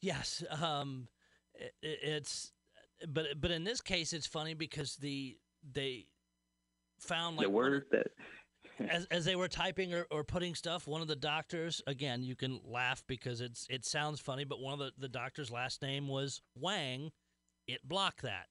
Yes, 0.00 0.44
um, 0.62 1.08
i- 1.60 1.64
i- 1.64 1.70
it's 1.82 2.52
but 3.08 3.40
but 3.40 3.50
in 3.50 3.64
this 3.64 3.80
case, 3.80 4.12
it's 4.12 4.26
funny 4.26 4.54
because 4.54 4.96
the 4.96 5.36
they 5.72 6.06
found 6.98 7.36
like 7.36 7.46
the 7.46 7.50
word 7.50 7.84
that 7.90 8.08
as 8.88 9.06
as 9.06 9.24
they 9.24 9.36
were 9.36 9.48
typing 9.48 9.94
or, 9.94 10.06
or 10.10 10.24
putting 10.24 10.54
stuff, 10.54 10.86
one 10.86 11.00
of 11.00 11.08
the 11.08 11.16
doctors 11.16 11.82
again, 11.86 12.22
you 12.22 12.36
can 12.36 12.60
laugh 12.64 13.02
because 13.06 13.40
it's 13.40 13.66
it 13.70 13.84
sounds 13.84 14.20
funny, 14.20 14.44
but 14.44 14.60
one 14.60 14.72
of 14.72 14.78
the, 14.78 14.92
the 14.98 15.08
doctor's 15.08 15.50
last 15.50 15.82
name 15.82 16.08
was 16.08 16.40
Wang. 16.58 17.10
It 17.66 17.80
blocked 17.86 18.22
that. 18.22 18.46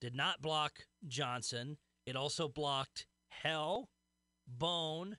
Did 0.00 0.14
not 0.14 0.42
block 0.42 0.80
Johnson. 1.06 1.78
It 2.06 2.16
also 2.16 2.48
blocked 2.48 3.06
hell, 3.28 3.88
bone, 4.46 5.16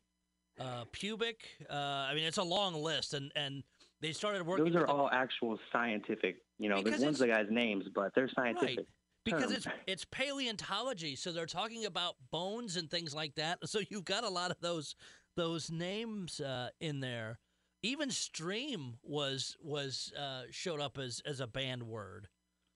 uh, 0.60 0.86
pubic. 0.92 1.42
Uh, 1.70 1.74
I 1.74 2.14
mean, 2.14 2.26
it's 2.26 2.38
a 2.38 2.44
long 2.44 2.76
list, 2.76 3.14
and 3.14 3.32
and 3.36 3.64
they 4.02 4.12
started 4.12 4.46
working. 4.46 4.66
those 4.66 4.76
are 4.76 4.86
the- 4.86 4.92
all 4.92 5.10
actual 5.12 5.58
scientific. 5.72 6.38
You 6.60 6.70
know, 6.70 6.82
there's 6.82 7.02
one's 7.02 7.20
the 7.20 7.28
guy's 7.28 7.50
names, 7.50 7.86
but 7.94 8.14
they're 8.14 8.30
scientific. 8.30 8.86
Because 9.26 9.44
term. 9.48 9.54
it's 9.54 9.68
it's 9.88 10.06
paleontology, 10.06 11.16
so 11.16 11.32
they're 11.32 11.46
talking 11.46 11.86
about 11.86 12.16
bones 12.32 12.76
and 12.78 12.90
things 12.90 13.14
like 13.14 13.36
that. 13.36 13.60
So 13.66 13.80
you've 13.90 14.06
got 14.06 14.24
a 14.24 14.30
lot 14.30 14.52
of 14.52 14.58
those 14.62 14.96
those 15.36 15.72
names 15.72 16.40
uh, 16.40 16.70
in 16.80 17.00
there. 17.00 17.40
Even 17.82 18.10
stream 18.12 18.96
was 19.04 19.58
was 19.62 20.12
uh, 20.20 20.44
showed 20.52 20.80
up 20.80 20.98
as 20.98 21.22
as 21.26 21.40
a 21.40 21.48
banned 21.48 21.84
word. 21.84 22.28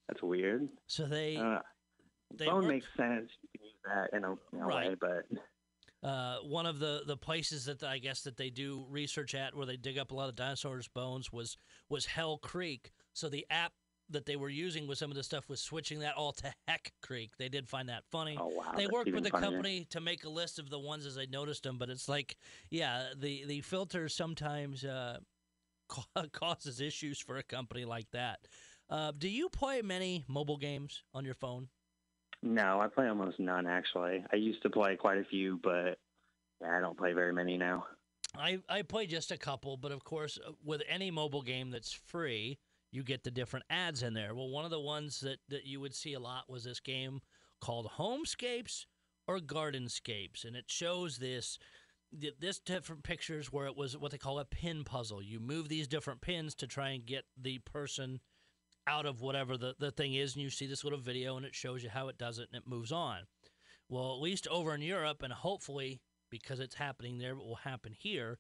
That's 0.08 0.22
weird. 0.24 0.68
So 0.88 1.06
they 1.06 1.36
Uh, 1.38 1.60
they 2.36 2.46
bone 2.46 2.56
worked- 2.56 2.68
makes 2.68 2.88
sense. 2.98 3.30
You 3.42 3.50
can 3.60 3.66
use 3.66 3.76
that 3.86 4.16
in 4.18 4.24
a, 4.24 4.32
in 4.54 4.62
a 4.62 4.66
Right. 4.66 4.90
way, 4.90 4.96
but 5.00 6.08
uh, 6.08 6.38
one 6.44 6.66
of 6.66 6.80
the, 6.80 7.02
the 7.08 7.18
places 7.18 7.66
that 7.66 7.84
I 7.84 7.98
guess 7.98 8.22
that 8.24 8.38
they 8.38 8.50
do 8.50 8.86
research 8.90 9.34
at 9.34 9.56
where 9.56 9.66
they 9.66 9.78
dig 9.78 9.98
up 9.98 10.12
a 10.12 10.16
lot 10.16 10.30
of 10.30 10.36
dinosaurs' 10.36 10.88
bones 10.88 11.32
was 11.32 11.58
was 11.90 12.06
Hell 12.06 12.38
Creek. 12.38 12.92
So 13.14 13.30
the 13.30 13.46
app 13.50 13.74
that 14.10 14.26
they 14.26 14.36
were 14.36 14.50
using 14.50 14.88
with 14.88 14.98
some 14.98 15.12
of 15.12 15.18
the 15.18 15.24
stuff 15.24 15.50
was 15.50 15.60
switching 15.60 16.00
that 16.00 16.16
all 16.16 16.32
to 16.34 16.54
Heck 16.68 16.94
Creek. 17.02 17.32
They 17.38 17.50
did 17.50 17.68
find 17.68 17.90
that 17.90 18.04
funny. 18.12 18.38
oh 18.40 18.48
wow, 18.48 18.74
they 18.76 18.88
worked 18.88 19.12
with 19.12 19.24
the 19.24 19.30
funnier. 19.30 19.52
company 19.52 19.88
to 19.90 20.00
make 20.00 20.24
a 20.24 20.30
list 20.30 20.60
of 20.60 20.70
the 20.70 20.80
ones 20.80 21.06
as 21.06 21.16
they 21.16 21.26
noticed 21.26 21.64
them, 21.64 21.78
but 21.78 21.90
it's 21.90 22.08
like, 22.08 22.38
yeah, 22.70 23.08
the 23.16 23.46
the 23.46 23.62
filter 23.62 24.10
sometimes 24.10 24.84
uh, 24.84 25.20
causes 26.32 26.82
issues 26.82 27.20
for 27.20 27.38
a 27.38 27.44
company 27.44 27.86
like 27.86 28.10
that. 28.12 28.40
Uh, 28.90 29.12
do 29.18 29.28
you 29.28 29.50
play 29.50 29.82
many 29.82 30.24
mobile 30.28 30.58
games 30.58 31.04
on 31.14 31.26
your 31.26 31.34
phone? 31.34 31.68
No, 32.42 32.80
I 32.80 32.88
play 32.88 33.08
almost 33.08 33.40
none 33.40 33.68
actually. 33.68 34.24
I 34.32 34.36
used 34.36 34.62
to 34.64 34.70
play 34.70 34.96
quite 34.96 35.18
a 35.18 35.26
few, 35.26 35.60
but 35.62 35.98
yeah, 36.62 36.78
I 36.78 36.80
don't 36.80 36.98
play 36.98 37.14
very 37.14 37.34
many 37.34 37.58
now. 37.58 37.86
I 38.38 38.60
I 38.70 38.84
play 38.84 39.08
just 39.08 39.32
a 39.32 39.38
couple, 39.38 39.78
but 39.78 39.92
of 39.92 40.04
course, 40.04 40.38
uh, 40.46 40.52
with 40.64 40.84
any 40.88 41.12
mobile 41.12 41.42
game 41.42 41.72
that's 41.72 41.92
free, 41.92 42.60
you 42.92 43.04
get 43.04 43.24
the 43.24 43.32
different 43.32 43.66
ads 43.70 44.04
in 44.04 44.14
there. 44.14 44.34
Well, 44.34 44.50
one 44.50 44.66
of 44.66 44.72
the 44.72 44.80
ones 44.80 45.20
that 45.22 45.40
that 45.50 45.66
you 45.66 45.80
would 45.80 45.96
see 45.96 46.14
a 46.14 46.20
lot 46.20 46.50
was 46.50 46.64
this 46.64 46.80
game 46.80 47.22
called 47.60 47.92
Homescapes 47.98 48.86
or 49.28 49.40
Gardenscapes, 49.40 50.46
and 50.46 50.56
it 50.56 50.66
shows 50.68 51.18
this 51.18 51.58
this 52.40 52.60
different 52.60 53.04
pictures 53.04 53.52
where 53.52 53.66
it 53.66 53.76
was 53.76 53.98
what 53.98 54.12
they 54.12 54.18
call 54.18 54.40
a 54.40 54.46
pin 54.46 54.84
puzzle. 54.84 55.22
You 55.22 55.40
move 55.40 55.68
these 55.68 55.88
different 55.88 56.22
pins 56.22 56.56
to 56.56 56.68
try 56.68 56.90
and 56.92 57.06
get 57.06 57.26
the 57.40 57.60
person 57.60 58.22
out 58.88 59.06
of 59.06 59.22
whatever 59.22 59.58
the, 59.58 59.76
the 59.78 59.92
thing 59.92 60.14
is, 60.14 60.34
and 60.34 60.42
you 60.42 60.50
see 60.50 60.66
this 60.66 60.86
little 60.86 61.00
video 61.00 61.36
and 61.36 61.46
it 61.46 61.54
shows 61.54 61.84
you 61.84 61.90
how 61.90 62.08
it 62.08 62.18
does 62.18 62.40
it 62.40 62.48
and 62.52 62.62
it 62.62 62.70
moves 62.70 62.94
on. 62.94 63.24
Well, 63.90 64.14
at 64.14 64.22
least 64.22 64.48
over 64.48 64.74
in 64.74 64.82
Europe, 64.82 65.22
and 65.22 65.34
hopefully 65.34 66.02
because 66.30 66.60
it's 66.60 66.76
happening 66.76 67.18
there, 67.18 67.32
it 67.34 67.38
will 67.38 67.56
happen 67.56 67.94
here. 67.98 68.40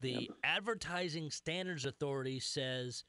The 0.00 0.30
Advertising 0.44 1.30
Standards 1.30 1.84
Authority 1.84 2.40
says 2.40 3.04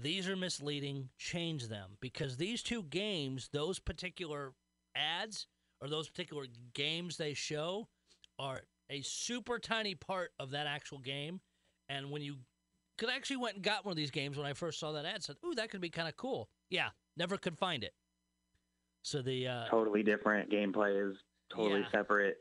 these 0.00 0.28
are 0.28 0.36
misleading, 0.36 1.08
change 1.18 1.68
them 1.68 1.96
because 2.00 2.36
these 2.36 2.62
two 2.62 2.82
games, 2.84 3.48
those 3.52 3.78
particular 3.78 4.52
ads 4.94 5.46
or 5.80 5.88
those 5.88 6.08
particular 6.08 6.46
games 6.74 7.16
they 7.16 7.34
show 7.34 7.88
are 8.38 8.62
a 8.90 9.02
super 9.02 9.58
tiny 9.58 9.94
part 9.94 10.30
of 10.38 10.50
that 10.50 10.66
actual 10.66 10.98
game. 10.98 11.40
And 11.88 12.10
when 12.10 12.22
you 12.22 12.36
could 12.96 13.10
actually 13.10 13.36
went 13.36 13.56
and 13.56 13.64
got 13.64 13.84
one 13.84 13.92
of 13.92 13.96
these 13.96 14.10
games 14.10 14.36
when 14.36 14.46
I 14.46 14.52
first 14.52 14.78
saw 14.78 14.92
that 14.92 15.04
ad, 15.04 15.22
said, 15.22 15.36
"Ooh, 15.44 15.54
that 15.54 15.70
could 15.70 15.80
be 15.80 15.90
kind 15.90 16.08
of 16.08 16.16
cool." 16.16 16.48
Yeah, 16.70 16.90
never 17.16 17.36
could 17.36 17.56
find 17.56 17.84
it. 17.84 17.94
So 19.02 19.22
the 19.22 19.46
uh, 19.46 19.68
totally 19.68 20.02
different 20.02 20.50
gameplay 20.50 21.10
is 21.10 21.16
totally 21.50 21.80
Yeah. 21.80 21.90
separate. 21.90 22.38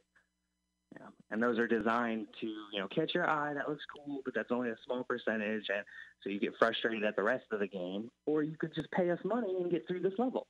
Yeah, 0.94 1.08
and 1.32 1.44
those 1.44 1.60
are 1.60 1.68
designed 1.68 2.28
to 2.40 2.48
you 2.48 2.80
know 2.80 2.88
catch 2.88 3.14
your 3.14 3.30
eye. 3.30 3.54
That 3.54 3.68
looks 3.68 3.84
cool, 3.96 4.22
but 4.24 4.34
that's 4.34 4.52
only 4.52 4.70
a 4.70 4.76
small 4.86 5.04
percentage, 5.04 5.66
and 5.70 5.84
so 6.24 6.30
you 6.30 6.40
get 6.40 6.54
frustrated 6.58 7.04
at 7.04 7.16
the 7.16 7.24
rest 7.24 7.46
of 7.52 7.60
the 7.60 7.68
game, 7.68 8.10
or 8.26 8.42
you 8.44 8.56
could 8.58 8.74
just 8.74 8.90
pay 8.92 9.10
us 9.10 9.20
money 9.26 9.54
and 9.60 9.70
get 9.70 9.86
through 9.88 10.02
this 10.02 10.14
level. 10.18 10.48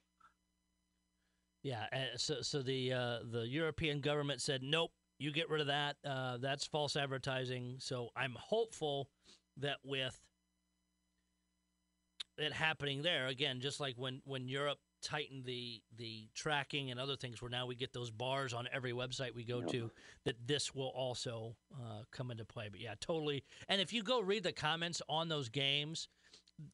Yeah, 1.64 1.86
uh, 1.92 2.18
so 2.18 2.42
so 2.42 2.62
the 2.62 2.94
uh, 2.94 3.18
the 3.32 3.48
European 3.48 4.00
government 4.00 4.42
said 4.42 4.62
nope, 4.62 4.92
you 5.18 5.32
get 5.32 5.50
rid 5.50 5.62
of 5.62 5.68
that. 5.68 5.96
Uh, 6.06 6.38
that's 6.38 6.68
false 6.68 6.96
advertising. 6.96 7.78
So 7.80 8.10
I'm 8.16 8.36
hopeful 8.40 9.10
that 9.58 9.78
with 9.84 10.20
it 12.38 12.54
happening 12.54 13.02
there 13.02 13.28
again, 13.28 13.60
just 13.60 13.80
like 13.80 13.96
when 13.98 14.22
when 14.26 14.48
Europe 14.48 14.78
tightened 15.02 15.46
the 15.46 15.82
the 15.98 16.28
tracking 16.34 16.92
and 16.92 17.00
other 17.00 17.16
things, 17.16 17.42
where 17.42 17.50
now 17.52 17.66
we 17.66 17.76
get 17.76 17.94
those 17.94 18.10
bars 18.12 18.54
on 18.54 18.68
every 18.74 18.92
website 18.94 19.34
we 19.36 19.44
go 19.44 19.60
Yep. 19.60 19.70
to, 19.70 19.92
that 20.26 20.48
this 20.48 20.74
will 20.74 20.92
also 20.96 21.56
uh, 21.74 22.04
come 22.12 22.32
into 22.32 22.46
play. 22.46 22.68
But 22.72 22.80
yeah, 22.82 22.96
totally. 23.00 23.44
And 23.70 23.82
if 23.82 23.94
you 23.94 24.04
go 24.04 24.20
read 24.22 24.44
the 24.44 24.52
comments 24.52 25.02
on 25.10 25.28
those 25.30 25.50
games, 25.50 26.08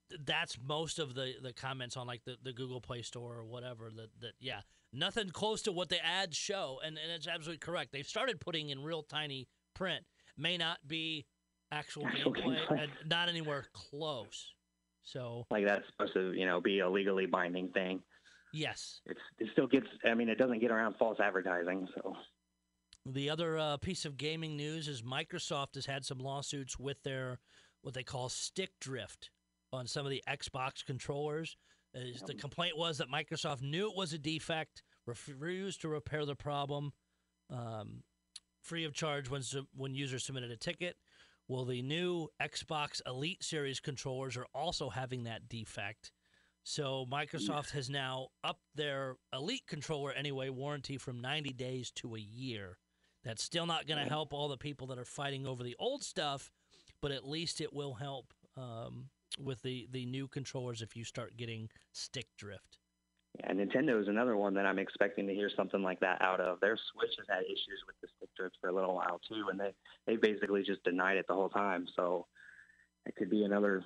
th- 0.10 0.22
that's 0.26 0.58
most 0.62 1.00
of 1.00 1.14
the 1.16 1.34
the 1.42 1.54
comments 1.54 1.98
on 1.98 2.08
like 2.08 2.24
the, 2.26 2.38
the 2.42 2.54
Google 2.54 2.82
Play 2.82 3.02
Store 3.02 3.36
or 3.36 3.46
whatever. 3.46 3.90
That 3.96 4.10
that 4.22 4.34
yeah, 4.40 4.62
nothing 4.92 5.30
close 5.30 5.62
to 5.64 5.72
what 5.72 5.90
the 5.90 6.04
ads 6.06 6.38
show, 6.38 6.80
and 6.84 6.98
and 6.98 7.12
it's 7.12 7.28
absolutely 7.28 7.60
correct. 7.60 7.92
They've 7.92 8.08
started 8.08 8.40
putting 8.40 8.70
in 8.70 8.84
real 8.84 9.04
tiny 9.04 9.48
print. 9.74 10.06
May 10.38 10.58
not 10.58 10.80
be 10.88 11.26
actual, 11.72 12.04
gameplay. 12.06 12.58
and 12.70 12.92
not 13.08 13.30
anywhere 13.30 13.66
close. 13.74 14.54
So 15.06 15.46
Like 15.52 15.66
that's 15.66 15.86
supposed 15.88 16.14
to 16.14 16.32
you 16.34 16.46
know 16.46 16.62
be 16.62 16.80
a 16.80 16.90
legally 16.90 17.26
binding 17.26 17.70
thing. 17.70 18.02
Yes, 18.54 19.02
It's 19.06 19.20
it 19.40 19.50
still 19.52 19.68
gets. 19.68 19.88
I 20.06 20.14
mean, 20.14 20.30
it 20.30 20.38
doesn't 20.38 20.60
get 20.60 20.72
around 20.72 20.96
false 20.98 21.20
advertising. 21.20 21.88
So 21.96 22.16
The 23.06 23.30
other 23.30 23.58
uh, 23.58 23.78
piece 23.78 24.06
of 24.06 24.16
gaming 24.16 24.56
news 24.56 24.88
is 24.88 25.02
Microsoft 25.02 25.76
has 25.76 25.86
had 25.86 26.06
some 26.06 26.20
lawsuits 26.20 26.80
with 26.80 27.04
their 27.04 27.40
what 27.82 27.94
they 27.94 28.04
call 28.04 28.30
stick 28.30 28.72
drift 28.80 29.30
on 29.74 29.88
some 29.88 30.06
of 30.06 30.12
the 30.12 30.24
Xbox 30.30 30.86
controllers. 30.86 31.58
Is 31.94 32.22
The 32.22 32.34
complaint 32.34 32.78
was 32.78 32.98
that 33.00 33.10
Microsoft 33.10 33.62
knew 33.62 33.90
it 33.90 33.98
was 33.98 34.14
a 34.14 34.18
defect, 34.18 34.82
refused 35.06 35.82
to 35.82 35.90
repair 35.90 36.26
the 36.26 36.36
problem, 36.36 36.94
um, 37.52 38.04
free 38.64 38.86
of 38.86 38.94
charge 38.94 39.30
when 39.30 39.42
when 39.76 39.94
users 39.94 40.24
submitted 40.24 40.52
a 40.52 40.58
ticket. 40.58 40.96
Well, 41.48 41.66
the 41.66 41.82
new 41.82 42.30
Xbox 42.42 43.02
Elite 43.06 43.44
Series 43.44 43.80
controllers 43.80 44.38
are 44.38 44.48
also 44.56 44.90
having 44.90 45.26
that 45.26 45.50
defect. 45.50 46.12
So 46.64 47.06
Microsoft 47.12 47.72
has 47.72 47.90
now 47.90 48.28
upped 48.44 48.64
their 48.76 49.18
Elite 49.34 49.68
controller 49.68 50.12
anyway 50.12 50.50
warranty 50.50 50.98
from 50.98 51.20
90 51.20 51.52
days 51.54 51.92
to 51.98 52.16
a 52.16 52.20
year. 52.20 52.78
That's 53.24 53.44
still 53.44 53.66
not 53.66 53.88
going 53.88 54.04
to 54.04 54.10
help 54.10 54.34
all 54.34 54.48
the 54.48 54.58
people 54.58 54.88
that 54.88 54.98
are 54.98 55.06
fighting 55.06 55.46
over 55.46 55.64
the 55.64 55.76
old 55.80 56.04
stuff, 56.04 56.52
but 57.02 57.12
at 57.12 57.28
least 57.28 57.62
it 57.62 57.74
will 57.74 57.94
help 57.94 58.34
um, 58.58 59.10
with 59.40 59.62
the 59.62 59.88
the 59.92 60.06
new 60.06 60.28
controllers 60.28 60.82
if 60.82 60.96
you 60.96 61.04
start 61.04 61.38
getting 61.38 61.70
stick 61.92 62.28
drift. 62.38 62.78
yeah, 63.40 63.52
Nintendo 63.52 64.00
is 64.02 64.08
another 64.08 64.38
one 64.38 64.54
that 64.56 64.66
I'm 64.66 64.78
expecting 64.78 65.26
to 65.28 65.34
hear 65.34 65.50
something 65.56 65.82
like 65.82 66.00
that 66.02 66.22
out 66.22 66.40
of. 66.40 66.60
Their 66.60 66.78
Switch 66.94 67.12
has 67.18 67.28
had 67.30 67.46
issues 67.46 67.82
with 67.88 67.96
the 68.02 68.08
stick 68.18 68.30
drift 68.38 68.58
for 68.62 68.70
a 68.70 68.74
little 68.74 68.96
while 68.96 69.20
too, 69.28 69.48
and 69.50 69.60
they 69.60 69.74
they 70.06 70.18
basically 70.18 70.64
just 70.64 70.84
denied 70.84 71.18
it 71.18 71.26
the 71.28 71.34
whole 71.34 71.50
time. 71.50 71.88
So 71.96 72.28
it 73.06 73.16
could 73.16 73.30
be 73.30 73.44
another 73.44 73.84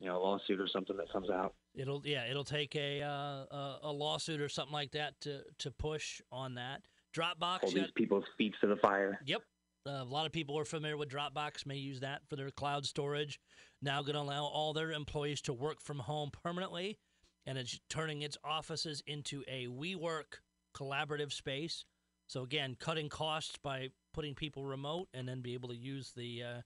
you 0.00 0.06
know 0.06 0.20
lawsuit 0.20 0.60
or 0.60 0.68
something 0.68 0.96
that 0.96 1.12
comes 1.12 1.30
out. 1.30 1.54
It'll 1.74 2.02
yeah, 2.04 2.24
it'll 2.28 2.44
take 2.44 2.74
a 2.76 3.02
uh, 3.02 3.76
a, 3.82 3.92
lawsuit 3.92 4.40
or 4.40 4.48
something 4.48 4.72
like 4.72 4.92
that 4.92 5.20
to 5.22 5.42
to 5.58 5.70
push 5.70 6.20
on 6.32 6.54
that. 6.54 6.82
Dropbox, 7.16 7.74
yeah, 7.74 7.82
these 7.82 7.90
people's 7.94 8.24
feet 8.36 8.54
to 8.60 8.66
the 8.66 8.76
fire. 8.76 9.20
Yep. 9.24 9.42
Uh, 9.86 10.02
a 10.02 10.04
lot 10.04 10.26
of 10.26 10.32
people 10.32 10.58
are 10.58 10.64
familiar 10.64 10.96
with 10.96 11.08
Dropbox, 11.08 11.64
may 11.64 11.76
use 11.76 12.00
that 12.00 12.22
for 12.28 12.36
their 12.36 12.50
cloud 12.50 12.84
storage. 12.84 13.40
Now 13.80 14.02
going 14.02 14.14
to 14.14 14.20
allow 14.20 14.44
all 14.44 14.72
their 14.72 14.92
employees 14.92 15.40
to 15.42 15.52
work 15.52 15.80
from 15.80 16.00
home 16.00 16.30
permanently, 16.30 16.98
and 17.46 17.56
it's 17.56 17.80
turning 17.88 18.22
its 18.22 18.36
offices 18.44 19.02
into 19.06 19.44
a 19.48 19.66
WeWork 19.68 20.40
collaborative 20.76 21.32
space. 21.32 21.84
So 22.26 22.42
again, 22.42 22.76
cutting 22.78 23.08
costs 23.08 23.56
by 23.62 23.88
putting 24.12 24.34
people 24.34 24.64
remote, 24.64 25.08
and 25.14 25.26
then 25.28 25.40
be 25.40 25.54
able 25.54 25.70
to 25.70 25.76
use 25.76 26.12
the 26.14 26.42
uh, 26.42 26.60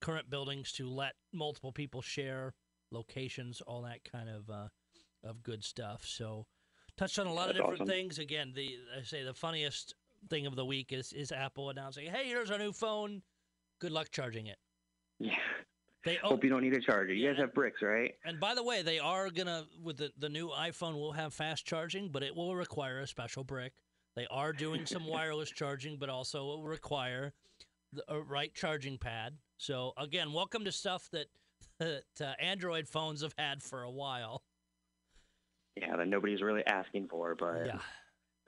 current 0.00 0.28
buildings 0.30 0.72
to 0.72 0.88
let 0.88 1.12
multiple 1.32 1.72
people 1.72 2.02
share 2.02 2.54
locations, 2.90 3.60
all 3.62 3.82
that 3.82 4.00
kind 4.10 4.28
of 4.28 4.48
uh, 4.50 4.68
of 5.24 5.42
good 5.42 5.64
stuff. 5.64 6.04
So 6.06 6.46
touched 6.96 7.18
on 7.18 7.26
a 7.26 7.32
lot 7.32 7.48
of 7.50 7.56
different 7.56 7.74
awesome. 7.80 7.86
things. 7.86 8.18
Again, 8.18 8.52
the 8.54 8.78
I 8.98 9.02
say 9.02 9.22
the 9.22 9.34
funniest 9.34 9.94
thing 10.30 10.46
of 10.46 10.56
the 10.56 10.64
week 10.64 10.92
is 10.92 11.12
is 11.12 11.32
Apple 11.32 11.70
announcing, 11.70 12.06
"Hey, 12.10 12.26
here's 12.26 12.50
our 12.50 12.58
new 12.58 12.72
phone. 12.72 13.22
Good 13.80 13.92
luck 13.92 14.08
charging 14.10 14.46
it." 14.46 14.58
Yeah. 15.18 15.34
They 16.04 16.14
Hope 16.22 16.44
you 16.44 16.50
don't 16.50 16.62
need 16.62 16.74
a 16.74 16.80
charger. 16.80 17.12
You 17.12 17.24
Yeah. 17.26 17.32
guys 17.32 17.40
have 17.40 17.54
bricks, 17.54 17.82
right? 17.82 18.14
and 18.24 18.38
by 18.40 18.54
the 18.54 18.62
way, 18.62 18.82
they 18.82 18.98
are 18.98 19.30
gonna 19.30 19.66
with 19.82 19.96
the 19.98 20.12
the 20.18 20.28
new 20.28 20.48
iPhone 20.48 20.94
will 20.94 21.12
have 21.12 21.34
fast 21.34 21.66
charging, 21.66 22.08
but 22.10 22.22
it 22.22 22.34
will 22.34 22.54
require 22.56 23.00
a 23.00 23.06
special 23.06 23.44
brick. 23.44 23.72
They 24.16 24.26
are 24.30 24.52
doing 24.52 24.86
some 24.86 25.06
wireless 25.06 25.50
charging, 25.50 25.98
but 25.98 26.08
also 26.08 26.44
will 26.44 26.64
require 26.64 27.34
the 27.92 28.02
a 28.08 28.20
right 28.20 28.52
charging 28.54 28.98
pad. 28.98 29.38
So 29.56 29.92
again, 29.96 30.32
welcome 30.32 30.64
to 30.64 30.72
stuff 30.72 31.08
that 31.12 31.26
that 31.80 32.02
uh, 32.20 32.32
Android 32.40 32.88
phones 32.88 33.22
have 33.22 33.34
had 33.38 33.62
for 33.62 33.82
a 33.82 33.90
while. 33.90 34.42
Yeah, 35.76 35.96
that 35.96 36.08
nobody's 36.08 36.42
really 36.42 36.64
asking 36.66 37.08
for, 37.08 37.34
but 37.34 37.66
Yeah. 37.66 37.78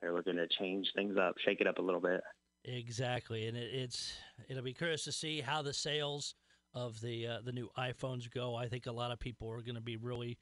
they're 0.00 0.12
looking 0.12 0.36
to 0.36 0.48
change 0.58 0.88
things 0.94 1.16
up, 1.16 1.36
shake 1.44 1.60
it 1.60 1.66
up 1.66 1.78
a 1.78 1.82
little 1.82 2.00
bit. 2.00 2.20
Exactly, 2.64 3.46
and 3.46 3.56
it, 3.56 3.72
it's 3.72 4.12
it'll 4.48 4.62
be 4.62 4.74
curious 4.74 5.04
to 5.04 5.12
see 5.12 5.40
how 5.40 5.62
the 5.62 5.72
sales 5.72 6.34
of 6.74 7.00
the 7.00 7.26
uh, 7.26 7.38
the 7.42 7.52
new 7.52 7.70
iPhones 7.78 8.30
go. 8.30 8.54
I 8.54 8.68
think 8.68 8.86
a 8.86 8.92
lot 8.92 9.12
of 9.12 9.18
people 9.18 9.48
are 9.50 9.62
going 9.62 9.76
to 9.76 9.80
be 9.80 9.96
really 9.96 10.38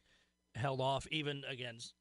held 0.57 0.81
off. 0.81 1.07
Even 1.13 1.43
against, 1.49 1.95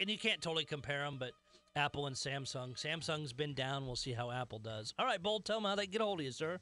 and 0.00 0.08
you 0.08 0.18
can't 0.18 0.40
totally 0.40 0.64
compare 0.64 1.00
them, 1.00 1.16
but 1.18 1.32
Apple 1.74 2.06
and 2.06 2.14
Samsung. 2.14 2.76
Samsung's 2.80 3.32
been 3.32 3.54
down. 3.54 3.84
We'll 3.84 3.96
see 3.96 4.12
how 4.12 4.30
Apple 4.30 4.60
does. 4.60 4.94
All 4.98 5.06
right, 5.06 5.20
Bull, 5.20 5.40
tell 5.40 5.56
them 5.60 5.68
how 5.68 5.74
they 5.74 5.86
get 5.86 6.00
a 6.00 6.04
hold 6.04 6.20
of 6.20 6.24
you, 6.26 6.30
sir. 6.32 6.60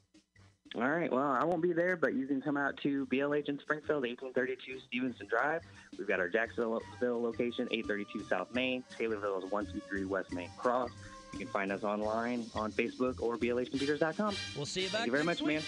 All 0.75 0.89
right. 0.89 1.11
Well, 1.11 1.23
I 1.23 1.43
won't 1.43 1.61
be 1.61 1.73
there, 1.73 1.95
but 1.95 2.13
you 2.13 2.27
can 2.27 2.41
come 2.41 2.57
out 2.57 2.77
to 2.77 3.05
BLH 3.07 3.49
in 3.49 3.59
Springfield, 3.59 4.03
1832 4.03 4.79
Stevenson 4.87 5.27
Drive. 5.27 5.61
We've 5.97 6.07
got 6.07 6.19
our 6.19 6.29
Jacksonville 6.29 6.81
location, 7.01 7.67
832 7.71 8.25
South 8.27 8.53
Main. 8.53 8.83
Taylorville 8.97 9.37
is 9.37 9.51
123 9.51 10.05
West 10.05 10.33
Main 10.33 10.49
Cross. 10.57 10.91
You 11.33 11.39
can 11.39 11.47
find 11.47 11.71
us 11.71 11.83
online 11.83 12.45
on 12.55 12.71
Facebook 12.71 13.21
or 13.21 13.37
blhcomputers.com. 13.37 14.35
We'll 14.55 14.65
see 14.65 14.83
you 14.83 14.87
back. 14.87 14.97
Thank 14.97 15.05
you 15.07 15.11
very 15.11 15.23
much, 15.23 15.41
week. 15.41 15.55
man. 15.55 15.63